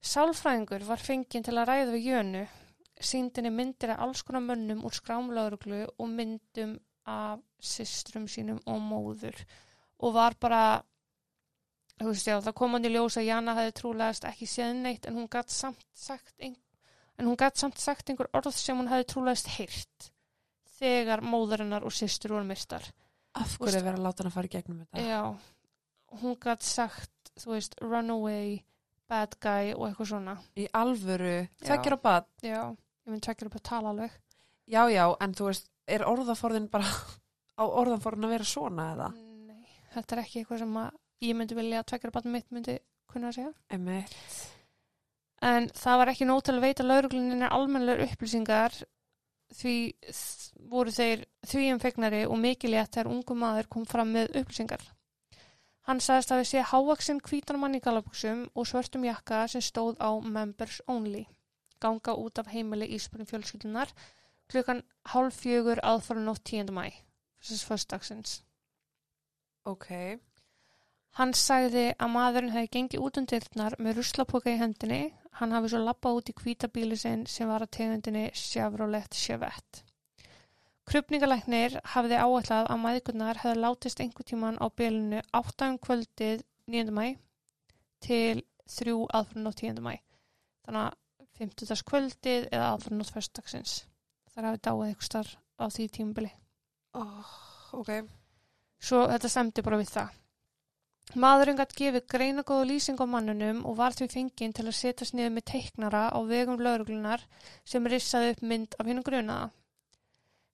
Sálfræðingur 0.00 0.84
var 0.88 1.00
fenginn 1.04 1.44
til 1.44 1.56
að 1.58 1.68
ræða 1.68 1.90
við 1.94 2.06
jönu, 2.10 2.44
síndinni 3.00 3.50
myndir 3.52 3.94
af 3.94 4.04
alls 4.06 4.22
konar 4.24 4.44
mönnum 4.44 4.84
úr 4.88 4.94
skrámlauruglu 4.96 5.82
og 5.90 6.08
myndum 6.08 6.78
af 7.08 7.40
systrum 7.60 8.28
sínum 8.28 8.60
og 8.66 8.80
móður 8.80 9.36
og 10.00 10.14
var 10.14 10.36
bara, 10.40 10.62
þú 12.00 12.12
veist 12.12 12.28
já, 12.28 12.38
það 12.40 12.56
kom 12.56 12.76
hann 12.76 12.88
í 12.88 12.92
ljós 12.94 13.18
að 13.20 13.28
Jana 13.28 13.56
hefði 13.58 13.74
trúlegast 13.80 14.24
ekki 14.28 14.48
séð 14.48 14.72
neitt 14.80 15.08
en 15.08 15.18
hún 15.20 15.28
gætt 15.28 15.52
samt 15.52 15.84
sagt, 17.84 18.08
einhver 18.08 18.30
orð 18.32 18.54
sem 18.56 18.78
hún 18.80 18.88
hefði 18.88 19.08
trúlegast 19.12 19.52
heyrt 19.58 20.10
þegar 20.80 21.20
móðurinnar 21.20 21.84
og 21.84 21.92
systur 21.92 22.38
voru 22.38 22.48
myrstar. 22.48 22.86
Af 23.38 23.56
hverju 23.60 23.78
er 23.78 23.84
verið 23.86 24.00
að 24.00 24.06
láta 24.08 24.22
hann 24.22 24.30
að 24.30 24.36
fara 24.36 24.48
í 24.48 24.52
gegnum 24.54 24.80
þetta? 24.82 25.04
Já, 25.06 25.20
hún 26.22 26.36
gætt 26.42 26.66
sagt, 26.66 27.32
þú 27.38 27.52
veist, 27.54 27.76
runaway, 27.84 28.56
bad 29.10 29.36
guy 29.42 29.72
og 29.76 29.86
eitthvað 29.88 30.10
svona. 30.12 30.36
Í 30.58 30.66
alvöru, 30.80 31.34
tveggjur 31.62 31.96
á 31.96 32.00
bad. 32.02 32.28
Já, 32.42 32.60
ég 32.74 33.14
mynd 33.14 33.24
tvekkur 33.26 33.50
upp 33.50 33.58
að 33.60 33.66
tala 33.70 33.94
alveg. 33.94 34.16
Já, 34.70 34.82
já, 34.90 35.04
en 35.22 35.34
þú 35.38 35.50
veist, 35.50 35.70
er 35.90 36.06
orðaforðin 36.06 36.70
bara 36.72 36.90
á 37.62 37.64
orðaforðin 37.64 38.28
að 38.28 38.34
vera 38.36 38.50
svona 38.50 38.88
eða? 38.96 39.10
Nei, 39.50 39.66
þetta 39.94 40.16
er 40.16 40.24
ekki 40.24 40.42
eitthvað 40.42 40.64
sem 40.64 40.80
að 40.82 40.90
ég 41.30 41.36
myndi 41.38 41.58
vilja 41.58 41.82
að 41.82 41.90
tvekkur 41.92 42.12
upp 42.12 42.22
að 42.22 42.32
mitt 42.34 42.50
myndi 42.54 42.78
kunna 43.10 43.30
að 43.30 43.38
segja. 43.40 43.52
Einmitt. 43.74 44.16
En 45.46 45.70
það 45.72 46.00
var 46.02 46.10
ekki 46.12 46.26
nóg 46.28 46.42
til 46.44 46.54
að 46.58 46.64
veita 46.66 46.84
laurugluninni 46.84 47.48
almennlegar 47.48 48.10
upplýsingar 48.10 48.74
því 49.56 49.74
voru 50.70 50.92
þeir 50.94 51.24
því 51.46 51.66
umfegnari 51.74 52.22
og 52.26 52.38
mikið 52.38 52.74
létt 52.74 52.94
þegar 52.94 53.12
ungu 53.12 53.36
maður 53.36 53.68
kom 53.74 53.86
fram 53.88 54.12
með 54.14 54.32
upplýsingar. 54.40 54.82
Hann 55.88 56.00
sagðist 56.04 56.32
að 56.34 56.44
sé 56.46 56.62
hávaksinn 56.70 57.22
hvítan 57.24 57.58
mann 57.58 57.74
í 57.74 57.82
galabuxum 57.82 58.46
og 58.54 58.68
svörtum 58.68 59.06
jakka 59.08 59.46
sem 59.50 59.64
stóð 59.64 59.96
á 59.98 60.10
members 60.22 60.80
only. 60.86 61.24
Ganga 61.80 62.14
út 62.14 62.38
af 62.38 62.50
heimili 62.52 62.86
Ísbjörn 62.94 63.26
fjölskyldunar 63.26 63.90
klukkan 64.50 64.82
hálf 65.12 65.40
fjögur 65.42 65.80
aðfara 65.82 66.22
nótt 66.22 66.44
10. 66.44 66.70
mæ. 66.74 66.90
Þessast 67.40 67.66
fyrstdagsins. 67.66 68.32
Ok. 69.64 69.88
Hann 71.18 71.32
sagði 71.34 71.90
að 71.98 72.12
maðurinn 72.14 72.54
hefði 72.54 72.72
gengið 72.76 73.04
út 73.06 73.18
um 73.18 73.26
dyrnar 73.32 73.76
með 73.78 74.00
ruslapoka 74.00 74.52
í 74.52 74.60
hendinni. 74.60 75.02
Hann 75.38 75.54
hafi 75.54 75.70
svo 75.72 75.80
lappað 75.84 76.18
út 76.18 76.32
í 76.32 76.36
hvítabíli 76.40 76.98
sinn 76.98 77.22
sem 77.30 77.48
var 77.48 77.62
að 77.64 77.72
tegundinni 77.76 78.26
Chevrolet 78.34 79.14
Chevette. 79.16 79.84
Krupningalæknir 80.90 81.76
hafði 81.92 82.16
áætlað 82.18 82.66
að 82.72 82.80
maðurnar 82.82 83.38
hefði 83.44 83.60
látist 83.62 84.00
einhver 84.02 84.26
tíman 84.26 84.58
á 84.58 84.66
bylunu 84.74 85.20
8 85.38 85.68
um 85.70 85.76
kvöldið 85.78 86.42
9. 86.66 86.90
mæ 86.96 87.04
til 88.02 88.42
3 88.74 88.96
aðfrunótt 89.20 89.62
10. 89.62 89.78
mæ. 89.84 89.94
Þannig 90.66 90.88
að 90.88 90.98
50. 91.40 91.84
kvöldið 91.90 92.48
eða 92.50 92.72
aðfrunótt 92.72 93.14
fyrstdagsins. 93.14 93.76
Þar 94.34 94.48
hafi 94.50 94.62
dáið 94.66 94.82
einhver 94.88 95.06
starf 95.06 95.36
á 95.62 95.64
því 95.70 95.86
tímabili. 95.94 96.32
Oh, 96.98 97.30
ok. 97.78 97.92
Svo 98.80 99.04
þetta 99.12 99.30
stemdi 99.30 99.64
bara 99.64 99.78
við 99.80 99.94
það. 99.94 100.18
Maðurinn 101.18 101.58
gætt 101.58 101.72
gefið 101.74 102.04
greinagóðu 102.06 102.66
lýsing 102.70 103.00
á 103.02 103.06
mannunum 103.10 103.64
og 103.66 103.74
var 103.80 103.96
því 103.98 104.06
fenginn 104.12 104.52
til 104.54 104.66
að 104.68 104.76
setjast 104.78 105.16
niður 105.18 105.32
með 105.34 105.46
teiknara 105.50 106.02
á 106.14 106.18
vegum 106.22 106.60
lauruglunar 106.62 107.24
sem 107.66 107.88
rissaði 107.90 108.36
upp 108.36 108.42
mynd 108.46 108.76
af 108.78 108.86
hinn 108.86 109.02
grunaða. 109.02 109.48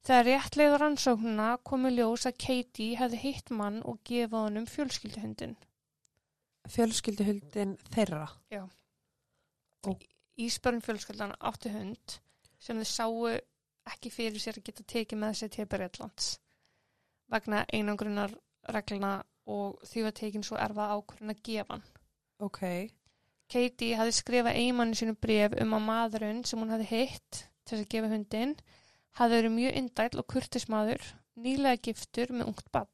Þegar 0.07 0.27
réttlega 0.31 0.79
rannsóknuna 0.81 1.49
komu 1.67 1.91
ljós 1.93 2.25
að 2.31 2.39
Katie 2.47 2.97
hefði 2.97 3.21
hitt 3.25 3.53
mann 3.53 3.83
og 3.85 4.01
gefið 4.07 4.39
honum 4.39 4.71
fjölskylduhundin. 4.71 5.57
Fjölskylduhundin 6.73 7.77
þeirra. 7.93 8.25
Ísbjörn 10.41 10.81
fjölskyldan 10.85 11.37
átti 11.51 11.75
hund 11.75 12.19
sem 12.57 12.81
þau 12.81 12.91
sáu 12.95 13.31
ekki 13.93 14.11
fyrir 14.15 14.41
sér 14.41 14.57
að 14.61 14.71
geta 14.71 14.89
tekið 14.89 15.21
með 15.21 15.39
sér 15.43 15.53
til 15.53 15.69
Breitlands 15.69 16.37
vegna 17.31 17.65
einangrunar 17.75 18.33
regluna 18.73 19.19
og 19.47 19.83
því 19.87 20.07
var 20.07 20.17
tekin 20.19 20.47
svo 20.47 20.59
erfa 20.61 20.89
ákvörðin 20.95 21.35
að 21.35 21.43
gefa 21.47 21.77
hann. 21.77 21.85
Ok. 22.43 22.63
Katie 23.47 23.99
hafði 23.99 24.17
skrifað 24.17 24.59
eiginmanni 24.59 24.99
sínu 24.99 25.15
bref 25.23 25.55
um 25.63 25.77
að 25.77 25.87
maðurinn 25.87 26.43
sem 26.45 26.59
hún 26.59 26.73
hafði 26.75 26.89
hitt 26.91 27.45
til 27.67 27.79
að 27.79 27.89
gefa 27.95 28.11
hundin 28.11 28.57
hafði 29.17 29.39
verið 29.41 29.55
mjög 29.55 29.77
indæll 29.81 30.21
og 30.21 30.29
kurtismadur, 30.33 31.05
nýlega 31.41 31.83
giftur 31.89 32.33
með 32.35 32.51
ungt 32.51 32.71
barn. 32.75 32.91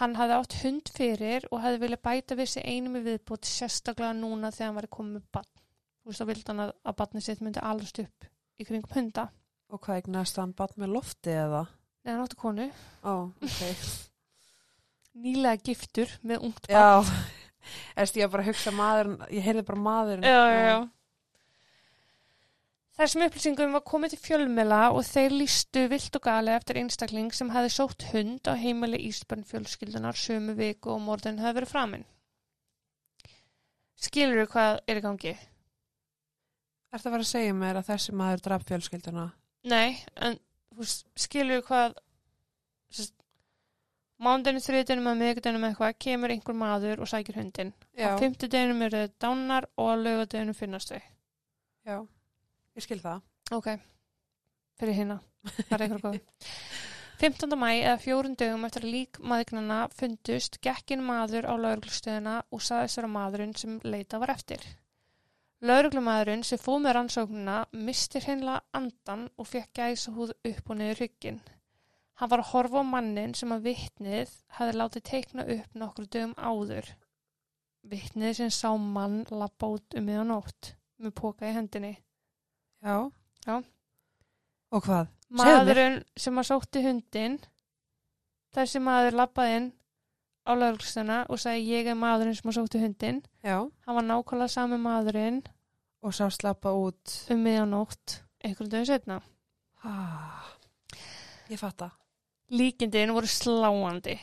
Hann 0.00 0.16
hafði 0.18 0.38
átt 0.38 0.56
hund 0.62 0.90
fyrir 0.90 1.44
og 1.50 1.60
hafði 1.62 1.82
viljað 1.84 2.04
bæta 2.06 2.38
við 2.38 2.50
sig 2.54 2.64
einum 2.66 2.96
í 2.98 3.04
viðbútt 3.04 3.46
sérstaklega 3.46 4.14
núna 4.18 4.50
þegar 4.54 4.70
hann 4.70 4.78
var 4.80 4.90
komið 4.96 5.18
með 5.18 5.28
barn. 5.36 5.52
Þú 6.02 6.10
veist 6.10 6.22
þá 6.22 6.28
vildi 6.30 6.50
hann 6.50 6.64
að, 6.64 6.72
að 6.82 6.96
barnið 7.00 7.26
sitt 7.28 7.44
myndi 7.44 7.62
alast 7.62 8.00
upp 8.02 8.26
í 8.58 8.66
kringum 8.66 8.96
hunda. 8.96 9.28
Og 9.70 9.82
hvað 9.84 10.00
eignast 10.00 10.40
hann 10.40 10.56
bad 10.56 10.74
með 10.80 10.96
lofti 10.96 11.34
eða? 11.34 11.62
Nei, 12.04 12.12
hann 12.12 12.24
átti 12.24 12.40
konu, 12.40 12.66
Ó, 13.06 13.14
ok. 13.30 13.62
nýlega 15.14 15.62
giftur 15.70 16.10
með 16.22 16.48
ungt 16.50 16.68
barn. 16.68 16.74
já. 16.74 17.32
Erst 18.00 18.18
ég 18.18 18.26
var 18.26 18.34
bara 18.34 18.44
að 18.44 18.50
hugsa 18.52 18.72
maðurinn, 18.76 19.16
ég 19.32 19.46
heyrði 19.46 19.64
bara 19.70 19.84
maðurinn. 19.86 20.26
Já, 20.28 20.42
já, 20.52 20.60
já. 20.68 20.78
Þessum 22.94 23.24
upplýsingum 23.24 23.72
var 23.74 23.82
komið 23.82 24.12
til 24.14 24.20
fjölmela 24.22 24.80
og 24.94 25.02
þeir 25.08 25.32
lístu 25.34 25.88
vilt 25.90 26.14
og 26.14 26.22
gali 26.28 26.52
eftir 26.54 26.78
einstakling 26.78 27.32
sem 27.34 27.48
hefði 27.50 27.72
sótt 27.74 28.04
hund 28.12 28.46
á 28.46 28.54
heimili 28.54 29.00
Ísbjörn 29.08 29.42
fjölskyldunar 29.48 30.18
sömu 30.18 30.54
viku 30.54 30.92
og 30.94 31.00
morðin 31.02 31.40
hefði 31.42 31.56
verið 31.58 31.72
framinn. 31.72 32.06
Skilur 33.98 34.44
þú 34.44 34.46
hvað 34.52 34.78
er 34.86 35.00
í 35.00 35.04
gangi? 35.08 35.34
Er 36.94 37.02
það 37.02 37.08
að 37.08 37.16
vera 37.16 37.26
að 37.26 37.32
segja 37.32 37.58
mér 37.58 37.80
að 37.80 37.88
þessi 37.90 38.14
maður 38.14 38.44
draf 38.46 38.68
fjölskylduna? 38.68 39.26
Nei, 39.72 39.98
en 40.14 40.38
skilur 41.18 41.64
þú 41.64 41.66
hvað 41.72 41.98
sest, 44.24 44.30
mándinu, 44.30 44.62
þriðdunum 44.64 45.10
og 45.10 45.18
miðgudunum 45.20 45.66
eitthvað 45.68 45.96
kemur 46.00 46.32
einhver 46.34 46.56
maður 46.56 47.02
og 47.04 47.10
sækir 47.10 47.36
hundin. 47.36 47.72
Já. 47.92 48.14
Á 48.14 48.20
fimmtudeginum 48.20 48.82
eru 48.82 49.02
þau 49.04 49.14
dánar 49.20 49.68
og 49.76 49.90
á 49.90 49.94
laugadeginum 50.00 50.56
finnast 50.56 50.92
þau. 50.92 51.00
Já. 51.84 51.96
Ég 52.74 52.82
skil 52.86 53.00
það. 53.00 53.22
Ok, 53.52 53.68
fyrir 54.80 54.96
hérna, 54.98 55.20
það 55.44 55.74
er 55.76 55.84
eitthvað 55.86 56.06
góð. 56.06 56.20
15. 57.20 57.54
mæ 57.56 57.68
eða 57.76 57.98
fjórun 58.02 58.34
dögum 58.34 58.64
eftir 58.66 58.84
að 58.84 58.94
lík 58.96 59.20
maðurnana 59.22 59.82
fundust 59.94 60.58
gekkin 60.64 61.04
maður 61.04 61.46
á 61.46 61.54
lauruglustöðuna 61.54 62.40
og 62.50 62.64
saðist 62.64 62.98
vera 62.98 63.12
maðurinn 63.12 63.54
sem 63.54 63.76
leita 63.84 64.18
var 64.18 64.34
eftir. 64.34 64.64
Lauruglumadurinn 65.64 66.42
sem 66.44 66.58
fóð 66.60 66.82
með 66.84 66.92
rannsóknuna 66.98 67.58
misti 67.86 68.20
hreinlega 68.20 68.64
andan 68.76 69.28
og 69.38 69.46
fekk 69.48 69.70
gæsa 69.78 70.12
húð 70.12 70.34
upp 70.50 70.70
og 70.70 70.76
niður 70.76 71.04
hygginn. 71.04 71.38
Hann 72.20 72.30
var 72.30 72.42
að 72.44 72.50
horfa 72.52 72.82
á 72.82 72.84
mannin 72.86 73.32
sem 73.34 73.50
að 73.54 73.64
vitnið 73.70 74.34
hefði 74.58 74.76
látið 74.78 75.02
teikna 75.08 75.44
upp 75.56 75.72
nokkru 75.80 76.04
dögum 76.06 76.34
áður. 76.38 76.90
Vitnið 77.90 78.36
sem 78.38 78.50
sá 78.54 78.70
mann 78.78 79.24
lappa 79.34 79.66
út 79.74 79.96
um 79.98 80.06
miðanótt 80.06 80.74
með 81.02 81.14
póka 81.18 81.48
í 81.50 81.54
hendinni. 81.56 81.96
Já. 82.84 83.10
Já. 83.46 83.56
Og 84.74 84.84
hvað? 84.86 85.10
Maðurinn 85.34 85.98
sem 86.16 86.38
að 86.38 86.46
sótti 86.52 86.82
hundin 86.84 87.40
þessi 88.54 88.80
maður 88.84 89.16
lappaði 89.18 89.56
inn 89.58 89.66
á 90.46 90.52
lauruglustuna 90.54 91.18
og 91.32 91.40
sagði 91.42 91.66
ég 91.72 91.90
er 91.90 91.98
maðurinn 91.98 92.36
sem 92.38 92.50
að 92.52 92.58
sótti 92.60 92.80
hundin 92.82 93.18
Já. 93.42 93.58
hann 93.86 93.96
var 93.98 94.06
nákvæmlega 94.06 94.52
sami 94.54 94.78
maðurinn 94.78 95.42
Og 96.04 96.12
sá 96.14 96.28
slappa 96.30 96.68
út. 96.76 97.14
um 97.32 97.40
miðanótt 97.42 98.18
einhvern 98.44 98.68
daginn 98.70 98.86
setna. 98.90 99.20
Ah, 99.82 100.44
ég 101.48 101.56
fatta. 101.58 101.88
Líkindin 102.52 103.14
voru 103.16 103.28
sláandi. 103.30 104.18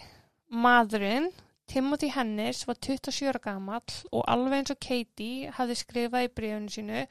Maðurinn, 0.54 1.32
Timothy 1.66 2.12
Hennis, 2.14 2.66
var 2.68 2.78
27 2.78 3.32
ára 3.32 3.42
gamall 3.42 3.96
og 4.12 4.26
alveg 4.30 4.60
eins 4.60 4.74
og 4.74 4.82
Katie 4.84 5.54
hafði 5.56 5.78
skrifað 5.80 6.28
í 6.28 6.34
bríðunum 6.38 6.70
sínu 6.70 7.06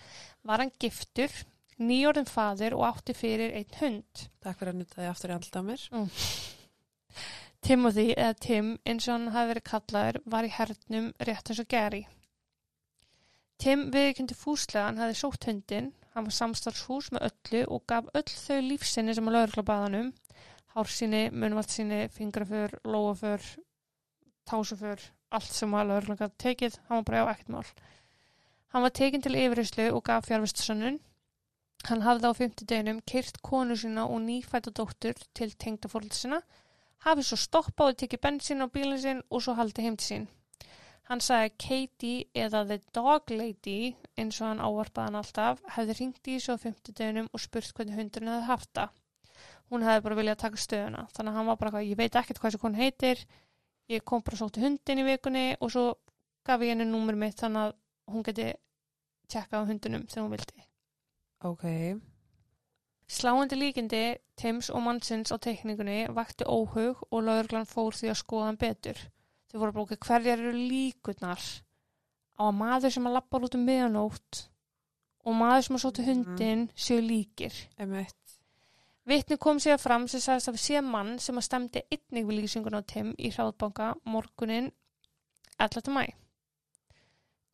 var 0.46 0.62
hann 0.62 0.72
giftur, 0.78 1.32
nýjórðin 1.80 2.28
faður 2.30 2.76
og 2.78 2.86
átti 2.92 3.16
fyrir 3.16 3.56
einn 3.58 3.76
hund. 3.80 4.24
Takk 4.44 4.60
fyrir 4.60 4.74
að 4.74 4.80
nýta 4.82 5.00
því 5.00 5.10
aftur 5.10 5.34
í 5.34 5.38
á 5.40 5.62
mér. 5.66 5.86
Timothy, 7.60 8.06
eða 8.14 8.36
Tim, 8.40 8.70
eins 8.86 9.08
og 9.08 9.16
hann 9.16 9.34
hafi 9.34 9.52
verið 9.54 9.68
kallaður, 9.68 10.20
var 10.32 10.46
í 10.46 10.54
hernum 10.54 11.10
rétt 11.26 11.50
eins 11.50 11.60
og 11.60 11.68
Gary. 11.72 12.04
Tim 13.60 13.88
viðkynnti 13.92 14.36
fúslega 14.38 14.86
hann 14.86 15.00
hafi 15.02 15.18
sótt 15.18 15.44
hundin, 15.48 15.90
hann 16.14 16.28
var 16.28 16.36
samstarfshús 16.36 17.10
með 17.12 17.26
öllu 17.28 17.66
og 17.68 17.82
gaf 17.90 18.08
öll 18.16 18.28
þau 18.30 18.60
lífsinni 18.64 19.16
sem 19.16 19.28
að 19.28 19.36
lögurkla 19.36 19.66
baðanum, 19.68 20.12
hársinni, 20.74 21.28
munvaldssinni, 21.30 22.08
fingraför, 22.14 22.78
lóaför, 22.84 23.42
tásuför, 24.46 25.00
allt 25.30 25.52
sem 25.52 25.74
að 25.74 25.92
lögurkla 25.92 26.16
gaf 26.22 26.34
tekið, 26.38 26.78
hann 26.88 27.00
var 27.00 27.06
bara 27.10 27.24
á 27.26 27.30
ekkert 27.34 27.52
mál. 27.54 27.70
Hann 28.70 28.86
var 28.86 28.94
tekinn 28.94 29.22
til 29.22 29.38
yfirheyslu 29.38 29.90
og 29.90 30.04
gaf 30.06 30.28
fjárvistasönnun. 30.30 31.00
Hann 31.88 32.04
hafði 32.04 32.30
á 32.30 32.32
50 32.38 32.68
deginum 32.70 33.00
kyrt 33.08 33.40
konu 33.42 33.74
sína 33.78 34.04
og 34.06 34.20
nýfæta 34.22 34.70
dóttur 34.70 35.16
til 35.34 35.54
tengdafórlsina 35.58 36.42
hafi 37.06 37.24
svo 37.24 37.38
stoppað 37.40 37.94
og 37.94 37.98
tekið 38.02 38.22
bensin 38.26 38.64
á 38.64 38.68
bílinn 38.68 39.00
sinn 39.00 39.22
og 39.30 39.42
svo 39.44 39.56
haldið 39.58 39.86
heim 39.86 39.96
til 39.96 40.08
sín. 40.10 40.26
Hann 41.08 41.22
sagði 41.24 41.48
að 41.48 41.56
Katie 41.64 42.44
eða 42.44 42.60
The 42.68 42.78
Dog 42.94 43.32
Lady, 43.34 43.94
eins 44.14 44.38
og 44.40 44.46
hann 44.46 44.62
ávarpaði 44.62 45.08
hann 45.08 45.18
alltaf, 45.18 45.62
hefði 45.74 45.96
ringt 45.98 46.28
í 46.30 46.36
svo 46.38 46.54
50 46.60 46.94
deginum 47.00 47.30
og 47.32 47.42
spurt 47.42 47.72
hvernig 47.74 47.96
hundurinn 47.98 48.30
hefði 48.30 48.50
haft 48.52 48.70
það. 48.78 48.92
Hún 49.70 49.82
hefði 49.86 50.02
bara 50.02 50.16
viljað 50.18 50.38
taka 50.42 50.56
stöðuna, 50.56 51.04
þannig 51.14 51.30
að 51.30 51.36
hann 51.38 51.46
var 51.46 51.56
bara 51.60 51.70
eitthvað, 51.70 51.88
ég 51.90 51.96
veit 52.00 52.16
ekkert 52.18 52.40
hvað 52.40 52.50
þessi 52.50 52.60
kon 52.60 52.74
heitir, 52.74 53.20
ég 53.88 54.04
kom 54.04 54.22
bara 54.26 54.36
svo 54.36 54.48
til 54.50 54.62
hundin 54.64 54.98
í 54.98 55.04
vikunni 55.06 55.44
og 55.60 55.70
svo 55.70 55.84
gaf 56.44 56.60
ég 56.64 56.72
henni 56.74 56.84
númur 56.90 57.14
mitt 57.18 57.38
þannig 57.38 57.68
að 57.68 57.76
hún 58.10 58.24
geti 58.26 58.48
tjekkað 59.30 59.62
á 59.62 59.68
hundunum 59.70 60.06
þegar 60.10 60.24
hún 60.26 60.34
vildi. 60.34 60.64
Ok. 61.46 61.64
Sláandi 63.10 63.56
líkindi 63.58 64.02
Tims 64.38 64.70
og 64.70 64.82
mannsins 64.84 65.32
á 65.34 65.36
teikningunni 65.42 66.06
vakti 66.14 66.46
óhug 66.46 67.00
og 67.10 67.24
lauruglan 67.26 67.66
fór 67.66 67.94
því 67.94 68.10
að 68.12 68.20
skoða 68.22 68.46
hann 68.50 68.58
betur. 68.60 68.98
Þau 69.50 69.58
voru 69.58 69.72
bara 69.74 69.84
okkur 69.86 70.02
hverjar 70.06 70.38
eru 70.44 70.52
líkurnar 70.54 71.42
á 72.38 72.42
að 72.46 72.54
maður 72.58 72.94
sem 72.94 73.06
að 73.10 73.16
labba 73.18 73.40
út 73.42 73.56
um 73.58 73.64
miðanótt 73.66 74.42
og 75.26 75.34
maður 75.36 75.64
sem 75.66 75.76
að 75.76 75.82
sóti 75.84 76.02
Mhm. 76.02 76.10
hundin 76.10 76.70
séu 76.76 77.00
líkir. 77.02 77.52
Emmett. 77.78 78.29
Vitni 79.08 79.36
kom 79.40 79.58
sér 79.58 79.78
fram 79.80 80.06
sem 80.08 80.20
sagðist 80.20 80.50
að 80.50 80.56
við 80.56 80.64
sé 80.66 80.80
mann 80.84 81.14
sem 81.22 81.38
að 81.40 81.46
stemdi 81.46 81.82
einnig 81.88 82.26
við 82.28 82.40
lýsingun 82.42 82.76
á 82.76 82.82
Tim 82.84 83.12
í 83.16 83.30
hráðbanka 83.32 83.94
morgunin 84.04 84.70
11. 85.58 85.88
mæ. 85.94 86.04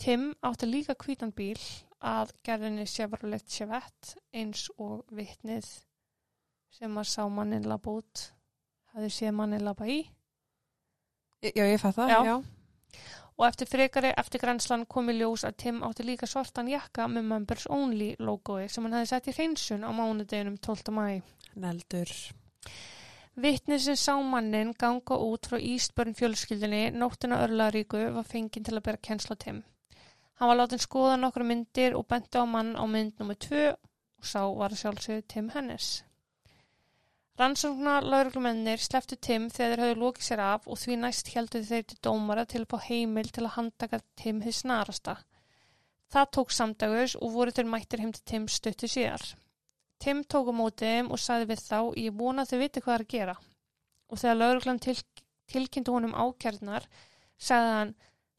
Tim 0.02 0.32
átti 0.44 0.68
líka 0.68 0.96
hvítan 0.98 1.32
bíl 1.32 1.60
að 2.04 2.34
gerðinni 2.44 2.84
Chevrolet 2.90 3.46
Chevette 3.48 4.18
eins 4.34 4.66
og 4.76 5.06
vitnið 5.14 5.68
sem 6.76 6.98
að 6.98 7.08
sá 7.08 7.22
mannin 7.32 7.64
labba 7.68 7.94
út 8.02 8.26
hafði 8.92 9.12
séð 9.14 9.38
mannin 9.38 9.64
labba 9.64 9.88
í 9.88 10.02
Já, 11.46 11.62
ég 11.68 11.78
fatta. 11.78 12.08
Já. 12.10 12.20
Já. 12.24 12.36
Og 13.36 13.46
eftir 13.46 13.68
frekari 13.68 14.12
eftir 14.16 14.40
grænslan 14.40 14.86
kom 14.88 15.10
í 15.12 15.16
ljós 15.18 15.44
að 15.44 15.56
Tim 15.62 15.82
átti 15.84 16.06
líka 16.06 16.28
svartan 16.28 16.70
jakka 16.72 17.06
með 17.12 17.28
Members 17.32 17.66
Only 17.68 18.14
logoi 18.18 18.68
sem 18.72 18.86
hann 18.86 18.96
hefði 18.96 19.10
sett 19.12 19.28
í 19.28 19.36
hreinsun 19.36 19.84
á 19.84 19.90
mánudeginum 19.92 20.56
12. 20.56 20.92
mæ. 20.96 21.20
Neldur. 21.56 22.12
Vittnið 23.36 23.82
sem 23.84 23.98
sá 24.00 24.14
mannin 24.24 24.72
ganga 24.80 25.18
út 25.20 25.48
frá 25.50 25.58
Ístbörn 25.60 26.16
fjölskyldinni 26.16 26.94
nóttina 26.96 27.42
örlaríku 27.44 28.00
var 28.14 28.24
fenginn 28.24 28.64
til 28.64 28.78
að 28.78 28.86
bera 28.88 29.02
kennsla 29.08 29.36
Tim. 29.36 29.60
Hann 30.40 30.48
var 30.48 30.56
látið 30.62 30.86
skoða 30.86 31.18
nokkru 31.20 31.44
myndir 31.44 31.96
og 31.96 32.08
benti 32.08 32.40
á 32.40 32.44
mann 32.48 32.72
á 32.76 32.84
mynd 32.88 33.20
nr. 33.20 33.36
2 33.36 33.62
og 33.76 34.24
sá 34.24 34.40
var 34.56 34.72
sjálfsögðu 34.72 35.28
Tim 35.28 35.52
Hennis. 35.52 36.05
Rannsóknar 37.36 38.06
lauruglumennir 38.08 38.80
sleftu 38.80 39.16
Tim 39.20 39.50
þegar 39.52 39.74
þeir 39.74 39.82
höfðu 39.84 40.00
lókið 40.00 40.24
sér 40.24 40.40
af 40.40 40.68
og 40.72 40.78
því 40.80 40.94
næst 41.02 41.28
heldur 41.34 41.66
þeir 41.68 41.82
til 41.90 41.98
dómara 42.06 42.46
til 42.48 42.62
að 42.62 42.70
fá 42.70 42.86
heimil 42.86 43.28
til 43.28 43.44
að 43.44 43.54
handtaka 43.58 44.00
Tim 44.16 44.40
hins 44.40 44.62
snarasta. 44.62 45.18
Það 46.08 46.30
tók 46.38 46.54
samdagus 46.56 47.16
og 47.20 47.34
voru 47.34 47.52
þeir 47.52 47.68
mættir 47.68 48.00
heim 48.00 48.14
til 48.16 48.24
Tim 48.30 48.48
stuttu 48.48 48.88
síðar. 48.88 49.26
Tim 50.00 50.24
tók 50.24 50.48
á 50.48 50.54
mótið 50.56 50.96
þeim 50.96 51.12
og 51.12 51.20
sagði 51.20 51.50
við 51.52 51.62
þá 51.66 51.78
ég 52.06 52.16
vona 52.16 52.46
að 52.46 52.54
þau 52.54 52.58
viti 52.64 52.84
hvað 52.86 52.96
er 52.96 53.04
að 53.04 53.12
gera. 53.12 53.36
Og 54.08 54.22
þegar 54.22 54.40
lauruglan 54.40 54.82
til, 54.86 54.98
tilkynntu 55.52 55.92
honum 55.92 56.16
ákjærnar 56.16 56.88
sagði 57.36 57.72
hann 57.76 57.96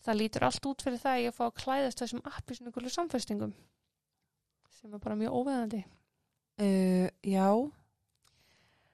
það 0.08 0.22
lítur 0.24 0.50
allt 0.50 0.70
út 0.72 0.86
fyrir 0.86 1.02
það 1.04 1.16
að 1.20 1.26
ég 1.28 1.38
fá 1.38 1.44
að 1.46 1.58
klæðast 1.62 2.02
þessum 2.02 2.30
appisinu 2.34 2.72
ykkurlu 2.72 2.90
samfestingum 2.94 3.54
sem 4.78 4.94
er 4.94 5.02
bara 5.04 5.18
mjög 5.20 5.38
óveðandi. 5.38 5.84
Uh, 6.58 7.10
já. 7.22 7.46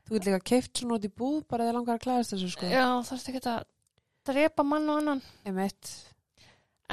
Þú 0.04 0.18
getur 0.18 0.34
líka 0.34 0.48
keift 0.52 0.80
svona 0.80 0.98
út 0.98 1.06
í 1.08 1.12
búð 1.12 1.44
bara 1.48 1.68
þegar 1.68 1.78
langar 1.80 2.00
að 2.00 2.04
klæðast 2.06 2.34
þessu 2.34 2.50
sko. 2.52 2.72
Já, 2.72 2.88
er 3.00 3.30
ekki 3.32 3.44
að 3.52 3.62
drepa 4.28 4.66
mann 4.68 4.90
og 4.92 5.00
annan. 5.02 5.22
Emmett. 5.48 5.92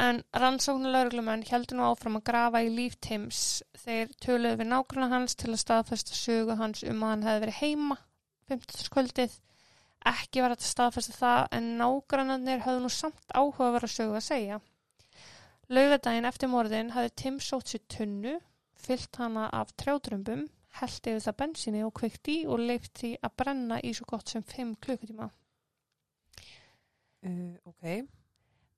En 0.01 0.23
rannsóknulörglumenn 0.43 1.43
heldur 1.51 1.77
nú 1.77 1.89
áfram 1.91 2.21
að 2.21 2.27
grafa 2.31 2.63
í 2.65 2.71
líf 2.73 2.95
Tims 3.03 3.41
þeir 3.83 4.13
töluðu 4.23 4.61
við 4.63 4.71
nágrunna 4.71 5.11
hans 5.13 5.35
til 5.37 5.51
að 5.51 5.63
staðfesta 5.65 6.17
sögu 6.17 6.57
hans 6.57 6.85
um 6.87 7.03
að 7.05 7.13
hann 7.13 7.27
hefði 7.27 7.43
verið 7.45 7.59
heima 7.61 7.99
50. 8.53 8.91
kvöldið. 8.95 9.35
Ekki 10.11 10.41
var 10.41 10.55
þetta 10.55 10.71
staðfesta 10.71 11.17
það 11.19 11.41
en 11.59 11.67
nágrannarnir 11.81 12.63
höfðu 12.65 12.85
nú 12.87 12.93
samt 12.95 13.35
áhuga 13.35 13.67
að 13.67 13.75
vera 13.77 13.91
sögu 13.97 14.17
að 14.17 14.27
segja. 14.31 14.61
Laugadaginn 15.71 16.31
eftir 16.31 16.51
morðin 16.51 16.95
hafði 16.95 17.13
Tim 17.21 17.37
sótt 17.43 17.71
sér 17.71 17.83
tunnu, 17.93 18.39
fyllt 18.81 19.21
hana 19.21 19.51
af 19.55 19.75
trjátrömbum, 19.79 20.49
held 20.79 21.11
yfir 21.11 21.25
það 21.25 21.39
bensinni 21.43 21.83
og 21.87 21.93
kveikt 21.99 22.31
í 22.31 22.39
og 22.47 22.63
leift 22.63 23.03
því 23.03 23.13
að 23.27 23.37
brenna 23.43 23.81
í 23.83 23.93
svo 23.97 24.07
gott 24.13 24.33
sem 24.33 24.45
5 24.47 24.77
klukkutíma. 24.85 25.29
Uh, 27.27 27.57
ok. 27.69 28.09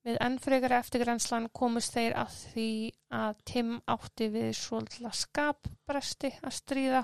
Við 0.03 0.19
ennfrekar 0.25 0.75
eftirgrænslan 0.81 1.47
komist 1.55 1.95
þeir 1.95 2.17
að 2.25 2.33
því 2.49 2.71
að 3.15 3.43
Tim 3.47 3.77
átti 3.93 4.27
við 4.35 4.49
svolítið 4.59 5.13
skapbresti 5.15 6.33
að 6.43 6.57
stríða. 6.57 7.03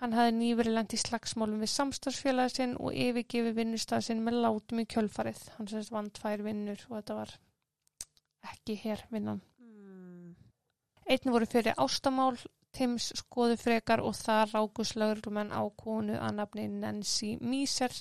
Hann 0.00 0.16
hafði 0.16 0.32
nýverið 0.38 0.74
lent 0.74 0.94
í 0.96 1.00
slagsmálum 1.00 1.60
við 1.62 1.70
samstagsfélagi 1.74 2.56
sinn 2.56 2.72
og 2.80 2.96
yfirgefi 2.96 3.52
vinnustað 3.56 4.06
sinn 4.08 4.24
með 4.24 4.40
látum 4.46 4.80
í 4.80 4.86
kjölfarið. 4.90 5.42
Hann 5.58 5.68
sérst 5.70 5.92
vann 5.94 6.10
tvær 6.16 6.42
vinnur 6.46 6.80
og 6.88 6.96
þetta 6.96 7.18
var 7.20 7.34
ekki 8.54 8.78
hér 8.80 9.04
vinnan. 9.12 9.42
Hmm. 9.60 10.32
Einn 11.04 11.32
voru 11.36 11.48
fyrir 11.48 11.76
ástamál, 11.76 12.40
Tims 12.74 13.12
skoðu 13.20 13.56
frekar 13.60 14.02
og 14.02 14.16
það 14.18 14.54
rákus 14.54 14.94
lögurlumenn 14.98 15.54
á 15.54 15.62
konu 15.78 16.18
að 16.18 16.36
nafni 16.40 16.66
Nancy 16.72 17.36
Míser. 17.40 17.94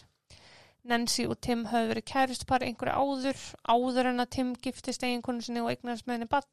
Nancy 0.84 1.24
og 1.30 1.38
Tim 1.40 1.64
höfðu 1.72 1.94
verið 1.94 2.06
kæristpar 2.12 2.66
einhverju 2.66 2.94
áður, 2.98 3.40
áður 3.64 4.10
en 4.12 4.24
að 4.24 4.32
Tim 4.36 4.52
giftist 4.66 5.06
eiginkonu 5.06 5.46
sinni 5.46 5.64
og 5.64 5.72
eignast 5.72 6.08
með 6.08 6.18
henni 6.18 6.30
bann. 6.34 6.50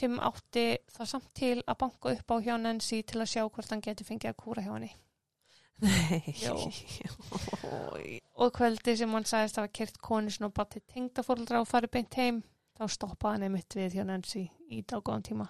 Tim 0.00 0.18
átti 0.24 0.66
það 0.90 1.10
samt 1.12 1.30
til 1.38 1.58
að 1.60 1.78
banka 1.84 2.16
upp 2.16 2.34
á 2.34 2.36
hjá 2.42 2.56
Nancy 2.58 3.02
til 3.06 3.20
að 3.22 3.30
sjá 3.34 3.42
hvort 3.44 3.70
hann 3.70 3.84
geti 3.84 4.08
fengið 4.08 4.32
að 4.32 4.40
kúra 4.42 4.64
hjá 4.64 4.72
henni. 4.74 4.92
Nei. 5.82 6.22
Og 8.38 8.52
kvöldi 8.56 8.96
sem 8.98 9.14
hann 9.14 9.26
sagðist 9.28 9.58
að 9.58 9.66
hafa 9.66 9.76
kert 9.78 10.02
konu 10.02 10.32
sinni 10.32 10.48
og 10.48 10.56
bann 10.56 10.70
til 10.72 10.82
tengdafóraldra 10.90 11.62
og 11.62 11.70
farið 11.70 11.94
beint 11.94 12.18
heim, 12.18 12.42
þá 12.78 12.84
stoppaði 12.90 13.36
hann 13.36 13.46
einmitt 13.48 13.78
við 13.78 13.98
hjá 13.98 14.06
Nancy 14.08 14.48
í 14.70 14.82
dágóðan 14.82 15.28
tíma. 15.30 15.46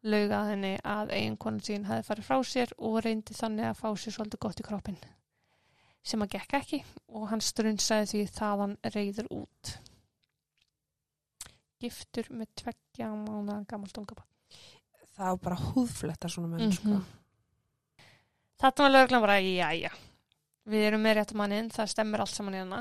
Laugað 0.00 0.50
henni 0.54 0.72
að 0.80 1.10
eiginkonu 1.12 1.60
sín 1.60 1.84
hefði 1.84 2.06
farið 2.06 2.28
frá 2.30 2.38
sér 2.48 2.70
og 2.78 3.00
reyndi 3.04 3.34
þannig 3.36 3.68
að 3.68 3.80
fá 3.82 3.88
sér 4.00 4.14
svolítið 4.16 4.40
gott 4.40 4.62
í 4.62 4.64
kroppin. 4.64 4.96
Sem 6.02 6.22
að 6.24 6.30
gekk 6.38 6.54
ekki 6.56 6.78
og 7.12 7.26
hann 7.28 7.42
strunsaði 7.44 8.06
því 8.08 8.22
þaðan 8.32 8.76
reyður 8.94 9.28
út. 9.36 9.74
Giftur 11.80 12.30
með 12.32 12.48
tveggja 12.62 13.10
mánaðan 13.12 13.66
gammal 13.68 13.90
stungabann. 13.92 14.28
Það 15.16 15.34
var 15.34 15.42
bara 15.44 15.58
húðfletta 15.66 16.30
svona 16.32 16.54
menn 16.54 16.72
sko. 16.72 16.96
Mhm. 16.96 17.04
Þetta 18.60 18.84
var 18.84 18.90
lögreglan 18.90 19.22
bara, 19.24 19.36
já, 19.40 19.68
já, 19.72 19.90
við 20.68 20.86
erum 20.86 21.02
með 21.04 21.14
rétt 21.16 21.34
mannin, 21.34 21.70
það 21.72 21.92
stemmir 21.92 22.20
allt 22.20 22.34
saman 22.34 22.56
í 22.56 22.58
hana. 22.60 22.80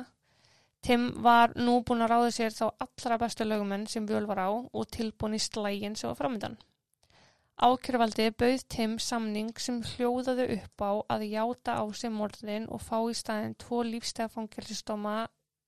Tim 0.82 1.10
var 1.24 1.54
nú 1.56 1.82
búin 1.84 2.04
að 2.04 2.12
ráða 2.12 2.32
sér 2.36 2.52
þá 2.56 2.66
allra 2.80 3.18
bestu 3.20 3.44
lögumenn 3.44 3.88
sem 3.88 4.06
völ 4.08 4.26
var 4.28 4.40
á 4.40 4.50
og 4.52 4.88
tilbúin 4.92 5.36
í 5.36 5.40
slægin 5.40 5.96
sem 5.96 6.08
var 6.10 6.16
framöndan. 6.20 6.58
Ákjörvaldi 7.60 8.30
bauð 8.40 8.62
Tim 8.72 8.94
samning 9.04 9.58
sem 9.60 9.82
hljóðaði 9.84 10.46
upp 10.54 10.84
á 10.86 10.92
að 11.16 11.26
játa 11.28 11.74
á 11.76 11.84
sig 11.92 12.14
morðin 12.16 12.70
og 12.72 12.80
fá 12.80 13.02
í 13.04 13.16
staðin 13.20 13.58
tvo 13.60 13.82
lífstega 13.84 14.32
fangelsistóma 14.32 15.16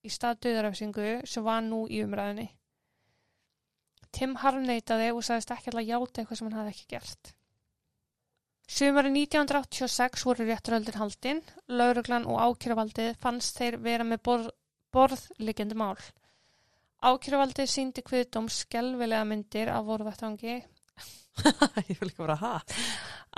í 0.00 0.12
stað 0.14 0.40
döðarafsingu 0.46 1.10
sem 1.28 1.44
var 1.44 1.60
nú 1.66 1.82
í 1.92 2.00
umræðinni. 2.06 2.48
Tim 4.12 4.38
harneitaði 4.40 5.12
og 5.12 5.20
sagðist 5.26 5.52
ekki 5.52 5.72
alltaf 5.72 5.88
játa 5.90 6.22
eitthvað 6.22 6.40
sem 6.40 6.48
hann 6.48 6.58
hafði 6.62 6.74
ekki 6.74 6.90
gert. 6.94 7.34
Sumari 8.72 9.12
1986 9.12 10.24
voru 10.24 10.48
rétturöldin 10.48 10.96
haldinn, 10.96 11.40
lauruglan 11.68 12.24
og 12.24 12.40
ákjöruvaldið 12.40 13.16
fannst 13.20 13.58
þeir 13.60 13.80
vera 13.84 14.08
með 14.08 14.22
borð, 14.24 14.52
borðliggjandi 14.96 15.76
mál. 15.76 15.98
Ákjöruvaldið 17.04 17.68
síndi 17.68 18.04
kviðdóm 18.06 18.48
skelvilega 18.48 19.26
myndir 19.28 19.68
af 19.74 19.84
vorvettvangi, 19.90 20.62
Ég 21.90 21.98
vil 21.98 22.10
ekki 22.10 22.22
vera 22.22 22.36
ha. 22.40 22.54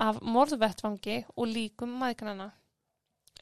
af 0.04 0.20
morðvettvangi 0.22 1.20
og 1.36 1.48
líkum 1.50 1.92
maðgnana. 2.00 2.50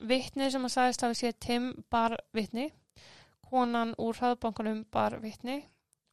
Vittni 0.08 0.48
sem 0.52 0.64
að 0.66 0.74
sagðist 0.74 1.04
hafi 1.04 1.18
séð 1.18 1.38
Tim 1.44 1.68
bar 1.92 2.16
vittni, 2.36 2.70
konan 3.48 3.94
úr 4.00 4.16
hraðbankanum 4.18 4.84
bar 4.92 5.18
vittni 5.22 5.62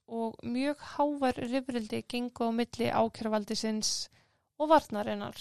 og 0.09 0.39
mjög 0.43 0.81
hávær 0.95 1.37
rifrildi 1.37 2.01
gengu 2.09 2.49
á 2.49 2.51
milli 2.51 2.89
ákjöruvaldisins 2.89 4.09
og 4.59 4.71
varnarinnar. 4.73 5.37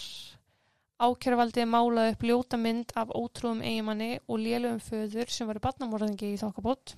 Ákjöruvaldið 0.98 1.68
málaði 1.70 2.14
upp 2.14 2.24
ljóta 2.26 2.58
mynd 2.60 2.92
af 2.98 3.12
ótrúum 3.14 3.62
eigimanni 3.62 4.18
og 4.26 4.42
lélugum 4.42 4.80
föður 4.82 5.30
sem 5.30 5.48
var 5.48 5.60
barnamorðingi 5.62 6.32
í 6.34 6.40
þokkabót. 6.40 6.96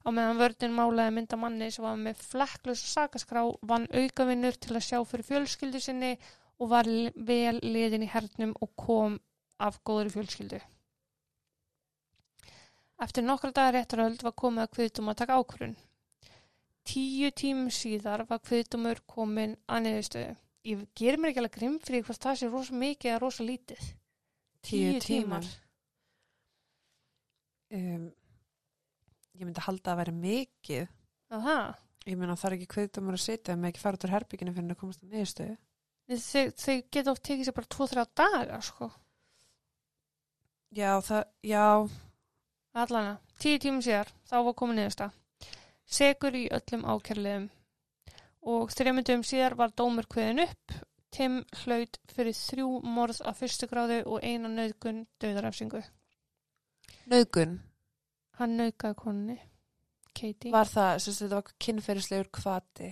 Á 0.00 0.08
meðan 0.08 0.40
vörðin 0.40 0.76
málaði 0.76 1.14
mynd 1.16 1.34
af 1.36 1.40
manni 1.42 1.70
sem 1.74 1.84
var 1.84 1.98
með 2.00 2.22
flekklus 2.24 2.84
og 2.86 2.92
sakaskrá, 2.94 3.42
vann 3.68 3.88
aukavinnur 3.92 4.56
til 4.56 4.76
að 4.76 4.86
sjá 4.86 4.98
fyrir 5.04 5.28
fjölskyldu 5.28 5.80
sinni 5.84 6.14
og 6.60 6.70
var 6.72 6.88
vel 7.30 7.60
liðin 7.60 8.06
í 8.06 8.12
hernum 8.12 8.54
og 8.60 8.72
kom 8.80 9.18
af 9.60 9.80
góðri 9.84 10.12
fjölskyldu. 10.14 10.60
Eftir 13.00 13.24
nokkra 13.24 13.52
dagar 13.56 13.78
réttaröld 13.78 14.24
var 14.24 14.36
komið 14.36 14.66
að 14.66 14.74
kviðdum 14.76 15.08
að 15.08 15.18
taka 15.22 15.38
ákvörun. 15.40 15.76
Tíu 16.84 17.30
tímum 17.36 17.70
síðar 17.72 18.26
var 18.28 18.40
kviðdumur 18.44 19.00
komin 19.08 19.56
að 19.68 19.84
niðurstöðu. 19.86 20.36
Ég 20.68 20.84
ger 20.96 21.16
mér 21.16 21.32
ekki 21.32 21.40
alveg 21.40 21.54
grimm 21.56 21.76
fyrir 21.80 22.04
hvort 22.04 22.20
það 22.20 22.38
sé 22.40 22.48
rosa 22.50 22.76
mikið 22.76 23.10
eða 23.12 23.20
rosa 23.22 23.46
lítið. 23.46 23.86
Tíu 24.68 25.00
tímar. 25.00 25.46
Um, 27.72 28.10
ég 29.40 29.48
myndi 29.48 29.64
halda 29.64 29.94
að 29.94 30.00
vera 30.02 30.16
mikið. 30.20 30.92
Aha. 31.36 31.58
Ég 32.08 32.20
meina 32.20 32.36
það 32.36 32.50
er 32.50 32.56
ekki 32.58 32.70
kveðdómur 32.74 33.16
að 33.16 33.24
sitja 33.24 33.56
með 33.56 33.72
ekki 33.72 33.82
fara 33.82 33.98
út 33.98 34.06
úr 34.06 34.14
herbygginu 34.14 34.54
fyrir 34.56 34.74
að 34.74 34.80
komast 34.80 35.04
að 35.04 35.16
niðurstöðu. 35.16 35.56
Þau, 36.10 36.44
þau 36.58 36.76
geta 36.90 37.12
oft 37.12 37.24
tekið 37.26 37.48
sér 37.48 37.56
bara 37.56 37.72
2-3 37.76 38.06
daga, 38.18 38.60
sko. 38.66 38.88
Já, 40.74 40.90
það, 41.06 41.22
já, 41.46 41.66
Allana, 42.70 43.16
tíu 43.42 43.58
tímum 43.58 43.82
síðar, 43.82 44.10
þá 44.30 44.36
var 44.46 44.54
komin 44.58 44.76
niðursta. 44.78 45.08
Segur 45.90 46.36
í 46.38 46.44
öllum 46.54 46.84
ákærliðum. 46.86 47.48
Og 48.50 48.70
þreymundum 48.70 49.24
síðar 49.26 49.56
var 49.58 49.74
dómur 49.74 50.06
kveðin 50.10 50.44
upp. 50.44 50.76
Tim 51.10 51.40
hlaut 51.64 51.98
fyrir 52.14 52.36
þrjú 52.38 52.68
morð 52.86 53.18
af 53.26 53.40
fyrstu 53.42 53.66
gráðu 53.66 54.04
og 54.06 54.22
eina 54.22 54.48
nöðgun 54.52 55.02
döðarafsingu. 55.18 55.82
nöðgun. 57.10 57.58
Hann 58.40 58.56
nöðgaði 58.56 58.96
konunni, 58.96 59.36
Katie. 60.16 60.52
Var 60.54 60.68
það, 60.68 60.94
sem 60.96 61.12
sagt, 61.12 61.22
þetta 61.26 61.40
var 61.40 61.50
kynferðislegur 61.60 62.30
kvati. 62.32 62.90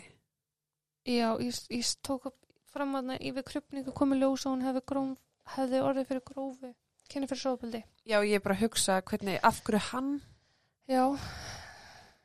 Já, 1.09 1.29
ég, 1.41 1.61
ég 1.73 1.93
tók 2.05 2.29
upp 2.29 2.37
fram 2.69 2.99
að 2.99 3.15
yfir 3.17 3.47
krupningu 3.49 3.95
komið 3.97 4.27
ljós 4.27 4.45
og 4.45 4.53
hún 4.53 4.67
hefði, 4.67 4.83
gróf, 4.93 5.15
hefði 5.55 5.81
orðið 5.87 6.11
fyrir 6.11 6.25
fyrir 7.31 7.41
sóðböldi. 7.41 7.81
Já, 8.05 8.19
ég 8.21 8.37
er 8.37 8.45
bara 8.45 8.59
að 8.59 8.67
hugsa 8.67 8.99
hvernig, 9.09 9.39
af 9.41 9.63
hverju 9.65 9.81
hann 9.89 10.11
Já, 10.89 11.05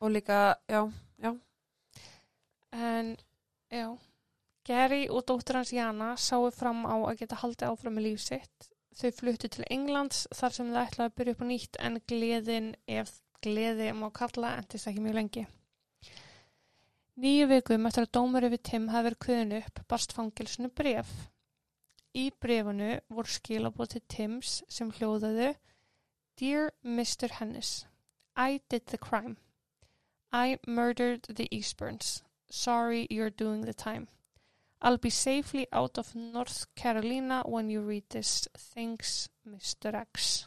og 0.00 0.10
líka, 0.12 0.56
já, 0.68 0.92
já. 1.20 1.32
En, 2.72 3.16
já, 3.72 3.88
Gary 4.64 5.08
og 5.08 5.24
dóttir 5.28 5.56
hans 5.58 5.72
Jana 5.72 6.14
sáu 6.16 6.50
fram 6.50 6.86
á 6.88 6.96
að 6.96 7.18
geta 7.20 7.40
haldið 7.40 7.68
áfram 7.68 7.96
með 7.98 8.06
líf 8.06 8.22
sitt. 8.24 8.73
Þau 8.94 9.10
fluttu 9.10 9.50
til 9.50 9.66
Englands 9.74 10.24
þar 10.38 10.54
sem 10.54 10.70
það 10.70 10.86
ætlaði 10.86 11.10
að 11.10 11.14
byrja 11.18 11.34
upp 11.34 11.42
á 11.42 11.46
nýtt 11.50 11.78
en 11.82 12.00
gleðin, 12.10 12.68
ef 12.86 13.12
gleði 13.42 13.90
má 13.98 14.06
kalla, 14.14 14.56
endist 14.60 14.88
ekki 14.90 15.02
mjög 15.02 15.18
lengi. 15.18 15.44
Nýju 17.24 17.46
vikum 17.50 17.86
eftir 17.88 18.06
að 18.06 18.14
dómur 18.16 18.46
yfir 18.48 18.62
Tim 18.68 18.88
hafi 18.90 19.08
verið 19.08 19.22
kveðin 19.24 19.56
upp 19.60 19.82
barst 19.90 20.14
fangilsinu 20.16 20.70
bref. 20.80 21.10
Í 22.14 22.28
brefunu 22.42 22.92
voru 23.10 23.34
skilabóð 23.34 23.92
til 23.94 24.02
Tims 24.14 24.56
sem 24.70 24.90
hljóðaðu 24.94 25.52
Dear 26.38 26.72
Mr. 26.82 27.30
Hennis, 27.38 27.86
I 28.36 28.60
did 28.68 28.86
the 28.86 28.98
crime. 28.98 29.36
I 30.32 30.58
murdered 30.66 31.22
the 31.28 31.48
Eastburns. 31.52 32.22
Sorry 32.50 33.06
you're 33.10 33.30
doing 33.30 33.60
the 33.62 33.74
time. 33.74 34.08
I'll 34.84 34.98
be 34.98 35.10
safely 35.10 35.66
out 35.72 35.96
of 35.98 36.14
North 36.14 36.66
Carolina 36.76 37.42
when 37.46 37.70
you 37.70 37.80
read 37.80 38.04
this. 38.10 38.46
Thanks, 38.74 39.30
Mr. 39.48 39.94
X. 39.94 40.46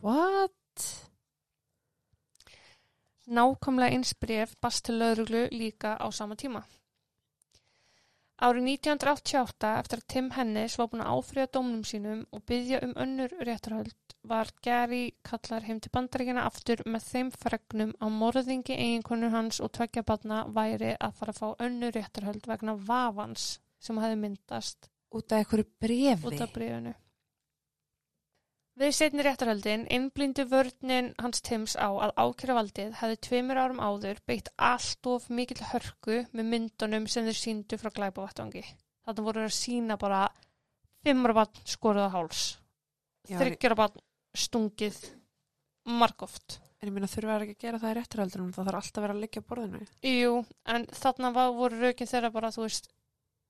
What? 0.00 0.52
Nákvæmlega 3.26 3.90
eins 3.92 4.14
bref 4.14 4.54
bast 4.62 4.84
til 4.84 4.94
lauruglu 4.94 5.48
líka 5.50 5.96
á 6.00 6.10
sama 6.10 6.34
tíma. 6.34 6.62
Árið 8.38 8.68
1988, 8.70 9.68
eftir 9.80 9.98
að 9.98 10.10
Tim 10.12 10.26
Hennis 10.36 10.76
var 10.78 10.86
búin 10.92 11.00
að 11.02 11.16
áfriða 11.16 11.48
dómnum 11.56 11.80
sínum 11.82 12.20
og 12.30 12.44
byggja 12.46 12.78
um 12.86 12.92
önnur 13.02 13.32
réttarhöld, 13.42 13.96
var 14.30 14.52
Gary 14.62 15.08
kallar 15.26 15.66
heim 15.66 15.80
til 15.82 15.90
bandaríkina 15.90 16.44
aftur 16.46 16.84
með 16.86 17.08
þeim 17.08 17.32
fregnum 17.34 17.96
að 17.98 18.14
morðingi 18.20 18.76
eiginkonur 18.76 19.34
hans 19.34 19.58
og 19.58 19.72
tveggja 19.74 20.04
barna 20.06 20.44
væri 20.54 20.92
að 20.94 21.18
fara 21.18 21.34
að 21.34 21.40
fá 21.40 21.66
önnur 21.66 21.98
réttarhöld 21.98 22.46
vegna 22.46 22.76
vafans 22.78 23.48
sem 23.82 23.98
hefði 23.98 24.22
myndast 24.22 24.90
Út 25.10 25.32
af 25.32 25.42
einhverju 25.42 25.66
brefi? 25.80 26.30
út 26.30 26.40
af 26.44 26.54
brefinu. 26.54 26.94
Við 28.78 28.92
setni 28.94 29.24
réttarhöldin 29.26 29.88
innblindi 29.90 30.44
vörnin 30.46 31.08
hans 31.18 31.40
Tims 31.42 31.72
á 31.74 31.90
að 31.90 32.12
ákjöruvaldið 32.14 32.92
hefði 33.00 33.16
tveimur 33.26 33.58
árum 33.58 33.80
áður 33.82 34.20
beitt 34.30 34.52
allt 34.54 35.08
of 35.10 35.26
mikill 35.34 35.64
hörku 35.72 36.20
með 36.30 36.46
myndunum 36.52 37.08
sem 37.10 37.26
þeir 37.26 37.40
síndu 37.40 37.78
frá 37.80 37.90
glæpavattangi. 37.96 38.62
Þannig 39.02 39.26
voru 39.26 39.42
þeir 39.42 39.50
að 39.50 39.56
sína 39.56 39.98
bara 39.98 40.22
fimmara 41.02 41.36
barn 41.40 41.66
skoruð 41.66 42.06
á 42.06 42.14
háls, 42.14 42.44
Já, 43.26 43.40
þryggjara 43.42 43.80
barn 43.82 44.00
stungið 44.46 45.02
margóft. 45.98 46.60
En 46.78 46.92
ég 46.92 46.94
meina 46.94 47.10
þurfa 47.10 47.42
ekki 47.42 47.56
að 47.56 47.64
gera 47.64 47.82
það 47.82 47.90
í 47.90 47.98
réttaröldunum, 47.98 48.50
það 48.54 48.68
þarf 48.68 48.80
alltaf 48.84 49.00
að 49.00 49.08
vera 49.08 49.16
að 49.16 49.22
liggja 49.24 49.42
á 49.42 49.48
borðinu. 49.50 49.86
Jú, 50.06 50.34
en 50.70 50.84
þarna 50.94 51.32
var, 51.34 51.54
voru 51.56 51.80
rökin 51.82 52.10
þeirra 52.10 52.30
bara, 52.30 52.54
þú 52.54 52.68
veist, 52.68 52.92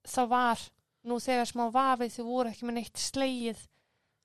það 0.08 0.30
var 0.32 0.62
nú 1.04 1.18
þegar 1.20 1.50
smá 1.50 1.66
vafið 1.74 2.14
þau 2.16 2.24
voru 2.30 2.52
ekki 2.54 2.68
með 2.68 2.78
neitt 2.78 3.02
slegið. 3.02 3.66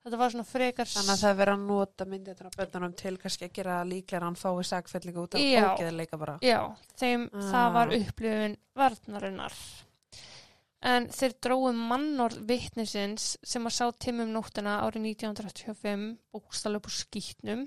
Þetta 0.04 0.18
var 0.20 0.32
svona 0.34 0.44
frekar... 0.44 0.88
Þannig 0.90 1.14
að 1.14 1.20
það 1.22 1.30
er 1.30 1.36
verið 1.38 1.54
að 1.54 1.62
nota 1.70 2.04
myndið 2.10 2.40
á 2.44 2.48
bönnunum 2.58 2.94
til 3.00 3.14
kannski 3.22 3.46
að 3.48 3.54
gera 3.56 3.76
líklega 3.88 4.18
að 4.20 4.26
hann 4.26 4.36
fái 4.36 4.66
sagfellingu 4.68 5.22
út 5.24 5.36
af 5.38 5.44
ógeðleika 5.78 6.18
bara. 6.20 6.34
Já, 6.44 6.58
þeim, 7.00 7.24
Ah. 7.32 7.46
það 7.54 7.68
var 7.78 7.94
upplifun 7.98 8.56
varnarinnar. 8.76 9.56
En 10.84 11.06
þeir 11.08 11.32
dróðu 11.40 11.70
mannorð 11.78 12.42
vittnisins 12.44 13.30
sem 13.42 13.64
að 13.64 13.72
sá 13.78 13.86
Tim 14.04 14.20
um 14.20 14.34
nóttina 14.34 14.74
árið 14.84 15.06
1985 15.14 16.04
bókstala 16.36 16.76
upp 16.76 16.90
úr 16.90 16.96
skýtnum 16.98 17.62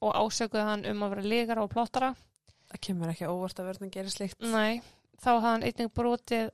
og 0.00 0.16
ásökuði 0.16 0.64
hann 0.64 0.86
um 0.88 1.02
að 1.04 1.10
vera 1.18 1.26
legara 1.34 1.62
og 1.66 1.74
plottara. 1.74 2.14
Það 2.70 2.80
kemur 2.88 3.12
ekki 3.12 3.28
óvart 3.28 3.60
að 3.60 3.68
verðin 3.68 3.92
gerir 3.92 4.14
slikt. 4.14 4.40
Nei, 4.40 4.80
þá 5.20 5.28
hafði 5.34 5.44
hann 5.50 5.68
einnig 5.68 5.92
brotið, 5.92 6.48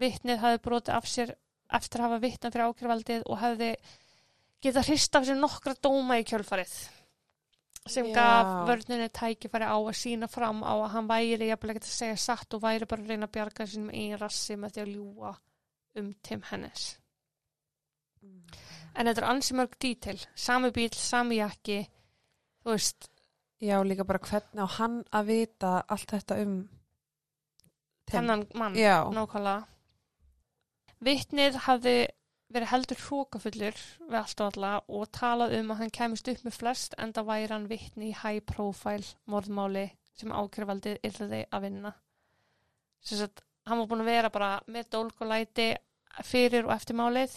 vittnið 0.00 0.40
hafði 0.40 0.62
brotið 0.64 0.96
af 0.96 1.04
sér 1.12 1.34
eftir 1.76 2.00
að 2.00 2.08
hafa 2.08 2.22
vittnað 2.24 2.56
fyrir 2.56 2.70
ákjörvaldið 2.72 3.22
og 3.26 3.40
hefði 3.44 3.70
getað 4.62 4.90
hrist 4.90 5.16
af 5.18 5.26
sér 5.26 5.40
nokkra 5.40 5.74
dóma 5.82 6.18
í 6.20 6.26
kjölfarið 6.26 6.76
sem 7.86 8.08
Já. 8.10 8.14
gaf 8.16 8.52
vörninni 8.66 9.08
tækifæri 9.14 9.66
á 9.68 9.76
að 9.78 9.94
sína 9.94 10.28
fram 10.30 10.62
á 10.66 10.74
að 10.74 10.92
hann 10.96 11.10
væri 11.10 11.50
jafnvel 11.52 11.74
ekkert 11.74 11.86
að 11.86 11.98
segja 12.00 12.16
satt 12.18 12.56
og 12.56 12.62
væri 12.64 12.88
bara 12.90 13.04
að 13.04 13.12
reyna 13.12 13.28
að 13.28 13.34
bjarga 13.36 13.66
sínum 13.70 13.92
einn 13.94 14.18
rassi 14.18 14.56
með 14.58 14.74
því 14.74 14.82
að 14.82 14.94
ljúa 14.94 15.34
um 15.96 16.08
Tim 16.22 16.42
Hennis. 16.50 16.86
En 18.96 19.06
þetta 19.06 19.22
er 19.22 19.28
ansi 19.28 19.54
mörg 19.54 19.76
dítil, 19.78 20.18
sami 20.34 20.72
bíl, 20.74 20.90
sami 20.98 21.38
jakki, 21.38 21.84
þú 22.64 22.74
veist, 22.74 23.10
Já, 23.56 23.80
líka 23.82 24.04
bara 24.04 24.20
hvernig 24.20 24.60
á 24.60 24.68
hann 24.76 24.98
að 25.16 25.30
vita 25.30 25.70
allt 25.88 26.10
þetta 26.12 26.36
um 26.42 26.56
Tim. 28.04 28.12
þennan 28.12 28.42
mann. 28.54 28.76
Nákvæmlega. 29.16 29.64
Vittnið 31.06 31.56
hafði 31.64 31.96
verið 32.52 32.70
heldur 32.70 33.00
hrókafullur 33.02 33.78
við 34.06 34.18
allt 34.20 34.40
og 34.40 34.52
alla 34.52 34.72
og 34.86 35.08
talað 35.14 35.56
um 35.58 35.72
að 35.74 35.80
hann 35.82 35.94
kemist 35.98 36.28
upp 36.30 36.44
með 36.46 36.58
flest 36.60 36.94
en 37.02 37.12
það 37.16 37.28
væri 37.30 37.52
hann 37.52 37.68
vittni 37.70 38.10
í 38.12 38.18
high 38.22 38.42
profile 38.46 39.14
morðmáli 39.26 39.88
sem 40.16 40.32
ákjörvaldið 40.32 41.00
yrði 41.04 41.42
að 41.50 41.66
vinna. 41.66 41.92
Sem 43.04 43.18
sagt, 43.20 43.42
hann 43.66 43.82
var 43.82 43.90
búin 43.90 44.04
að 44.04 44.12
vera 44.12 44.30
bara 44.32 44.52
með 44.70 44.88
dólk 44.94 45.20
og 45.20 45.30
læti 45.32 45.66
fyrir 46.24 46.64
og 46.68 46.72
eftir 46.76 46.96
málið. 46.96 47.34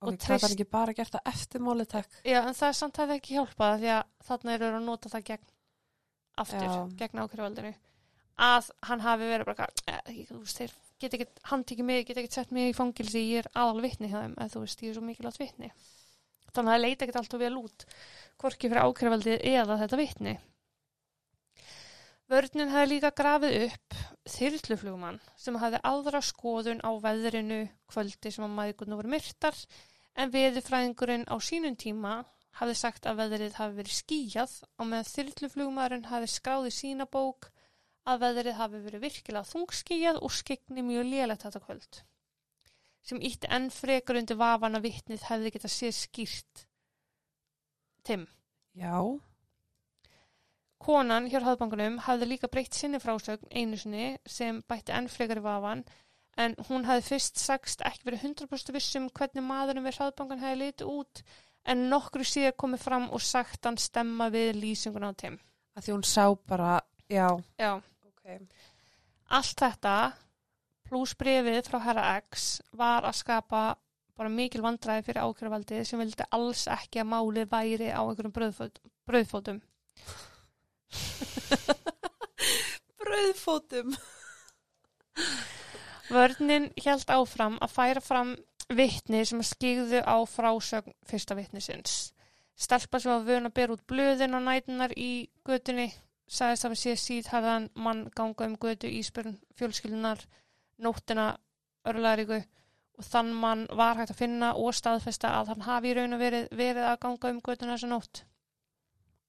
og 0.00 0.12
og 0.12 0.20
það 0.22 0.36
er 0.44 0.52
ekki 0.54 0.68
bara 0.70 0.92
gert 0.96 1.12
það 1.12 1.32
eftir 1.32 1.60
málið 1.60 1.88
takk. 1.92 2.20
Já, 2.24 2.38
en 2.40 2.54
það 2.54 2.68
er 2.68 2.76
samt 2.78 2.98
að 2.98 3.10
það 3.10 3.16
ekki 3.18 3.34
hjálpað 3.36 3.80
því 3.80 3.90
að 3.96 4.04
þarna 4.28 4.54
eru 4.54 4.68
að 4.70 4.86
nota 4.86 5.08
það 5.12 5.24
gegn 5.30 5.50
aftur, 6.40 6.68
Já. 6.68 6.86
gegn 7.02 7.20
ákjörvaldinu. 7.24 7.72
að 8.40 8.70
hann 8.88 9.00
hafi 9.04 9.26
verið 9.28 9.50
bara 9.50 9.66
eh, 9.86 10.22
þú 10.28 10.38
veist, 10.40 10.56
þeir 10.62 10.72
get 11.00 11.16
ekki, 11.16 11.26
hann 11.50 11.64
tekið 11.66 11.88
mig 11.88 12.06
get 12.08 12.20
ekki 12.20 12.34
sett 12.34 12.52
mig 12.54 12.70
í 12.70 12.76
fangilsi, 12.76 13.24
ég 13.32 13.44
er 13.44 13.50
aðal 13.58 13.82
vitni 13.84 14.10
hjá 14.10 14.20
þeim, 14.20 14.36
eða 14.36 14.52
þú 14.54 14.62
veist, 14.64 14.84
ég 14.84 14.92
er 14.92 14.98
svo 14.98 15.06
mikilvægt 15.06 15.42
vitni. 15.42 15.72
Þannig 16.50 16.70
að 16.70 16.74
það 16.74 16.84
leita 16.84 17.04
ekkert 17.06 17.20
alltaf 17.20 17.40
vel 17.40 17.56
út 17.60 17.84
hvorki 18.40 18.70
fyrir 18.70 18.86
ákæruvaldið 18.86 19.44
eða 19.52 19.76
þetta 19.84 20.00
vitni. 20.00 20.38
Vörnin 22.30 22.70
hefði 22.70 22.90
líka 22.92 23.10
grafið 23.18 23.54
upp 23.66 23.94
þyrluflugmann 24.30 25.16
sem 25.40 25.56
hafði 25.58 25.80
aðra 25.90 26.20
skoðun 26.22 26.82
á 26.86 26.90
veðrinu 27.02 27.64
kvöldi 27.90 28.30
sem 28.30 28.44
að 28.46 28.52
maðurinn 28.54 28.98
voru 29.00 29.10
myrtar 29.10 29.56
en 30.14 30.30
veðurfræðingurinn 30.34 31.26
á 31.26 31.34
sínum 31.42 31.74
tíma 31.74 32.20
hafði 32.60 32.76
sagt 32.78 33.08
að 33.10 33.24
veðrið 33.24 33.58
hafi 33.58 33.78
verið 33.80 33.96
skýjað 33.96 34.54
og 34.78 34.90
meðan 34.92 35.10
þyrluflugmaðurinn 35.10 36.06
hafi 36.10 36.30
skráði 36.30 36.72
sína 36.74 37.08
bók 37.10 37.50
að 38.10 38.22
veðrið 38.24 38.58
hafi 38.58 38.84
verið 38.84 39.04
virkilega 39.06 39.50
þungskýjað 39.50 40.20
og 40.24 40.34
skegni 40.34 40.84
mjög 40.86 41.10
lélegt 41.10 41.46
þetta 41.46 41.62
kvöld 41.66 42.02
sem 43.06 43.22
ítti 43.24 43.48
enn 43.48 43.70
frekar 43.72 44.18
undir 44.20 44.38
vafan 44.40 44.76
að 44.76 44.86
vitnið 44.88 45.24
hefði 45.30 45.54
getað 45.54 45.74
séð 45.74 45.96
skýrt 45.96 46.66
Tim. 48.04 48.26
Já. 48.76 48.96
Konan 50.80 51.26
hjá 51.28 51.42
hafðbankunum 51.44 51.98
hafði 52.06 52.30
líka 52.30 52.48
breytt 52.52 52.76
sinni 52.76 53.00
frásögn 53.02 53.50
einu 53.52 53.76
sinni 53.76 54.14
sem 54.24 54.62
bætti 54.68 54.94
enn 54.96 55.10
frekar 55.12 55.40
í 55.40 55.44
vafan 55.44 55.84
en 56.40 56.56
hún 56.70 56.86
hafði 56.88 57.04
fyrst 57.10 57.40
sagst 57.40 57.84
ekki 57.84 58.08
verið 58.08 58.24
100% 58.30 58.72
vissum 58.76 59.10
hvernig 59.12 59.44
maðurinn 59.44 59.84
við 59.84 59.98
hraðbankan 59.98 60.40
hefði 60.40 60.60
litið 60.62 60.92
út 60.94 61.22
en 61.68 61.84
nokkru 61.92 62.24
síðar 62.24 62.56
komið 62.56 62.86
fram 62.86 63.10
og 63.12 63.20
sagt 63.24 63.68
hann 63.68 63.76
stemma 63.80 64.30
við 64.32 64.54
lýsinguna 64.62 65.12
á 65.12 65.14
Tim. 65.20 65.36
Að 65.76 65.84
því 65.84 65.96
hún 65.98 66.08
sá 66.08 66.24
bara, 66.48 66.78
já. 67.12 67.28
Já, 67.60 67.72
Ok. 68.30 68.58
allt 69.38 69.62
þetta 69.62 69.94
pluss 70.86 71.14
brefið 71.18 71.68
frá 71.70 71.78
Herra 71.84 72.04
X 72.20 72.28
var 72.76 73.06
að 73.06 73.20
skapa 73.20 73.62
bara 74.18 74.32
mikil 74.32 74.62
vandræði 74.64 75.06
fyrir 75.06 75.24
ákjöruvaldið 75.24 75.86
sem 75.88 76.02
vildi 76.02 76.24
alls 76.36 76.62
ekki 76.70 77.02
að 77.02 77.10
málið 77.14 77.46
væri 77.52 77.88
á 77.94 78.00
einhverjum 78.02 78.36
brauðfót, 78.36 78.76
brauðfótum. 79.08 79.58
Bröðfótum. 83.00 83.94
Vörnin 86.10 86.70
held 86.84 87.12
áfram 87.14 87.58
að 87.62 87.74
færa 87.74 88.02
fram 88.02 88.34
vittni 88.70 89.22
sem 89.26 89.42
skigðu 89.46 90.02
á 90.02 90.16
frásögn 90.28 90.94
fyrsta 91.06 91.36
vittnisins. 91.38 92.12
Stelpa 92.60 93.00
sem 93.00 93.12
var 93.14 93.26
vön 93.26 93.48
að 93.48 93.56
bera 93.56 93.76
út 93.76 93.86
blöðin 93.88 94.36
á 94.36 94.40
nætunar 94.42 94.92
í 94.98 95.30
götunni 95.46 95.88
sagðist 96.30 96.66
að 96.66 96.74
við 96.74 96.80
sé 96.82 96.96
síðhæðan 97.04 97.68
mann 97.74 98.06
ganga 98.16 98.46
um 98.46 98.56
götu 98.62 98.90
íspyrn 99.00 99.38
fjölskyldunar 99.58 100.22
nóttina 100.80 101.32
örlaðríku 101.88 102.40
og 103.00 103.06
þann 103.06 103.32
mann 103.42 103.66
var 103.76 103.98
hægt 103.98 104.14
að 104.14 104.20
finna 104.20 104.50
og 104.60 104.74
staðfesta 104.76 105.32
að 105.40 105.54
hann 105.54 105.66
hafi 105.66 105.90
í 105.90 105.96
raun 105.96 106.16
og 106.16 106.20
verið, 106.22 106.50
verið 106.52 106.86
að 106.86 107.00
ganga 107.04 107.32
um 107.32 107.40
götuna 107.44 107.76
þessa 107.76 107.90
nótt. 107.90 108.22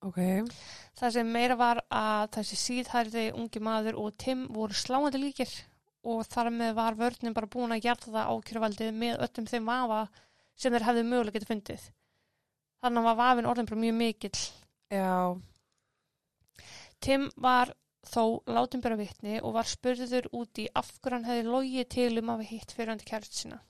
Ok. 0.02 0.18
Það 0.98 1.14
sem 1.14 1.28
meira 1.30 1.56
var 1.58 1.80
að 1.86 2.24
þessi 2.36 2.58
síðhærði 2.58 3.26
ungi 3.38 3.62
maður 3.62 4.00
og 4.02 4.16
Tim 4.18 4.48
voru 4.52 4.76
sláandi 4.76 5.20
líkir 5.22 5.52
og 6.02 6.24
þar 6.26 6.50
með 6.50 6.74
var 6.78 6.98
vörnin 6.98 7.36
bara 7.36 7.50
búin 7.50 7.74
að 7.74 7.84
gera 7.86 8.10
það 8.10 8.32
ákjöruvaldið 8.34 8.94
með 8.98 9.22
öllum 9.26 9.48
þeim 9.52 9.68
vafa 9.70 10.00
sem 10.58 10.74
þeir 10.74 10.86
hefðu 10.88 11.04
mögulega 11.06 11.36
getið 11.38 11.52
fundið. 11.52 11.86
Þannig 12.82 13.06
var 13.06 13.18
vafin 13.20 13.48
orðin 13.52 13.70
bara 13.70 13.82
mjög 13.84 13.96
mikill. 14.00 14.42
Já. 14.90 15.12
Tim 17.02 17.28
var 17.36 17.74
þó 18.06 18.42
látum 18.50 18.82
bera 18.82 18.98
vitni 18.98 19.38
og 19.40 19.54
var 19.56 19.68
spurður 19.70 20.28
út 20.34 20.58
í 20.58 20.68
af 20.78 20.90
hverju 20.98 21.18
hann 21.18 21.28
hefði 21.28 21.44
logið 21.48 21.88
til 21.94 22.10
um 22.22 22.32
að 22.34 22.42
við 22.42 22.52
hitt 22.56 22.74
fyrir 22.76 22.92
hann 22.92 23.02
til 23.02 23.10
kærut 23.10 23.38
sína. 23.38 23.60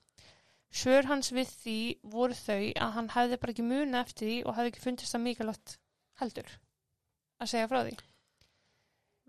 Svör 0.73 1.09
hans 1.11 1.29
við 1.37 1.51
því 1.62 1.79
voru 2.14 2.37
þau 2.37 2.62
að 2.81 2.95
hann 2.97 3.11
hefði 3.12 3.38
bara 3.42 3.53
ekki 3.55 3.66
muna 3.66 4.01
eftir 4.07 4.29
því 4.31 4.38
og 4.47 4.57
hefði 4.57 4.73
ekki 4.73 4.85
fundist 4.87 5.12
það 5.12 5.25
mikilvægt 5.27 5.77
heldur 6.23 6.55
að 7.42 7.53
segja 7.53 7.68
frá 7.68 7.83
því. 7.83 7.99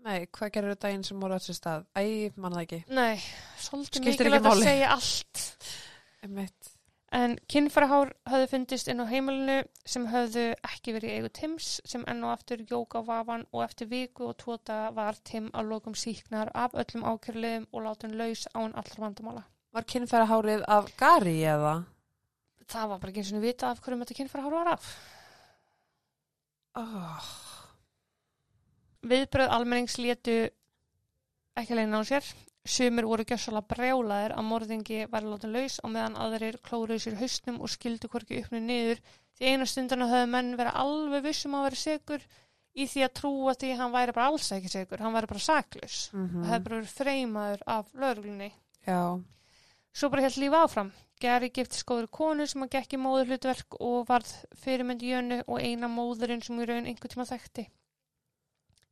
Nei, 0.04 0.18
hvað 0.36 0.54
gerur 0.56 0.78
daginn 0.80 1.04
sem 1.04 1.20
voru 1.20 1.36
á 1.36 1.40
þessu 1.40 1.56
stað? 1.56 1.84
Æ, 1.96 2.32
manna 2.40 2.64
ekki. 2.64 2.82
Nei, 2.92 3.20
svolítið 3.60 4.08
mikilvægt 4.08 4.48
að 4.50 4.64
segja 4.64 4.90
allt. 4.96 5.44
Emmett. 6.24 6.73
En 7.14 7.36
kynfærahár 7.46 8.10
höfðu 8.26 8.46
fundist 8.50 8.88
inn 8.90 8.98
á 8.98 9.06
heimilinu 9.06 9.60
sem 9.86 10.06
höfðu 10.10 10.48
ekki 10.66 10.96
verið 10.96 11.12
eigu 11.14 11.28
Tims 11.38 11.68
sem 11.86 12.02
enn 12.10 12.24
og 12.26 12.32
aftur 12.32 12.64
jók 12.66 12.96
á 12.98 13.06
vafan 13.06 13.44
og 13.52 13.62
eftir 13.62 13.86
viku 13.92 14.32
og 14.32 14.38
tóta 14.42 14.88
var 14.96 15.20
Tim 15.22 15.46
að 15.54 15.70
lokum 15.70 15.94
síknar 15.94 16.50
af 16.58 16.74
öllum 16.74 17.06
ákjörliðum 17.06 17.68
og 17.70 17.84
látun 17.86 18.16
laus 18.18 18.48
án 18.50 18.74
allra 18.74 19.04
vandamála. 19.04 19.44
Var 19.70 19.86
kynfæra 19.94 20.26
hárið 20.26 20.64
af 20.66 20.90
Gary 20.98 21.36
eða? 21.46 21.76
Það 22.66 22.90
var 22.90 22.98
bara 22.98 23.12
ekki 23.12 23.22
eins 23.22 23.32
og 23.36 23.46
vita 23.46 23.70
af 23.70 23.84
hverjum 23.84 24.02
þetta 24.02 24.18
kynfærahár 24.18 24.56
var 24.58 24.72
af. 24.74 24.90
Oh. 26.82 27.30
Viðbröð 29.06 29.54
almennings 29.54 30.00
létu 30.02 30.40
ekki 31.54 31.78
leina 31.78 32.02
á 32.02 32.10
sér. 32.10 32.26
Sumir 32.64 33.04
voru 33.04 33.26
gjössalega 33.28 33.68
brjálaðir 33.74 34.32
að 34.38 34.46
morðingi 34.48 35.02
væri 35.12 35.28
látin 35.28 35.52
laus 35.52 35.76
og 35.84 35.92
meðan 35.92 36.16
aðrir 36.16 36.56
klóruðu 36.64 37.02
sér 37.04 37.18
í 37.18 37.20
hausnum 37.20 37.60
og 37.60 37.72
skildu 37.72 38.08
hvorki 38.08 38.38
uppni 38.40 38.62
niður 38.64 39.02
því 39.36 39.50
einu 39.52 39.66
stundana 39.68 40.08
höfðu 40.08 40.30
menn 40.32 40.54
verið 40.56 40.78
alveg 40.80 41.26
vissum 41.26 41.56
að 41.58 41.66
vera 41.66 41.80
segur 41.82 42.24
í 42.74 42.86
því 42.90 43.04
að 43.04 43.14
trúa 43.20 43.54
því 43.58 43.72
hann 43.78 43.92
væri 43.92 44.14
bara 44.16 44.30
alls 44.32 44.48
ekki 44.56 44.72
segur, 44.72 45.02
hann 45.04 45.14
væri 45.14 45.30
bara 45.30 45.44
saklaus. 45.44 45.98
Mm 46.14 46.30
Það 46.34 46.50
hefði 46.52 46.64
bara 46.64 46.78
verið 46.78 46.94
freymaður 46.98 47.64
af 47.76 47.92
lögreglunni. 47.92 48.50
Já. 48.86 49.02
Svo 49.94 50.10
bara 50.10 50.24
held 50.24 50.40
lífa 50.42 50.62
áfram. 50.64 50.92
Gary 51.20 51.50
giftist 51.54 51.86
góður 51.86 52.08
konu 52.10 52.46
sem 52.46 52.64
að 52.64 52.72
gekk 52.74 52.96
í 52.96 52.98
móður 52.98 53.30
hlutverk 53.30 53.76
og 53.78 54.08
varð 54.08 54.32
fyrirmynd 54.64 55.04
jönu 55.04 55.42
og 55.46 55.60
eina 55.60 55.88
móðurinn 55.88 56.42
sem 56.42 56.58
í 56.58 56.66
raun 56.66 56.88
einhvern 56.88 57.12
tíma 57.12 57.28
þekkti. 57.28 57.68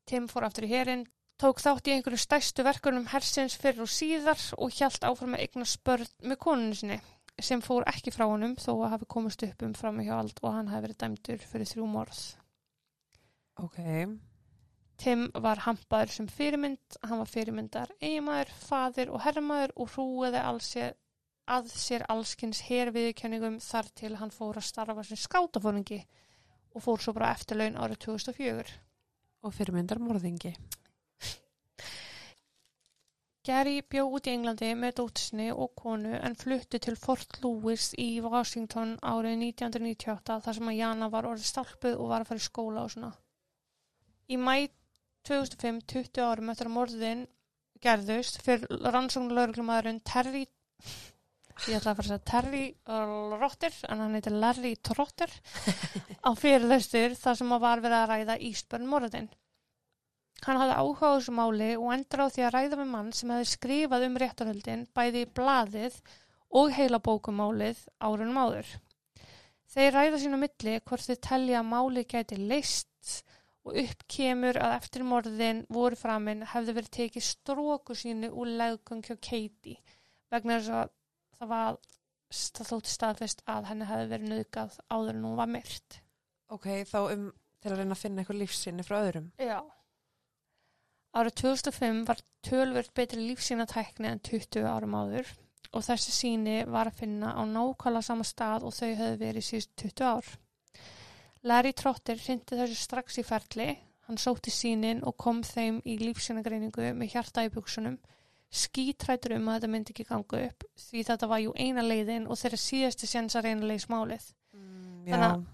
Tim 0.06 0.28
fór 0.30 0.46
aftur 0.46 0.68
í 0.68 0.70
herinn, 0.70 1.06
tók 1.42 1.58
þátt 1.58 1.88
í 1.90 1.96
einhverju 1.96 2.20
stærstu 2.22 2.62
verkunum 2.62 3.08
hersins 3.10 3.56
fyrir 3.58 3.82
og 3.82 3.90
síðar 3.90 4.38
og 4.62 4.70
hjælt 4.76 5.02
áfram 5.02 5.34
að 5.34 5.40
eigna 5.42 5.64
spörn 5.66 6.10
með 6.22 6.38
konunu 6.44 6.76
sinni 6.78 6.98
sem 7.42 7.62
fór 7.64 7.86
ekki 7.90 8.12
frá 8.14 8.28
honum 8.30 8.52
þó 8.60 8.70
að 8.76 8.92
hafi 8.92 9.08
komist 9.10 9.42
upp 9.46 9.64
um 9.66 9.72
fram 9.74 9.98
hjá 10.04 10.12
allt 10.20 10.38
og 10.44 10.52
hann 10.54 10.68
hafi 10.70 10.84
verið 10.84 11.00
dæmdur 11.00 11.46
fyrir 11.50 11.70
þrjú 11.70 11.86
morð. 11.90 12.20
Ok. 13.58 13.80
Tim 15.02 15.24
var 15.34 15.64
hampaður 15.64 16.12
sem 16.14 16.28
fyrirmynd, 16.30 16.98
hann 17.02 17.22
var 17.24 17.30
fyrirmyndar 17.32 17.90
eiginmaður, 17.98 18.52
faðir 18.68 19.10
og 19.10 19.24
herrmaður 19.24 19.72
og 19.82 19.90
hrúiði 19.96 20.42
sér, 20.62 20.94
að 21.50 21.72
sér 21.74 22.04
allskins 22.12 22.60
herviðkenningum 22.68 23.58
þar 23.64 23.90
til 23.98 24.12
hann 24.20 24.30
fór 24.30 24.60
að 24.60 24.68
starfa 24.68 25.02
sem 25.08 25.18
skátafóringi 25.18 26.04
og 26.76 26.86
fór 26.86 27.02
svo 27.02 27.16
bara 27.18 27.32
eftirlaun 27.34 27.80
árið 27.82 28.04
2004. 28.06 28.78
Og 29.42 29.56
fyrirmyndar 29.56 29.98
morðingi. 29.98 30.54
Gary 33.42 33.80
bjó 33.90 34.04
út 34.14 34.28
í 34.30 34.32
Englandi 34.36 34.68
með 34.78 34.92
dóttisni 35.00 35.48
og 35.50 35.72
konu 35.78 36.12
en 36.14 36.36
flutti 36.38 36.78
til 36.82 36.94
Fort 36.94 37.40
Lewis 37.42 37.88
í 37.98 38.20
Washington 38.22 38.92
árið 39.02 39.42
1998 39.48 40.36
þar 40.44 40.58
sem 40.58 40.70
að 40.70 40.78
Jana 40.78 41.08
var 41.10 41.26
orðið 41.26 41.48
stálpuð 41.48 41.96
og 41.96 42.12
var 42.12 42.22
að 42.22 42.30
fara 42.30 42.42
í 42.42 42.46
skóla 42.46 42.84
og 42.86 42.92
svona. 42.94 43.10
Í 44.30 44.38
mæ 44.38 44.54
2005, 45.26 45.82
20 45.90 46.22
árum 46.22 46.54
eftir 46.54 46.70
að 46.70 46.76
morðin 46.76 47.26
gerðust 47.82 48.38
fyrir 48.46 48.86
rannsóknulauruglumæðurinn 48.94 50.02
Terry 50.06 50.46
ég 51.66 51.76
ætla 51.80 51.92
að 51.92 51.98
fara 51.98 52.06
að 52.06 52.10
segja 52.12 52.24
Terry 52.30 52.64
Rotter 53.42 53.82
en 53.88 54.02
hann 54.04 54.16
heitir 54.16 54.38
Larry 54.38 54.76
Trotter 54.86 55.34
á 56.22 56.30
fyrirlestur 56.42 57.18
þar 57.18 57.42
sem 57.42 57.54
að 57.58 57.64
var 57.66 57.82
verið 57.84 57.98
að 57.98 58.10
ræða 58.12 58.42
Ísbjörn 58.52 58.90
morðin. 58.90 59.32
Hann 60.42 60.58
hafði 60.58 60.78
áhuga 60.78 61.10
á 61.10 61.14
þessu 61.14 61.34
máli 61.38 61.68
og 61.78 61.90
endur 61.94 62.24
á 62.24 62.32
því 62.34 62.44
að 62.46 62.54
ræða 62.56 62.78
með 62.80 62.88
mann 62.90 63.10
sem 63.14 63.30
hefði 63.30 63.50
skrifað 63.52 64.06
um 64.08 64.16
réttarhöldin 64.18 64.86
bæði 64.96 65.22
í 65.22 65.28
blaðið 65.38 65.98
og 66.58 66.72
heila 66.74 66.98
bókumálið 66.98 67.84
árunum 68.02 68.40
áður. 68.42 68.72
Þeir 69.72 69.94
ræða 69.94 70.18
sín 70.20 70.36
á 70.36 70.42
milli 70.42 70.74
hvort 70.82 71.06
þið 71.06 71.20
telja 71.28 71.60
að 71.60 71.70
máli 71.70 72.02
gæti 72.10 72.38
leist 72.40 73.22
og 73.62 73.78
upp 73.84 74.02
kemur 74.10 74.58
að 74.58 74.74
eftir 74.80 75.04
morðin 75.06 75.62
voru 75.72 75.98
framinn 75.98 76.42
hefði 76.50 76.74
verið 76.78 76.94
tekið 76.98 77.26
stróku 77.28 77.96
sínu 77.96 78.32
úr 78.34 78.50
leggung 78.58 79.04
hjá 79.06 79.14
Katie 79.14 79.78
vegna 80.32 80.58
þess 80.58 80.74
að 80.80 80.90
það 81.38 81.52
var 81.52 81.78
þótti 82.72 82.92
staðfest 82.92 83.44
að 83.50 83.68
henni 83.70 83.86
hefði 83.86 84.10
verið 84.10 84.32
nöðgað 84.32 84.80
áður 84.90 85.14
en 85.14 85.28
hún 85.28 85.38
var 85.38 85.52
myrt. 85.54 86.00
Ok, 86.52 86.68
þá 86.88 86.98
um 87.14 87.30
til 87.62 87.70
að 87.70 87.78
reyna 87.78 87.94
að 87.94 88.02
finna 88.02 88.22
eitthvað 88.22 88.40
lífsinni 88.42 88.86
frá 88.86 88.98
öðrum. 88.98 89.30
Já. 89.38 89.60
Árið 91.12 91.34
2005 91.42 92.04
var 92.08 92.20
tölvört 92.46 92.92
betri 92.96 93.26
lífsýnatækni 93.28 94.08
en 94.08 94.20
20 94.24 94.64
árum 94.64 94.94
áður 94.96 95.28
og 95.72 95.84
þessi 95.84 96.12
síni 96.12 96.54
var 96.68 96.88
að 96.90 96.98
finna 97.02 97.32
á 97.36 97.42
nákvæmlega 97.48 98.04
sama 98.06 98.24
stað 98.28 98.64
og 98.68 98.72
þau 98.76 98.90
höfðu 98.96 99.18
verið 99.20 99.44
síðust 99.46 99.70
20 99.80 100.04
ár. 100.08 100.30
Larry 101.48 101.72
Trotter 101.76 102.16
hrindi 102.22 102.56
þessu 102.58 102.76
strax 102.78 103.18
í 103.18 103.24
ferli. 103.26 103.70
hann 104.08 104.18
sótti 104.18 104.50
sínin 104.50 104.98
og 105.06 105.14
kom 105.16 105.42
þeim 105.46 105.76
í 105.86 105.94
lífsynagreiningu 106.00 106.88
með 106.98 107.12
hjarta 107.14 107.44
í 107.46 107.52
buksunum 107.54 107.94
skítrætur 108.52 109.36
um 109.36 109.46
að 109.48 109.60
þetta 109.60 109.70
myndi 109.70 109.92
ekki 109.94 110.04
ganga 110.08 110.40
upp 110.48 110.64
því 110.76 111.04
þetta 111.08 111.28
var 111.30 111.38
jú 111.40 111.52
eina 111.56 111.84
leiðin 111.86 112.26
og 112.26 112.36
þeirra 112.40 112.58
síðasti 112.60 113.06
séns 113.08 113.36
að 113.38 113.46
reyna 113.46 113.68
leiðis 113.70 113.86
málið 113.88 114.26
Mm, 114.52 115.06
Þannig 115.06 115.30
að- 115.30 115.44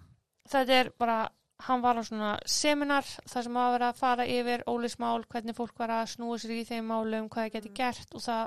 þetta 0.50 0.72
er 0.80 0.88
bara, 0.98 1.18
hann 1.66 1.82
var 1.82 1.98
á 1.98 2.02
svona 2.06 2.30
seminar 2.46 3.06
þar 3.26 3.46
sem 3.46 3.56
að 3.58 3.72
vera 3.74 3.88
að 3.92 3.98
fara 3.98 4.26
yfir 4.30 4.62
ólismál, 4.70 5.24
hvernig 5.26 5.56
fólk 5.56 5.78
var 5.78 5.90
að 5.90 6.10
snúa 6.14 6.38
sér 6.38 6.54
í 6.54 6.64
þeim 6.68 6.86
málum, 6.86 7.28
hvað 7.28 7.48
það 7.48 7.52
geti 7.56 7.68
Mm. 7.72 7.74
gert 7.74 8.14
og 8.14 8.22
það 8.22 8.44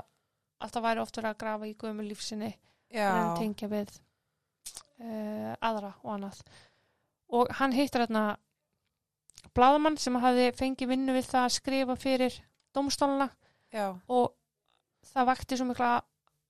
alltaf 0.62 0.82
væri 0.82 1.00
oft 1.02 1.16
verið 1.16 1.30
að 1.30 1.38
grafa 1.42 1.66
í 1.66 1.74
gömu 1.74 2.02
lífsinni 2.06 2.52
en 3.32 3.36
tengja 3.38 3.68
við 3.68 3.90
uh, 5.00 5.54
aðra 5.60 5.92
og 6.02 6.14
annað. 6.14 6.40
Og 7.32 7.48
hann 7.58 7.72
hittar 7.72 8.06
þarna 8.06 8.36
bláðamann 9.56 9.98
sem 9.98 10.16
hafði 10.20 10.52
fengið 10.56 10.88
vinnu 10.92 11.12
við 11.16 11.26
það 11.28 11.44
að 11.46 11.54
skrifa 11.56 11.96
fyrir 11.96 12.36
domstóluna 12.74 13.28
og 14.08 14.32
það 15.12 15.26
vakti 15.26 15.56
svo 15.58 15.66
mikla 15.68 15.92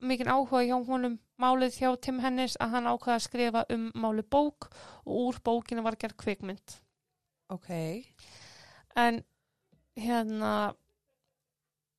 mikinn 0.03 0.31
áhuga 0.33 0.63
hjá 0.67 0.77
honum 0.87 1.19
málið 1.43 1.79
hjá 1.81 1.91
Tim 2.03 2.21
Hennis 2.23 2.57
að 2.61 2.75
hann 2.77 2.89
ákvaða 2.91 3.17
að 3.19 3.25
skrifa 3.27 3.65
um 3.75 3.89
málið 3.95 4.29
bók 4.35 4.69
og 5.05 5.13
úr 5.29 5.41
bókinu 5.45 5.85
var 5.87 5.97
gerð 6.01 6.17
kvikmynd 6.23 6.77
Ok. 7.53 7.69
en 8.97 9.23
hérna 9.97 10.75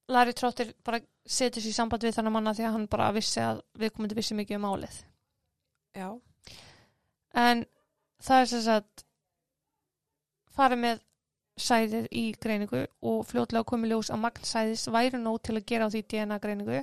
Larry 0.10 0.34
Trotter 0.34 0.74
bara 0.84 1.00
setur 1.26 1.62
sér 1.64 1.72
í 1.72 1.78
samband 1.78 2.04
við 2.04 2.18
þannig 2.18 2.36
manna 2.36 2.54
því 2.58 2.66
að 2.68 2.76
hann 2.76 2.88
bara 2.92 3.12
vissi 3.16 3.40
að 3.40 3.62
viðkomandi 3.80 4.18
vissi 4.18 4.36
mikið 4.36 4.60
um 4.60 4.66
málið 4.68 5.00
Já. 5.96 6.10
en 7.34 7.66
það 8.24 8.42
er 8.42 8.52
sem 8.52 8.64
sagt 8.66 9.06
farið 10.54 10.82
með 10.84 11.04
sæðið 11.64 12.08
í 12.18 12.24
greiningu 12.42 12.82
og 13.06 13.26
fljótlega 13.30 13.68
komið 13.70 13.94
ljós 13.94 14.10
að 14.14 14.22
magn 14.26 14.48
sæðis 14.48 14.88
væri 14.90 15.20
nóg 15.22 15.40
til 15.46 15.56
að 15.60 15.66
gera 15.70 15.86
á 15.86 15.94
því 15.94 16.02
DNA 16.10 16.38
greiningu. 16.42 16.80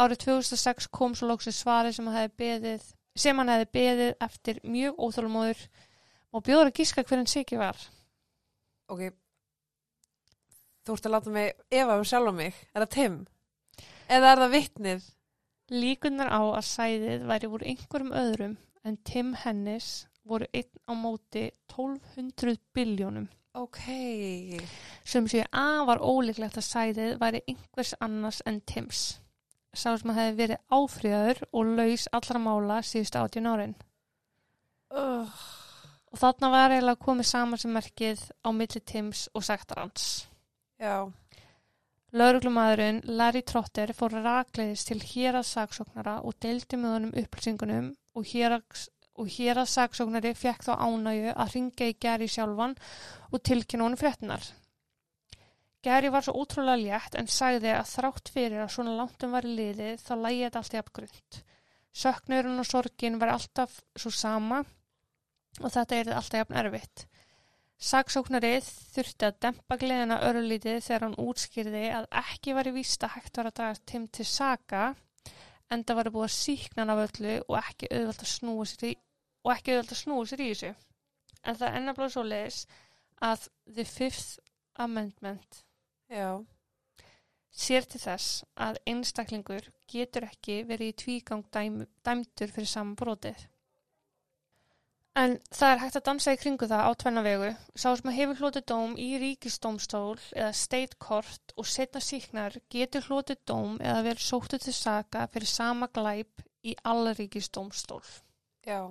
Árið 0.00 0.22
2006 0.24 0.88
kom 0.92 1.16
svo 1.16 1.28
lóksins 1.28 1.58
svarið 1.60 1.98
sem, 1.98 2.12
beðið, 2.40 2.84
sem 3.14 3.38
hann 3.38 3.52
hefði 3.52 3.68
beðið 3.76 4.12
eftir 4.24 4.60
mjög 4.64 5.00
óþólumóður 5.04 5.66
og 6.32 6.44
bjóður 6.46 6.70
að 6.70 6.78
gíska 6.78 7.04
hver 7.04 7.20
hann 7.20 7.28
Siggi 7.28 7.58
var. 7.60 7.76
Ok. 8.88 9.10
Þú 10.82 10.96
ert 10.96 11.06
að 11.06 11.14
láta 11.14 11.34
mig 11.34 11.52
efa 11.70 11.98
um 11.98 12.06
sjálf 12.08 12.34
mig. 12.34 12.56
Er 12.72 12.84
það 12.84 12.94
Tim? 12.96 13.18
Eða 14.08 14.32
er 14.32 14.42
það 14.42 14.56
vittnið? 14.56 15.04
Líkunar 15.72 16.32
á 16.32 16.42
að 16.42 16.64
sæðið 16.68 17.28
væri 17.28 17.52
úr 17.52 17.66
einhverjum 17.70 18.16
öðrum 18.22 18.56
en 18.84 18.98
Tim 19.06 19.30
Hennis 19.44 20.08
voru 20.28 20.48
einn 20.52 20.72
á 20.88 20.92
móti 20.96 21.46
1200 21.70 22.58
biljónum. 22.74 23.28
Ok. 23.54 23.78
sem 25.04 25.26
sé 25.28 25.44
afar 25.52 26.00
ólíklegt 26.00 26.56
að 26.56 26.64
sæðið 26.64 27.18
væri 27.20 27.42
einhvers 27.46 27.92
annars 28.00 28.40
en 28.46 28.60
Tims. 28.64 29.21
Sá 29.72 29.94
sem 29.96 30.12
hefði 30.12 30.36
verið 30.36 30.62
áfríðaður 30.68 31.42
og 31.48 31.72
laus 31.78 32.04
allra 32.12 32.40
mála 32.42 32.82
síðustu 32.84 33.22
átjón 33.22 33.48
árin. 33.48 33.74
Uh. 34.92 35.28
Og 36.12 36.20
þarna 36.20 36.50
var 36.52 36.74
eiginlega 36.74 37.00
komið 37.00 37.28
saman 37.30 37.60
sem 37.60 37.72
merkið 37.72 38.26
á 38.44 38.48
milli 38.52 38.82
Tims 38.84 39.24
og 39.32 39.46
sektarans. 39.48 40.08
Já. 40.76 41.08
Lauruglumæðurinn 42.12 43.00
Larry 43.08 43.40
Trotter 43.48 43.94
fór 43.96 44.18
rakleiðis 44.20 44.84
til 44.84 44.98
héraðsaksóknara 45.00 46.18
og 46.20 46.36
deildi 46.44 46.76
með 46.76 46.96
honum 46.98 47.14
upplýsingunum 47.22 47.86
og 48.12 48.26
héraðs 48.28 48.90
og 49.16 49.30
héraðsaksóknari 49.32 50.34
fekk 50.36 50.66
þá 50.66 50.72
ánægju 50.84 51.32
að 51.32 51.54
ringa 51.56 51.88
í 51.88 51.96
Gary 52.00 52.28
sjálfan 52.28 52.76
og 53.30 53.40
tilkynna 53.48 53.88
honum 53.88 54.00
fréttinar. 54.00 54.44
Gary 55.82 56.12
var 56.14 56.22
svo 56.22 56.36
ótrúlega 56.38 56.78
létt 56.78 57.16
en 57.18 57.26
sagði 57.26 57.72
að 57.74 57.88
þrátt 57.90 58.30
fyrir 58.30 58.60
að 58.62 58.68
svona 58.70 58.92
langtum 58.94 59.32
var 59.34 59.46
í 59.48 59.54
liðið 59.58 60.04
þá 60.04 60.12
lægi 60.20 60.42
þetta 60.44 60.60
allt 60.60 60.74
í 60.76 60.78
apgrund. 60.78 61.38
Söknurinn 62.02 62.62
og 62.62 62.68
sorgin 62.68 63.18
var 63.18 63.32
alltaf 63.32 63.80
svo 63.98 64.12
sama 64.14 64.60
og 64.62 65.72
þetta 65.74 65.98
er 65.98 66.10
alltaf 66.14 66.38
jafn 66.38 66.58
erfitt. 66.60 67.02
Saksóknarið 67.82 68.68
þurfti 68.94 69.26
að 69.26 69.40
dempa 69.42 69.78
gleðina 69.80 70.20
örlítið 70.28 70.78
þegar 70.86 71.04
hann 71.08 71.18
útskýrði 71.18 71.82
að 71.96 72.06
ekki 72.22 72.54
var 72.54 72.70
í 72.70 72.74
víst 72.76 73.02
að 73.02 73.16
hægt 73.16 73.40
var 73.40 73.50
að 73.50 73.56
draga 73.58 73.82
Tim 73.90 74.06
til 74.06 74.28
saka 74.30 74.84
en 75.72 75.82
það 75.82 75.98
var 75.98 76.12
búið 76.14 76.28
að 76.28 76.36
síkna 76.36 76.84
hann 76.84 76.94
af 76.94 77.02
öllu 77.08 77.34
og 77.48 77.58
ekki 77.58 77.90
auðvelt 77.90 78.22
að 78.22 78.32
snúa 78.36 78.68
sér 78.70 78.86
í, 78.86 78.94
sér 80.30 80.46
í 80.46 80.48
þessu. 80.52 80.72
En 81.42 81.58
það 81.58 81.76
ennabla 81.80 82.10
svo 82.14 82.22
leiðis 82.22 82.62
að 83.18 83.50
The 83.66 83.88
Fifth 83.96 84.38
Amendment 84.78 85.64
Já. 86.12 86.44
sér 87.52 87.84
til 87.88 88.00
þess 88.00 88.44
að 88.66 88.78
einstaklingur 88.88 89.66
getur 89.88 90.26
ekki 90.28 90.62
verið 90.68 90.92
í 90.92 90.98
tvígang 91.02 91.42
dæm, 91.52 91.82
dæmdur 92.04 92.52
fyrir 92.52 92.68
saman 92.68 92.96
brotið. 92.96 93.46
En 95.20 95.34
það 95.52 95.70
er 95.70 95.80
hægt 95.82 95.96
að 95.98 96.04
dansa 96.06 96.32
í 96.32 96.38
kringu 96.40 96.68
það 96.68 96.86
á 96.88 96.90
tvenna 97.00 97.22
vegu. 97.24 97.50
Sá 97.76 97.90
sem 97.92 98.08
að 98.08 98.16
hefur 98.16 98.38
hlotið 98.40 98.64
dóm 98.72 98.94
í 98.96 99.08
ríkisdómstól 99.20 100.14
eða 100.32 100.52
state 100.56 100.96
court 101.04 101.52
og 101.60 101.68
setna 101.68 102.00
síknar 102.00 102.56
getur 102.72 103.04
hlotið 103.08 103.42
dóm 103.48 103.74
eða 103.80 104.06
verið 104.08 104.24
sóttu 104.24 104.60
til 104.62 104.72
saka 104.76 105.26
fyrir 105.34 105.52
sama 105.52 105.90
glæp 105.92 106.44
í 106.64 106.72
allaríkisdómstól. 106.88 108.00
Já. 108.64 108.88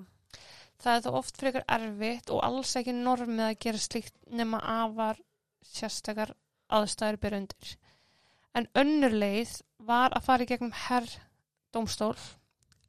Það 0.81 0.93
er 0.93 1.03
þó 1.07 1.11
oft 1.17 1.41
frekar 1.41 1.65
erfitt 1.69 2.29
og 2.33 2.45
alls 2.45 2.75
ekki 2.77 2.93
normið 2.97 3.47
að 3.47 3.59
gera 3.65 3.81
slíkt 3.81 4.15
nema 4.29 4.61
afar 4.77 5.17
sérstakar 5.65 6.35
aðstæður 6.77 7.19
byrja 7.23 7.41
undir. 7.43 7.73
En 8.57 8.67
önnur 8.83 9.15
leið 9.15 9.57
var 9.91 10.15
að 10.15 10.25
fara 10.27 10.45
í 10.45 10.49
gegnum 10.49 10.73
herr 10.87 11.07
dómstól 11.75 12.15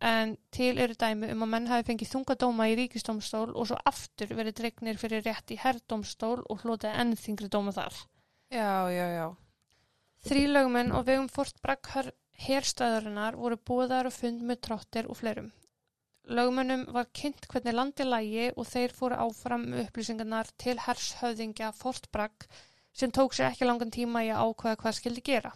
en 0.03 0.35
til 0.51 0.72
eru 0.83 0.97
dæmi 0.99 1.30
um 1.30 1.45
að 1.45 1.53
menn 1.53 1.68
hafi 1.70 1.87
fengið 1.93 2.11
þungadóma 2.11 2.66
í 2.72 2.74
ríkisdómstól 2.80 3.53
og 3.53 3.68
svo 3.70 3.78
aftur 3.87 4.35
verið 4.35 4.59
dregnir 4.59 4.99
fyrir 4.99 5.22
rétt 5.22 5.55
í 5.55 5.61
herr 5.62 5.78
dómstól 5.89 6.41
og 6.43 6.64
hlotið 6.64 6.99
enn 7.05 7.14
þingri 7.14 7.51
dóma 7.53 7.74
þar. 7.76 8.01
Já, 8.51 8.91
já, 8.91 9.07
já. 9.14 9.26
Þrýlögumenn 10.26 10.93
og 10.95 11.07
vegum 11.07 11.30
Fort 11.30 11.62
Bragg 11.62 11.87
herstöðarinnar 12.43 13.39
voru 13.39 13.59
búðar 13.59 14.11
og 14.11 14.14
fund 14.16 14.43
með 14.47 14.64
trottir 14.66 15.09
og 15.11 15.18
fleirum. 15.20 15.53
Lögmönnum 16.30 16.85
var 16.95 17.09
kynnt 17.14 17.49
hvernig 17.51 17.74
landi 17.74 18.05
lægi 18.07 18.51
og 18.57 18.66
þeir 18.70 18.93
fóru 18.95 19.18
áfram 19.18 19.64
upplýsingarnar 19.83 20.51
til 20.59 20.76
hershöfðingja 20.78 21.72
Fort 21.74 22.07
Bragg 22.14 22.47
sem 22.93 23.11
tók 23.11 23.34
sér 23.34 23.51
ekki 23.51 23.68
langan 23.68 23.93
tíma 23.93 24.24
í 24.26 24.30
að 24.32 24.49
ákveða 24.49 24.80
hvað 24.82 24.99
skildi 24.99 25.24
gera. 25.26 25.53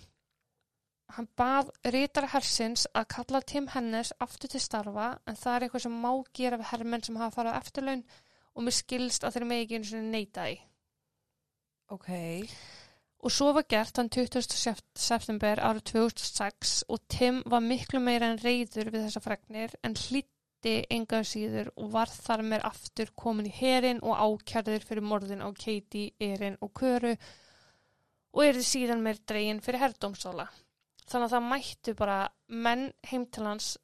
Hann 1.14 1.28
bað 1.38 1.68
rítara 1.94 2.30
hersins 2.32 2.86
að 2.98 3.10
kalla 3.14 3.40
Tim 3.46 3.68
Hennes 3.74 4.10
aftur 4.24 4.50
til 4.50 4.60
starfa 4.62 5.12
en 5.26 5.38
það 5.38 5.56
er 5.56 5.66
eitthvað 5.66 5.84
sem 5.84 6.00
má 6.02 6.10
gera 6.34 6.58
við 6.58 6.70
hermenn 6.72 7.04
sem 7.06 7.20
hafa 7.20 7.36
farið 7.36 7.54
á 7.54 7.60
eftirlaun 7.60 8.02
og 8.56 8.66
mér 8.66 8.74
skilst 8.74 9.26
að 9.26 9.36
þeir 9.36 9.46
megi 9.50 9.66
ekki 9.66 9.78
einu 9.78 9.90
sinni 9.90 10.10
neita 10.16 10.48
því. 10.48 10.56
Ok. 11.94 12.10
Og 13.22 13.32
svo 13.32 13.52
var 13.54 13.66
gert 13.70 13.96
þann 13.96 14.10
20. 14.12 14.48
september 14.98 15.62
árið 15.62 15.86
2006 15.92 16.74
og 16.90 17.04
Tim 17.12 17.40
var 17.46 17.62
miklu 17.64 18.02
meira 18.02 18.32
en 18.32 18.42
reyður 18.42 18.90
við 18.90 19.06
þessa 19.06 19.22
fregnir 19.22 19.76
en 19.86 19.94
hlýtti 20.56 20.86
enga 20.90 21.22
síður 21.22 21.70
og 21.76 21.90
var 21.92 22.08
þar 22.08 22.42
með 22.42 22.64
aftur 22.64 23.10
komin 23.14 23.46
í 23.46 23.52
herin 23.52 24.00
og 24.02 24.16
ákjærður 24.16 24.84
fyrir 24.84 25.02
morðin 25.02 25.44
á 25.44 25.48
Katie, 25.52 26.14
Erin 26.18 26.56
og 26.60 26.72
Köru 26.72 27.16
og 28.34 28.42
er 28.44 28.54
þið 28.54 28.66
síðan 28.66 29.02
meir 29.02 29.18
dregin 29.26 29.60
fyrir 29.60 29.80
herrdómstóla. 29.80 30.48
Þannig 31.06 31.26
að 31.26 31.34
það 31.34 31.48
mættu 31.50 31.94
bara 31.94 32.28
menn 32.48 32.92
heim 33.06 33.26
til 33.26 33.46
hans 33.46 33.76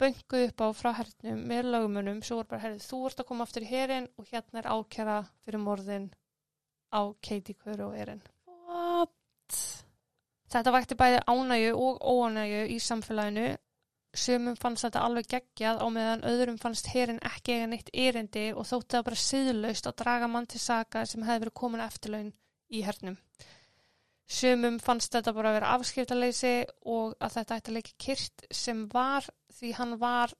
bönguð 0.00 0.46
upp 0.48 0.60
á 0.64 0.68
frá 0.72 0.92
hernum 0.96 1.44
með 1.46 1.68
lögumunum 1.74 2.22
svo 2.22 2.40
voru 2.40 2.48
bara, 2.48 2.62
herrið, 2.64 2.86
þú 2.88 3.06
ert 3.06 3.20
að 3.20 3.28
koma 3.28 3.44
aftur 3.44 3.66
í 3.66 3.70
herin 3.70 4.08
og 4.16 4.28
hérna 4.30 4.62
er 4.62 4.70
ákjæra 4.72 5.18
fyrir 5.44 5.60
morðin 5.60 6.10
á 6.90 7.00
Katie, 7.20 7.54
Köru 7.54 7.90
og 7.90 7.98
Erin. 7.98 8.22
What? 8.46 9.12
Þetta 10.50 10.72
vækti 10.74 10.96
bæði 10.98 11.20
ánægju 11.28 11.74
og 11.76 12.00
óánægju 12.00 12.64
í 12.72 12.78
samfélaginu. 12.82 13.52
Sumum 14.10 14.56
fannst 14.58 14.82
þetta 14.82 15.04
alveg 15.06 15.28
geggjað 15.30 15.78
á 15.78 15.86
meðan 15.92 16.24
öðrum 16.26 16.58
fannst 16.58 16.88
herin 16.90 17.20
ekki 17.22 17.54
eiga 17.54 17.66
neitt 17.70 17.90
erindi 17.94 18.48
og 18.50 18.66
þótti 18.66 18.96
það 18.96 19.04
bara 19.06 19.18
siðlaust 19.22 19.86
að 19.86 19.98
draga 20.02 20.28
mann 20.30 20.48
til 20.50 20.58
saka 20.62 21.04
sem 21.06 21.22
hefði 21.22 21.44
verið 21.44 21.58
komin 21.60 21.84
eftirlaun 21.84 22.32
í 22.74 22.82
hernum. 22.86 23.18
Sumum 24.30 24.78
fannst 24.82 25.14
þetta 25.14 25.34
bara 25.34 25.50
að 25.50 25.56
vera 25.58 25.74
afskiptaleysi 25.76 26.54
og 26.90 27.14
að 27.22 27.36
þetta 27.36 27.58
ætti 27.58 27.70
að 27.70 27.76
leika 27.78 27.94
kyrt 28.04 28.44
sem 28.54 28.82
var 28.90 29.26
því 29.58 29.70
hann 29.78 29.94
var 30.02 30.34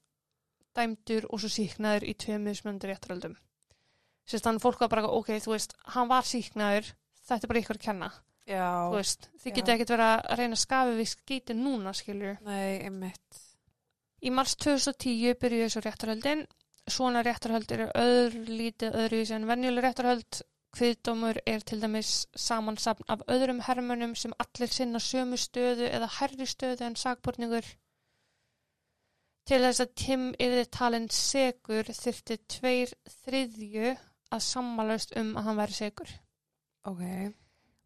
dæmdur 0.75 1.27
og 1.29 1.43
svo 1.43 1.51
síknaður 1.51 2.07
í 2.07 2.15
tveimur 2.19 2.57
smöndur 2.59 2.91
réttaröldum. 2.91 3.37
Sérst 4.27 4.47
þannig 4.47 4.63
fólk 4.63 4.83
var 4.83 4.91
bara, 4.91 5.11
ok, 5.11 5.31
þú 5.43 5.55
veist, 5.55 5.75
hann 5.95 6.11
var 6.11 6.27
síknaður, 6.27 6.91
þetta 7.27 7.47
er 7.47 7.51
bara 7.51 7.63
ykkur 7.63 7.79
að 7.79 7.87
kenna 7.87 8.11
Já. 8.47 8.67
þú 8.91 8.97
veist, 8.97 9.29
þið 9.43 9.55
getið 9.57 9.73
ekkert 9.75 9.93
verið 9.95 10.11
að 10.11 10.39
reyna 10.39 10.57
að 10.57 10.63
skafi 10.63 10.97
við 10.97 11.09
skíti 11.11 11.55
núna, 11.57 11.95
skilju. 11.95 12.35
Nei, 12.47 12.79
einmitt. 12.87 13.41
Í 14.21 14.29
mars 14.29 14.53
2010 14.61 15.37
byrjuði 15.41 15.69
svo 15.73 15.81
réttarhöldin. 15.81 16.43
Svona 16.89 17.23
réttarhöld 17.25 17.71
eru 17.73 17.87
öðru 17.97 18.41
lítið 18.45 18.97
öðruvísi 19.03 19.33
en 19.37 19.47
venjuleg 19.49 19.85
réttarhöld. 19.87 20.41
Kviðdómur 20.71 21.41
er 21.51 21.63
til 21.67 21.81
dæmis 21.81 22.11
samansapn 22.39 23.09
af 23.11 23.23
öðrum 23.33 23.59
hermönum 23.65 24.13
sem 24.15 24.31
allir 24.39 24.71
sinna 24.71 25.01
sömu 25.03 25.39
stöðu 25.41 25.89
eða 25.89 26.07
herri 26.19 26.47
stöðu 26.47 26.85
en 26.87 26.95
sakborningur. 26.95 27.65
Til 29.49 29.59
þess 29.65 29.83
að 29.83 29.95
Tim 30.03 30.29
yfir 30.45 30.69
talin 30.77 31.09
segur 31.11 31.89
þyrfti 31.89 32.37
tveir 32.55 32.93
þriðju 33.23 33.95
að 34.31 34.45
sammálast 34.47 35.17
um 35.19 35.33
að 35.35 35.49
hann 35.49 35.59
væri 35.59 35.77
segur. 35.79 36.13
Ok. 36.87 37.03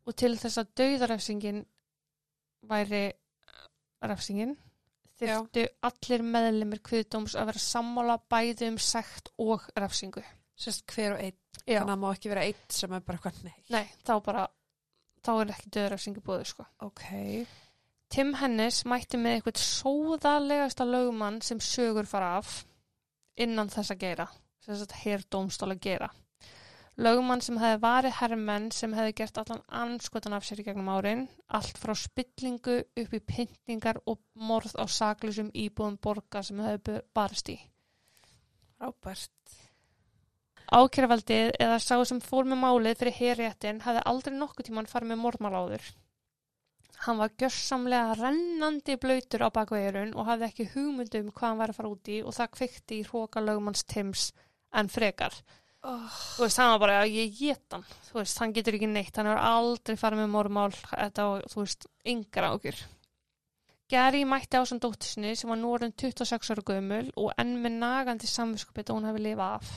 Og 0.05 0.19
til 0.19 0.35
þess 0.37 0.61
að 0.61 0.75
dauðarefsingin 0.83 1.65
væri 2.69 3.05
refsingin 4.05 4.57
þyrftu 5.19 5.65
allir 5.89 6.25
meðlemið 6.35 6.81
kviðdóms 6.89 7.35
að 7.39 7.51
vera 7.51 7.63
sammála 7.63 8.17
bæði 8.31 8.71
um 8.73 8.79
sekt 8.81 9.31
og 9.41 9.65
refsingu. 9.79 10.23
Sérst 10.55 10.85
hver 10.91 11.15
og 11.15 11.23
einn. 11.23 11.37
Já. 11.65 11.79
Þannig 11.79 11.83
að 11.83 11.91
það 11.93 12.01
má 12.03 12.07
ekki 12.11 12.31
vera 12.31 12.45
einn 12.47 12.65
sem 12.77 12.95
er 12.95 13.05
bara 13.05 13.21
hvað 13.23 13.41
nei. 13.47 13.85
Þá 14.05 14.13
bara, 14.25 14.47
þá 15.25 15.31
er 15.35 15.53
ekki 15.55 15.71
döðrefsingu 15.77 16.23
búið, 16.25 16.45
sko. 16.51 16.67
Ok. 16.85 17.05
Tim 18.15 18.35
Hennis 18.39 18.83
mætti 18.87 19.19
með 19.19 19.39
eitthvað 19.39 19.63
sóðalegasta 19.63 20.85
lögumann 20.87 21.41
sem 21.43 21.59
sögur 21.63 22.07
fara 22.07 22.35
af 22.39 22.59
innan 23.41 23.71
þess 23.71 23.91
að 23.95 24.03
gera, 24.05 24.27
þess 24.63 24.85
að 24.85 24.99
hér 25.01 25.25
dómstóla 25.33 25.75
gera. 25.81 26.11
Lögumann 26.95 27.41
sem 27.43 27.57
hefði 27.59 27.79
varið 27.83 28.13
herrmenn 28.21 28.69
sem 28.71 28.93
hefði 28.95 29.13
gert 29.19 29.39
allan 29.41 29.63
anskotan 29.81 30.35
af 30.37 30.45
sér 30.47 30.61
í 30.61 30.63
gegnum 30.63 30.87
árin, 30.93 31.25
allt 31.51 31.75
frá 31.81 31.91
spillingu 31.99 32.77
upp 33.01 33.15
í 33.17 33.19
pyntingar 33.31 33.99
og 34.07 34.21
morð 34.39 34.77
á 34.79 34.87
saklusum 34.87 35.49
íbúðum 35.51 35.97
borga 35.99 36.43
sem 36.47 36.61
hefði 36.63 37.01
barist 37.17 37.51
í. 37.51 37.57
Rábært. 38.79 39.57
Ákjærvaldið 40.71 41.51
eða 41.65 41.81
sá 41.83 41.99
sem 42.07 42.21
fór 42.23 42.47
með 42.47 42.61
málið 42.63 42.97
fyrir 43.01 43.17
herréttin 43.19 43.83
hefði 43.83 44.05
aldrei 44.11 44.37
nokkuð 44.37 44.69
tíman 44.69 44.89
farið 44.89 45.11
með 45.11 45.21
morðmál 45.25 45.59
áður. 45.59 45.91
Hann 47.05 47.19
var 47.19 47.35
gjörsamlega 47.37 48.15
rennandi 48.21 48.95
blöytur 49.03 49.43
á 49.45 49.51
bakvegjurinn 49.53 50.15
og 50.15 50.31
hafði 50.31 50.47
ekki 50.47 50.69
hugmyndum 50.71 51.27
hvað 51.35 51.49
hann 51.49 51.59
var 51.59 51.73
að 51.73 51.79
fara 51.81 51.91
út 51.91 52.09
í 52.09 52.23
og 52.23 52.33
það 52.39 52.55
kvikti 52.55 53.01
í 53.01 53.05
hróka 53.09 53.43
lögmanns 53.43 53.83
Tims 53.83 54.29
en 54.71 54.89
frekar. 54.89 55.35
Oh. 55.85 56.17
Þú 56.35 56.45
veist, 56.45 56.59
hann 56.61 56.71
var 56.73 56.81
bara 56.81 56.99
ég 57.05 57.33
get 57.37 57.75
hann. 57.75 57.85
Þú 58.07 58.19
veist, 58.19 58.41
hann 58.41 58.53
getur 58.55 58.77
ekki 58.77 58.89
neitt. 58.89 59.15
Hann 59.15 59.29
hefur 59.29 59.43
aldrei 59.45 59.97
farið 60.01 60.23
með 60.23 60.31
morðmál. 60.33 60.71
Þetta 60.89 61.27
var, 61.29 61.47
þú 61.51 61.61
veist, 61.61 61.87
yngra 62.13 62.51
ákjör. 62.55 62.83
Gary 63.93 64.23
mætti 64.25 64.57
á 64.57 64.63
sem 64.65 64.81
dóttisni 64.81 65.35
sem 65.37 65.51
var 65.51 65.59
nú 65.61 65.75
orðin 65.75 65.93
26 65.93 66.55
ára 66.55 66.65
gömul 66.65 67.11
og 67.21 67.35
enn 67.37 67.59
með 67.61 67.77
nagandi 67.83 68.29
samvinskupið 68.31 68.89
og 68.89 68.97
hún 68.97 69.09
hefði 69.11 69.25
lifað 69.27 69.59
af. 69.59 69.75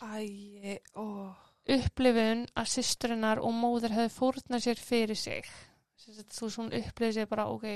Æ, 0.00 0.80
ó. 0.96 1.36
upplifun 1.76 2.46
að 2.56 2.70
systurinnar 2.72 3.40
og 3.44 3.52
móður 3.56 3.94
hefði 3.98 4.14
fórnað 4.16 4.64
sér 4.64 4.80
fyrir 4.80 5.16
sig 5.16 5.46
þú 6.04 6.48
svona 6.50 6.80
upplifið 6.80 7.14
sér 7.18 7.28
bara 7.30 7.46
ok, 7.52 7.68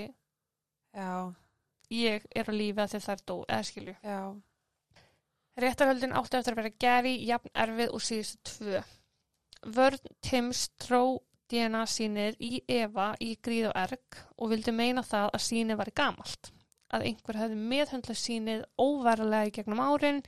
Já, 0.96 1.32
ég 1.92 2.24
er 2.34 2.48
á 2.48 2.52
lífi 2.52 2.80
að 2.82 2.94
það 2.96 3.12
er 3.12 3.22
dó, 3.28 3.34
eða 3.44 3.66
skilju 3.68 3.94
já. 4.02 4.20
Réttarhöldin 5.58 6.14
átti 6.14 6.38
eftir 6.38 6.54
að 6.54 6.60
vera 6.62 6.76
geri, 6.84 7.14
jafn 7.26 7.54
erfið 7.54 7.94
og 7.96 8.04
síðustu 8.04 8.52
tvö 8.52 8.84
Vörn 9.74 10.12
Tims 10.22 10.68
tró 10.78 11.02
DNA 11.50 11.82
sínið 11.88 12.36
í 12.44 12.60
Eva 12.70 13.10
í 13.24 13.32
gríð 13.42 13.72
og 13.72 13.80
erg 13.80 14.20
og 14.36 14.52
vildi 14.52 14.74
meina 14.76 15.02
það 15.02 15.32
að 15.32 15.44
sínið 15.48 15.80
var 15.80 15.90
gamalt 15.96 16.52
að 16.94 17.04
einhver 17.10 17.36
hefði 17.36 17.56
meðhöndlað 17.70 18.18
sínið 18.20 18.62
óvarlega 18.80 19.48
í 19.48 19.54
gegnum 19.58 19.82
árin, 19.82 20.20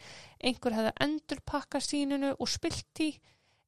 einhver 0.45 0.77
hefði 0.77 0.93
endurpakkað 1.07 1.87
síninu 1.87 2.33
og 2.37 2.51
spilt 2.53 3.03
í, 3.05 3.11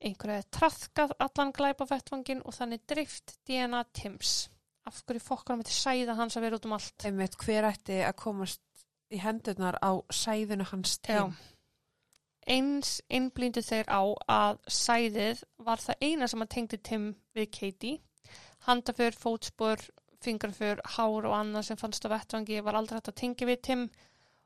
einhver 0.02 0.34
hefði 0.36 0.48
trafkað 0.58 1.14
allan 1.24 1.54
glæpa 1.56 1.86
vettvangin 1.88 2.42
og 2.44 2.56
þannig 2.58 2.84
dreift 2.90 3.36
DNA 3.48 3.84
Tims. 3.96 4.50
Af 4.88 5.04
hverju 5.06 5.22
fokkarum 5.22 5.62
þetta 5.62 5.78
sæða 5.78 6.18
hans 6.18 6.36
að 6.36 6.46
vera 6.46 6.58
út 6.58 6.68
um 6.68 6.76
allt? 6.76 7.06
Einmitt, 7.06 7.38
hver 7.38 7.68
ætti 7.70 8.00
að 8.02 8.16
komast 8.18 8.62
í 9.12 9.20
hendurnar 9.22 9.78
á 9.78 10.02
sæðinu 10.12 10.66
hans 10.72 10.98
til? 10.98 11.20
Já. 11.22 11.51
Eins 12.51 12.97
innblíndu 13.07 13.62
þeir 13.62 13.86
á 13.86 14.03
að 14.26 14.62
sæðið 14.66 15.43
var 15.62 15.82
það 15.82 16.07
eina 16.07 16.28
sem 16.28 16.43
að 16.43 16.53
tengdi 16.57 16.78
Tim 16.82 17.05
við 17.36 17.51
Katie. 17.55 18.01
Handaför, 18.66 19.14
fótspor, 19.18 19.82
fingraför, 20.22 20.82
hár 20.97 21.28
og 21.28 21.36
annað 21.36 21.68
sem 21.68 21.78
fannst 21.78 22.07
á 22.07 22.12
vettvangi 22.12 22.61
var 22.62 22.78
aldrei 22.78 22.99
hægt 22.99 23.12
að 23.12 23.20
tengja 23.22 23.49
við 23.49 23.62
Tim 23.68 23.84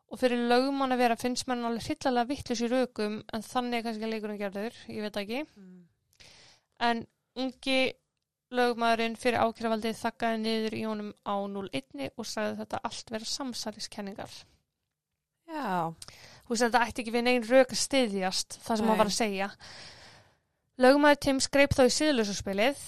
og 0.06 0.20
fyrir 0.20 0.46
lögmann 0.50 0.94
að 0.94 1.02
vera 1.02 1.18
finnst 1.18 1.48
mann 1.50 1.64
alveg 1.66 1.88
hryllilega 1.88 2.30
vittlus 2.30 2.62
í 2.62 2.70
rökum 2.70 3.20
en 3.34 3.44
þannig 3.44 3.80
er 3.80 3.86
kannski 3.86 4.10
leikurinn 4.10 4.40
gerður, 4.40 4.76
ég 4.92 5.06
veit 5.06 5.20
ekki. 5.22 5.42
Mm. 5.56 5.80
En 6.86 7.06
ungi 7.36 7.80
lögmaðurinn 8.54 9.16
fyrir 9.18 9.42
ákjæravaldið 9.42 9.98
þakkaði 9.98 10.42
niður 10.42 10.76
í 10.78 10.84
honum 10.86 11.10
á 11.26 11.34
0-1 11.50 12.12
og 12.14 12.28
sagði 12.28 12.60
þetta 12.60 12.82
allt 12.86 13.10
vera 13.14 13.30
samsæliskenningar. 13.32 14.36
Já, 15.46 15.94
Veist 16.46 16.62
þetta 16.62 16.82
ætti 16.86 17.02
ekki 17.02 17.14
við 17.14 17.26
negin 17.26 17.48
rök 17.48 17.74
að 17.74 17.82
styðjast 17.82 18.58
það 18.62 18.78
sem 18.78 18.86
Nei. 18.86 18.90
hann 18.90 19.00
var 19.00 19.10
að 19.10 19.16
segja. 19.16 19.50
Lögmaður 20.84 21.20
Tim 21.24 21.38
skreip 21.40 21.74
þá 21.74 21.84
í 21.86 21.94
síðlösarspilið. 21.96 22.82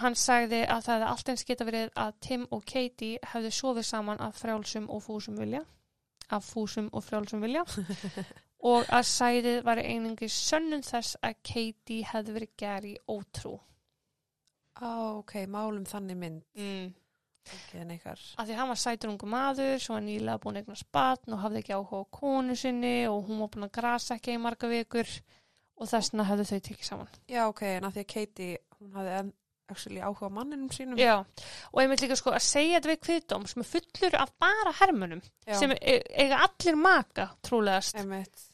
Hann 0.00 0.14
sagði 0.16 0.62
að 0.64 0.86
það 0.86 0.94
hefði 0.94 1.08
allt 1.10 1.28
eins 1.28 1.44
geta 1.48 1.66
verið 1.68 1.90
að 2.00 2.14
Tim 2.24 2.46
og 2.50 2.62
Katie 2.64 3.32
hefðu 3.34 3.50
sofið 3.52 3.86
saman 3.90 4.22
af 4.24 4.38
frjálsum 4.40 4.88
og 4.90 5.02
fúsum 5.04 5.36
vilja. 5.36 5.60
Af 6.32 6.46
fúsum 6.48 6.88
og 6.92 7.04
frjálsum 7.04 7.44
vilja. 7.44 7.66
og 8.72 8.88
að 8.88 9.04
sæðið 9.10 9.60
var 9.68 9.82
einingi 9.82 10.30
sönnum 10.32 10.82
þess 10.86 11.20
að 11.20 11.36
Katie 11.44 12.08
hefði 12.08 12.38
verið 12.38 12.56
geri 12.64 12.96
ótrú. 13.04 13.58
á, 14.80 15.20
ok, 15.20 15.44
málum 15.46 15.84
þannig 15.84 16.16
mynd. 16.18 16.42
Mm. 16.56 16.88
Af 18.38 18.46
því 18.46 18.56
hann 18.56 18.70
var 18.70 18.78
sætur 18.78 19.10
ungu 19.10 19.26
maður 19.28 19.78
sem 19.82 19.96
var 19.96 20.04
nýlega 20.06 20.40
búin 20.42 20.56
að 20.56 20.62
eignast 20.62 20.88
batn 20.94 21.34
og 21.34 21.42
hafði 21.42 21.62
ekki 21.62 21.74
áhuga 21.76 22.02
á 22.06 22.12
konu 22.14 22.56
sinni 22.56 22.96
og 23.10 23.26
hún 23.26 23.40
var 23.42 23.50
búin 23.52 23.66
að 23.66 23.74
grasa 23.78 24.16
ekki 24.16 24.36
í 24.36 24.42
marga 24.42 24.70
vikur 24.70 25.10
og 25.82 25.90
þessna 25.90 26.26
hefðu 26.28 26.46
þau 26.52 26.60
tekið 26.68 26.86
saman. 26.86 27.10
Já, 27.32 27.42
ok, 27.48 27.62
en 27.76 27.88
að 27.88 27.96
því 27.96 28.04
að 28.04 28.12
Katie, 28.14 28.60
hún 28.78 28.94
hafði 28.98 30.02
áhuga 30.04 30.30
á 30.30 30.36
manninum 30.38 30.70
sínum. 30.70 31.00
Já, 31.00 31.14
og 31.72 31.82
ég 31.82 31.90
mynd 31.90 32.04
líka 32.04 32.18
sko 32.20 32.32
að 32.36 32.46
segja 32.46 32.78
þetta 32.78 32.92
við 32.92 33.02
kviðdóm 33.08 33.46
sem 33.50 33.64
er 33.64 33.70
fullur 33.72 34.18
af 34.20 34.32
bara 34.42 34.74
hermunum 34.78 35.22
Já. 35.48 35.58
sem 35.58 35.72
e 35.74 35.98
eiga 36.12 36.42
allir 36.46 36.76
maka 36.78 37.30
trúlegast 37.42 37.96
Einmitt. 37.96 38.48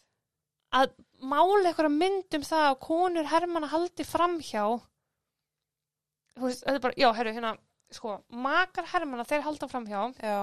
að 0.72 0.94
mála 1.20 1.72
eitthvað 1.72 1.96
mynd 1.96 2.38
um 2.38 2.46
það 2.46 2.68
að 2.70 2.78
konur 2.86 3.32
hermanna 3.32 3.72
haldi 3.72 4.06
framhjá 4.06 4.64
veist, 6.38 6.64
bara, 6.64 6.94
já, 6.96 7.10
herru, 7.18 7.32
hérna 7.34 7.56
sko, 7.94 8.18
makar 8.44 8.88
hermanna 8.92 9.26
þeir 9.28 9.44
halda 9.46 9.68
framhjá 9.70 10.04
Já, 10.22 10.38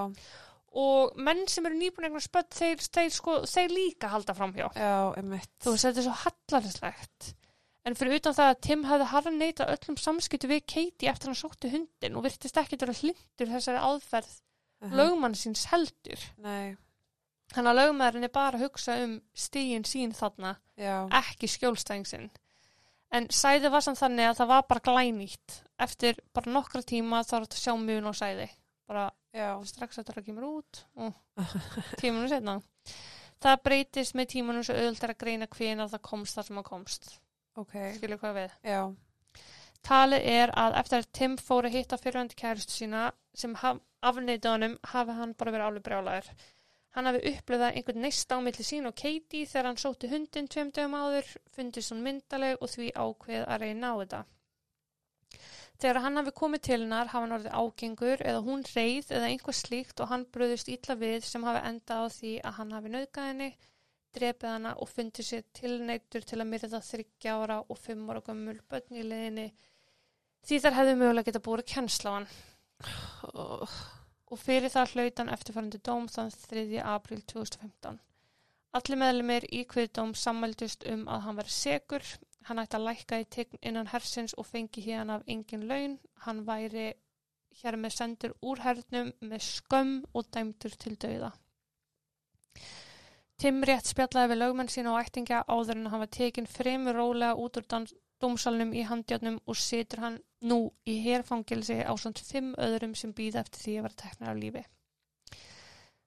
og 0.76 1.16
menn 1.16 1.44
sem 1.50 1.66
eru 1.68 1.78
nýbúin 1.78 2.08
einhvern 2.08 2.24
spött 2.24 2.54
þeir, 2.58 2.82
þeir, 2.82 3.10
sko, 3.14 3.40
þeir 3.48 3.74
líka 3.74 4.10
halda 4.12 4.34
framhjá 4.36 4.70
já, 4.76 4.94
einmitt. 5.16 5.52
þú 5.62 5.74
veist, 5.74 5.88
þetta 5.88 6.02
er 6.02 6.08
svo 6.08 6.16
hallarslegt 6.24 7.28
en 7.86 7.94
fyrir 7.98 8.18
utan 8.18 8.34
það 8.34 8.50
að 8.52 8.62
Tim 8.66 8.82
hafði 8.88 9.10
harðan 9.12 9.38
neita 9.40 9.68
öllum 9.70 10.00
samskiptu 10.02 10.50
við 10.50 10.64
Katie 10.66 11.12
eftir 11.12 11.30
hann 11.30 11.38
sótti 11.38 11.70
hundin 11.70 12.18
og 12.18 12.26
virtist 12.26 12.58
ekki 12.58 12.80
vera 12.80 12.96
hlindur 12.98 13.54
þessari 13.54 13.84
aðferð 13.90 14.34
Uh 14.76 14.92
lögmann 14.92 15.32
síns 15.32 15.62
heldur. 15.70 16.20
Nei, 16.44 16.76
hann 17.56 17.68
að 17.70 17.78
lögmaðurinn 17.78 18.26
er 18.26 18.32
bara 18.34 18.58
að 18.58 18.66
hugsa 18.66 18.98
um 19.00 19.14
stígin 19.32 19.86
sín 19.88 20.12
þarna, 20.12 20.50
já, 20.76 21.06
ekki 21.16 21.48
skjólstæðingsinn 21.48 22.26
en 23.16 23.28
sæði 23.32 23.70
var 23.72 23.84
samt 23.84 24.00
þannig 24.00 24.30
að 24.30 24.40
það 24.40 24.50
var 24.52 24.66
bara 24.70 24.84
glænýtt 24.88 25.56
eftir 25.82 26.20
bara 26.34 26.52
nokkra 26.52 26.82
tíma 26.82 27.20
er 27.20 27.28
þetta 27.28 27.58
að 27.58 27.62
sjá 27.62 27.74
mjög 27.80 28.10
og 28.10 28.16
sæði 28.16 28.48
bara 28.86 29.06
já. 29.34 29.50
strax 29.66 29.98
eftir 30.00 30.20
að 30.20 30.28
kemur 30.28 30.48
út 30.48 30.82
og 31.02 31.14
tímanum 32.00 32.30
setna 32.30 32.60
það 33.42 33.62
breytist 33.68 34.16
með 34.16 34.30
tímanum 34.36 34.64
svo 34.66 34.76
auðvitað 34.76 35.12
að 35.12 35.22
greina 35.24 35.48
hvena 35.56 35.88
það 35.90 36.04
komst 36.08 36.38
þar 36.38 36.48
sem 36.48 36.60
það 36.60 36.68
komst. 36.70 37.10
Ok, 37.56 37.74
skilur 37.96 38.20
hvað 38.20 38.38
við? 38.40 38.54
Já, 38.68 38.80
talið 39.86 40.28
er 40.32 40.52
að 40.60 40.76
eftir 40.80 40.98
að 40.98 41.10
Tim 41.18 41.36
fór 41.40 41.68
að 41.68 41.78
hitta 41.78 42.00
fyrirvændi 42.00 42.38
kærustu 42.40 42.76
sína 42.76 43.08
sem 43.36 43.56
afneita 43.56 44.52
honum 44.52 44.76
hafi 44.92 45.16
hann 45.16 45.34
bara 45.38 45.54
verið 45.54 45.68
alveg 45.68 45.86
brjálæður 45.86 46.30
hann 46.96 47.10
hafi 47.10 47.32
upplifað 47.32 47.74
einhvern 47.76 48.02
neist 48.04 48.32
á 48.32 48.36
milli 48.40 48.64
sín 48.64 48.88
og 48.88 48.96
Katie 48.96 49.48
þegar 49.48 49.70
hann 49.70 49.80
sótti 49.80 50.08
hundin 50.12 50.48
tveim 50.52 50.72
dögum 50.72 50.96
áður 50.96 51.28
fundist 51.52 51.92
hún 51.92 52.04
myndaleg 52.06 52.56
og 52.60 52.72
því 52.72 52.88
ákveð 52.96 53.44
að 53.44 53.64
reyna 53.64 53.92
á 53.92 53.94
þetta 54.00 54.22
Þegar 55.76 56.00
hann 56.06 56.16
hafi 56.16 56.32
komið 56.32 56.62
til 56.64 56.78
hennar 56.78 57.10
hafa 57.12 57.24
hann 57.26 57.36
orðið 57.36 57.56
ágengur 57.60 58.22
eða 58.24 58.42
hún 58.46 58.62
reyð 58.70 59.10
eða 59.12 59.28
einhver 59.28 59.56
slíkt 59.56 60.00
og 60.00 60.08
hann 60.12 60.24
bröðust 60.32 60.70
illa 60.72 60.96
við 60.96 61.26
sem 61.28 61.44
hafi 61.44 61.62
endað 61.68 62.04
á 62.04 62.06
því 62.16 62.32
að 62.40 62.56
hann 62.60 62.72
hafi 62.76 62.92
nauðgað 62.94 63.28
henni, 63.30 63.50
drepið 64.16 64.52
hana 64.54 64.72
og 64.80 64.88
fundið 64.88 65.28
sér 65.28 65.44
tilneittur 65.58 66.24
til 66.24 66.40
að 66.40 66.50
myrða 66.54 66.80
þryggja 66.86 67.36
ára 67.42 67.58
og 67.60 67.80
fimm 67.82 68.08
ára 68.08 68.24
gömul 68.24 68.56
börn 68.70 68.96
í 68.96 69.04
leðinni 69.04 69.50
því 70.46 70.62
þar 70.62 70.78
hefðu 70.78 70.96
mögulega 71.02 71.28
geta 71.28 71.44
búið 71.44 71.66
kennsla 71.74 72.12
á 72.12 72.16
hann 72.16 72.28
oh, 73.34 73.76
og 74.30 74.40
fyrir 74.40 74.72
það 74.72 74.94
hlaut 74.94 75.20
hann 75.20 75.32
eftirfærandi 75.34 75.80
dóm 75.84 76.08
þann 76.10 76.32
3. 76.32 76.64
apríl 76.82 77.22
2015. 77.32 78.00
Allir 78.76 79.00
meðlumir 79.00 79.46
í 79.54 79.62
kviðdóm 79.68 80.12
sammældust 80.18 80.84
um 80.90 81.06
að 81.08 81.22
hann 81.26 81.38
veri 81.40 81.54
segur, 81.54 82.08
hann 82.46 82.62
ætti 82.62 82.78
að 82.78 82.86
lækka 82.86 83.18
í 83.22 83.26
tign 83.36 83.60
innan 83.62 83.90
hersins 83.90 84.34
og 84.38 84.46
fengi 84.46 84.84
hérna 84.84 85.18
af 85.18 85.26
engin 85.26 85.66
laun. 85.70 85.98
Hann 86.26 86.44
væri 86.46 86.92
hér 87.62 87.78
með 87.80 87.96
sendur 87.96 88.36
úr 88.42 88.62
hernum 88.62 89.12
með 89.20 89.44
skömm 89.48 89.98
og 90.14 90.30
dæmdur 90.34 90.76
til 90.78 90.94
dauða. 91.02 91.32
Tim 93.36 93.60
rétt 93.68 93.90
spjallaði 93.90 94.32
við 94.32 94.40
lögmenn 94.40 94.72
sína 94.72 94.94
og 94.94 95.02
ættingja 95.02 95.42
áður 95.44 95.76
en 95.76 95.90
hann 95.92 96.02
var 96.04 96.12
tekin 96.18 96.48
fremur 96.48 96.96
rólega 96.96 97.36
út 97.36 97.58
úr 97.60 97.66
dómsalunum 98.22 98.72
í 98.72 98.86
handjárnum 98.88 99.42
og 99.44 99.58
situr 99.60 100.04
hann 100.04 100.18
nú 100.40 100.60
í 100.88 100.96
herfangilsi 101.04 101.82
á 101.84 101.92
svona 102.00 102.24
fimm 102.24 102.54
öðrum 102.56 102.94
sem 102.96 103.12
býða 103.12 103.42
eftir 103.42 103.64
því 103.64 103.76
að 103.76 103.86
vera 103.86 104.00
teknar 104.02 104.32
af 104.32 104.40
lífi. 104.40 104.64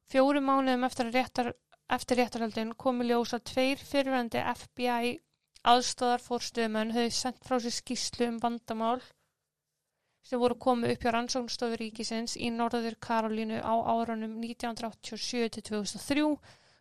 Fjóru 0.10 0.42
mánuðum 0.42 0.88
eftir, 0.88 1.12
réttar, 1.14 1.52
eftir 1.86 2.18
réttarhaldin 2.18 2.74
komi 2.74 3.06
ljós 3.06 3.36
að 3.38 3.46
tveir 3.52 3.84
fyrirvændi 3.92 4.42
FBI 4.56 5.20
aðstóðar 5.68 6.24
fórstöðumenn 6.24 6.94
höfðu 6.96 7.16
sendt 7.16 7.44
frá 7.46 7.58
sér 7.60 7.76
skýslu 7.76 8.30
um 8.30 8.38
vandamál 8.44 9.02
sem 10.30 10.40
voru 10.40 10.56
komið 10.62 10.94
upp 10.94 11.04
hjá 11.04 11.12
rannsóknstofu 11.16 11.80
ríkisins 11.80 12.36
í 12.38 12.52
Norður 12.54 12.96
Karolínu 13.02 13.60
á 13.60 13.76
árunum 13.96 14.38
1987 14.44 15.50
til 15.56 15.64
2003 15.72 16.26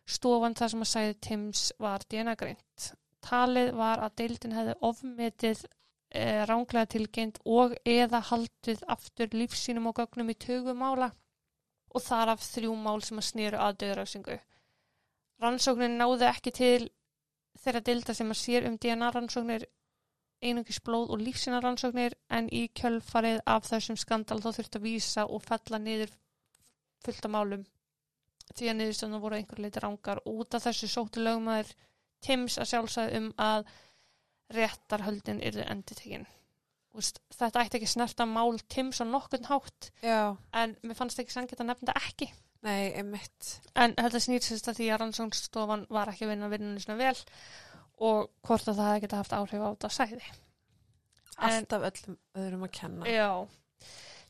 stofan 0.09 0.55
þar 0.57 0.73
sem 0.73 0.85
að 0.85 0.91
sæði 0.91 1.15
Tims 1.25 1.63
var 1.81 2.05
DNA 2.09 2.35
greint. 2.39 2.89
Talið 3.25 3.73
var 3.77 4.03
að 4.05 4.15
deildin 4.21 4.55
hefði 4.55 4.75
ofmetið 4.89 5.63
e, 5.65 6.45
ránglega 6.49 6.91
tilgjönd 6.95 7.41
og 7.45 7.75
eða 7.85 8.21
haldið 8.29 8.85
aftur 8.87 9.33
lífsínum 9.35 9.89
og 9.91 9.99
gögnum 9.99 10.31
í 10.31 10.37
tögumála 10.39 11.11
og 11.89 12.05
þar 12.05 12.35
af 12.35 12.45
þrjú 12.45 12.75
mál 12.77 13.01
sem 13.05 13.19
að 13.19 13.29
snýru 13.31 13.59
að 13.59 13.81
döðrafsingu. 13.83 14.39
Rannsóknin 15.41 15.97
náði 15.99 16.27
ekki 16.29 16.53
til 16.55 16.89
þeirra 17.63 17.81
deilda 17.89 18.15
sem 18.15 18.31
að 18.31 18.41
sér 18.41 18.67
um 18.69 18.77
DNA 18.77 19.11
rannsóknir 19.15 19.65
einungis 20.39 20.79
blóð 20.85 21.11
og 21.13 21.23
lífsina 21.23 21.59
rannsóknir 21.63 22.15
en 22.31 22.47
í 22.55 22.67
kjölfarið 22.79 23.41
af 23.45 23.67
þessum 23.67 23.99
skandal 23.99 24.39
þá 24.43 24.49
þurfti 24.55 24.79
að 24.79 24.87
vísa 24.87 25.25
og 25.27 25.43
fella 25.43 25.81
niður 25.83 26.13
fullt 27.03 27.27
af 27.27 27.33
málum 27.33 27.65
því 28.55 28.71
að 28.71 28.79
niðurstöðuna 28.79 29.21
voru 29.23 29.37
einhver 29.37 29.61
leiti 29.61 29.83
rángar 29.83 30.21
og 30.23 30.43
út 30.43 30.57
af 30.57 30.65
þessu 30.67 30.89
sóttu 30.89 31.23
lögmaður 31.23 31.75
Tims 32.19 32.57
að 32.59 32.67
sjálfsæði 32.73 33.19
um 33.19 33.27
að 33.39 33.69
réttarhöldin 34.51 35.39
yrði 35.45 35.63
enditekinn. 35.71 36.25
Þetta 36.99 37.61
ætti 37.61 37.79
ekki 37.79 37.87
snerta 37.87 38.25
mál 38.27 38.59
Tims 38.67 38.99
á 38.99 39.05
nokkurn 39.07 39.47
hátt 39.47 39.91
Já. 40.03 40.35
en 40.51 40.75
mér 40.83 40.97
fannst 40.97 41.21
ekki 41.21 41.35
sannkvæmt 41.35 41.63
að 41.63 41.69
nefnda 41.69 41.95
ekki. 42.01 42.27
Nei, 42.67 42.91
einmitt. 42.99 43.53
En 43.79 43.95
þetta 43.95 44.19
snýrsist 44.19 44.67
að 44.67 44.81
því 44.81 44.89
að 44.91 45.01
rannsóknstofan 45.03 45.85
var 45.93 46.11
ekki 46.11 46.27
að 46.27 46.33
vinna 46.33 46.51
vinnunni 46.51 46.83
svona 46.83 46.99
vel 46.99 47.15
og 47.99 48.29
hvort 48.47 48.67
að 48.71 48.81
það 48.81 49.01
geta 49.03 49.21
haft 49.21 49.35
áhrif 49.35 49.63
á 49.63 49.69
þetta 49.69 49.91
sæði. 49.95 50.33
Alltaf 51.39 51.85
öllum 51.87 52.17
öðrum 52.35 52.65
að 52.67 52.75
kenna. 52.75 53.07
Já. 53.07 53.29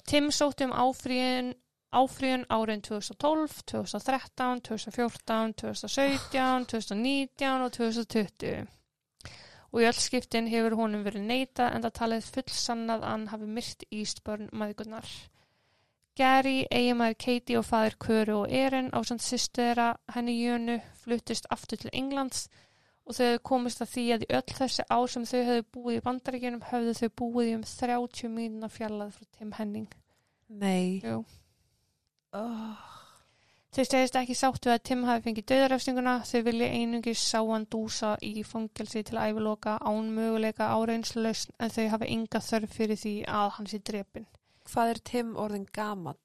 Tim 0.09 0.29
sótti 0.33 0.67
um 0.67 0.75
áfríðin 0.77 1.55
áfríðun 1.89 2.45
árin 2.53 2.83
2012, 2.85 3.63
2013, 3.65 4.61
2014, 4.67 5.55
2017, 5.57 6.67
2019 6.69 7.65
og 7.65 7.73
2020. 7.73 8.67
Og 9.69 9.83
í 9.83 9.87
öll 9.89 9.97
skiptin 10.01 10.49
hefur 10.49 10.77
honum 10.79 11.03
verið 11.05 11.25
neita 11.29 11.69
en 11.73 11.85
það 11.85 11.97
talið 11.99 12.29
fullsannað 12.35 13.03
að 13.03 13.11
hann 13.11 13.27
hafi 13.33 13.49
myrt 13.57 13.85
Ístbörn 13.93 14.49
maðurgunnar. 14.53 15.09
Gary, 16.19 16.65
eiginmaður 16.67 17.15
Katie 17.23 17.59
og 17.59 17.63
fadir 17.63 17.93
Köru 18.03 18.33
og 18.41 18.51
Erin 18.51 18.89
á 18.91 18.99
samt 19.07 19.23
sýstöðra 19.23 19.93
henni 20.11 20.33
Jönu 20.35 20.81
fluttist 20.99 21.47
aftur 21.55 21.79
til 21.79 21.93
Englands 21.93 22.49
og 23.07 23.15
þau 23.15 23.23
hefðu 23.23 23.43
komist 23.49 23.81
að 23.81 23.91
því 23.93 24.03
að 24.15 24.25
í 24.25 24.27
öll 24.37 24.55
þessi 24.57 24.83
ár 24.91 25.07
sem 25.13 25.27
þau 25.29 25.39
hefðu 25.39 25.63
búið 25.77 25.95
í 25.95 26.01
bandaríkjunum 26.09 26.65
höfðu 26.69 26.95
þau 26.99 27.09
búið 27.21 27.47
í 27.47 27.53
um 27.57 27.63
30 27.69 28.33
mínuna 28.35 28.69
fjallað 28.73 29.13
frá 29.15 29.29
Tim 29.37 29.53
Henning. 29.57 29.87
Nei. 30.49 30.99
Jú. 31.05 31.21
Oh. 32.35 32.83
Þau 33.73 33.85
stegist 33.85 34.19
ekki 34.19 34.35
sáttu 34.35 34.73
að 34.73 34.83
Tim 34.89 35.05
hafi 35.07 35.23
fengið 35.29 35.47
döðarafstinguna, 35.53 36.17
þau 36.25 36.41
vilja 36.49 36.69
einungis 36.73 37.23
sá 37.31 37.39
hann 37.39 37.69
dúsa 37.71 38.15
í 38.25 38.43
fangelsi 38.43 39.05
til 39.07 39.21
æviloka 39.21 39.77
án 39.79 40.11
möguleika 40.13 40.67
áreynslausn 40.75 41.55
en 41.57 41.73
þau 41.73 41.87
hafa 41.95 42.11
enga 42.11 42.43
þörf 42.43 42.75
fyrir 42.75 42.99
því 42.99 43.15
að 43.39 43.55
hann 43.55 43.71
sé 43.71 43.79
drepin. 43.79 44.27
Hvað 44.69 44.93
er 44.93 45.01
Tim 45.09 45.33
orðin 45.41 45.65
gamall 45.73 46.17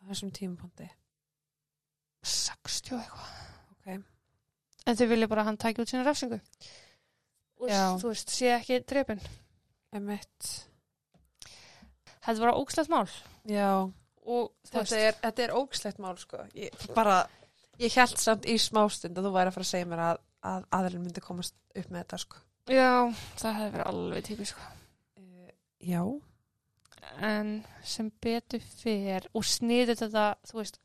á 0.00 0.02
þessum 0.10 0.32
tímapondi? 0.36 0.88
60 2.26 2.98
eitthvað. 2.98 3.30
Ok. 3.72 3.88
En 4.86 4.98
þau 4.98 5.06
vilja 5.10 5.28
bara 5.30 5.44
að 5.44 5.50
hann 5.50 5.60
tækja 5.62 5.84
út 5.84 5.92
sína 5.92 6.04
rafsingu. 6.06 6.40
Og 7.62 7.70
Já. 7.70 7.96
þú 7.96 8.10
veist, 8.12 8.32
sé 8.34 8.50
ekki 8.52 8.82
drepin. 8.84 9.22
Emitt. 9.96 10.50
Þetta 12.26 12.42
var 12.42 12.58
ógslegt 12.58 12.92
mál. 12.92 13.06
Já. 13.48 13.88
Þetta 14.66 14.98
er, 14.98 15.18
þetta 15.22 15.44
er 15.44 15.56
ógslegt 15.56 16.00
mál, 16.02 16.16
sko. 16.18 16.42
Ég, 16.58 16.74
bara, 16.96 17.20
ég 17.78 17.94
held 17.94 18.18
samt 18.18 18.48
í 18.50 18.56
smástund 18.60 19.16
að 19.16 19.28
þú 19.28 19.34
væri 19.36 19.52
að 19.52 19.56
fara 19.56 19.66
að 19.68 19.70
segja 19.70 19.88
mér 19.88 20.02
að, 20.08 20.22
að 20.50 20.66
aðlun 20.80 21.04
myndi 21.06 21.22
komast 21.22 21.56
upp 21.72 21.92
með 21.92 22.02
þetta, 22.02 22.20
sko. 22.24 22.42
Já, 22.66 22.90
það 23.38 23.60
hefði 23.60 23.74
verið 23.76 23.90
alveg 23.92 24.26
típisk. 24.26 24.64
Uh, 25.22 25.52
já. 25.86 26.02
En 27.26 27.52
sem 27.86 28.10
betur 28.22 28.62
fer 28.80 29.28
og 29.34 29.44
sniðut 29.46 30.02
þetta, 30.02 30.26
þú 30.48 30.58
veist, 30.60 30.80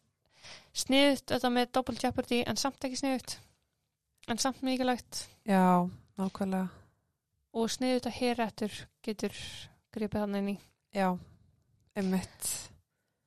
sniðut 0.83 1.25
þetta 1.33 1.51
með 1.53 1.71
double 1.77 1.97
jeopardy 1.99 2.43
en 2.47 2.59
samt 2.59 2.87
ekki 2.87 2.99
sniðut. 3.01 3.35
En 4.31 4.39
samt 4.41 4.61
mikilvægt. 4.65 5.25
Já, 5.49 5.89
nákvæmlega. 6.21 6.69
Og 7.57 7.71
sniðut 7.73 8.05
þetta 8.05 8.15
hér 8.19 8.43
eftir 8.47 8.79
getur 9.03 9.41
gripið 9.91 10.23
hann 10.23 10.39
inn 10.39 10.53
í. 10.53 10.57
Já, 10.95 11.09
emitt. 11.99 12.51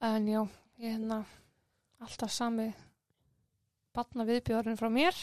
En 0.04 0.28
já, 0.28 0.42
ég 0.80 0.88
er 0.88 0.96
hérna 0.98 1.22
alltaf 2.04 2.32
sami 2.32 2.70
batna 3.94 4.26
viðbjörn 4.28 4.78
frá 4.80 4.90
mér. 4.92 5.16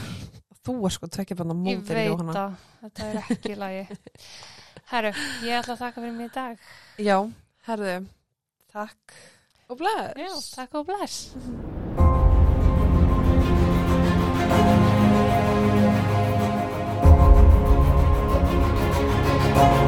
Þú 0.68 0.74
er 0.84 0.92
sko 0.92 1.08
tvekja 1.08 1.36
banna 1.38 1.54
Ég 1.70 1.84
veit 1.86 2.36
að 2.36 2.56
þetta 2.82 3.06
er 3.06 3.20
ekki 3.22 3.54
í 3.54 3.58
lagi. 3.58 3.84
Herru, 4.92 5.12
ég 5.44 5.58
ætla 5.58 5.74
að 5.74 5.82
þakka 5.82 6.00
fyrir 6.00 6.16
mig 6.16 6.30
í 6.30 6.34
dag. 6.34 6.56
Já, 7.02 7.18
herðu, 7.68 7.96
takk 8.72 9.18
og 9.68 9.76
bless. 9.82 10.14
Já, 10.16 10.32
takk 10.56 10.80
og 10.80 10.86
bless. 10.88 11.16
Thank 19.58 19.87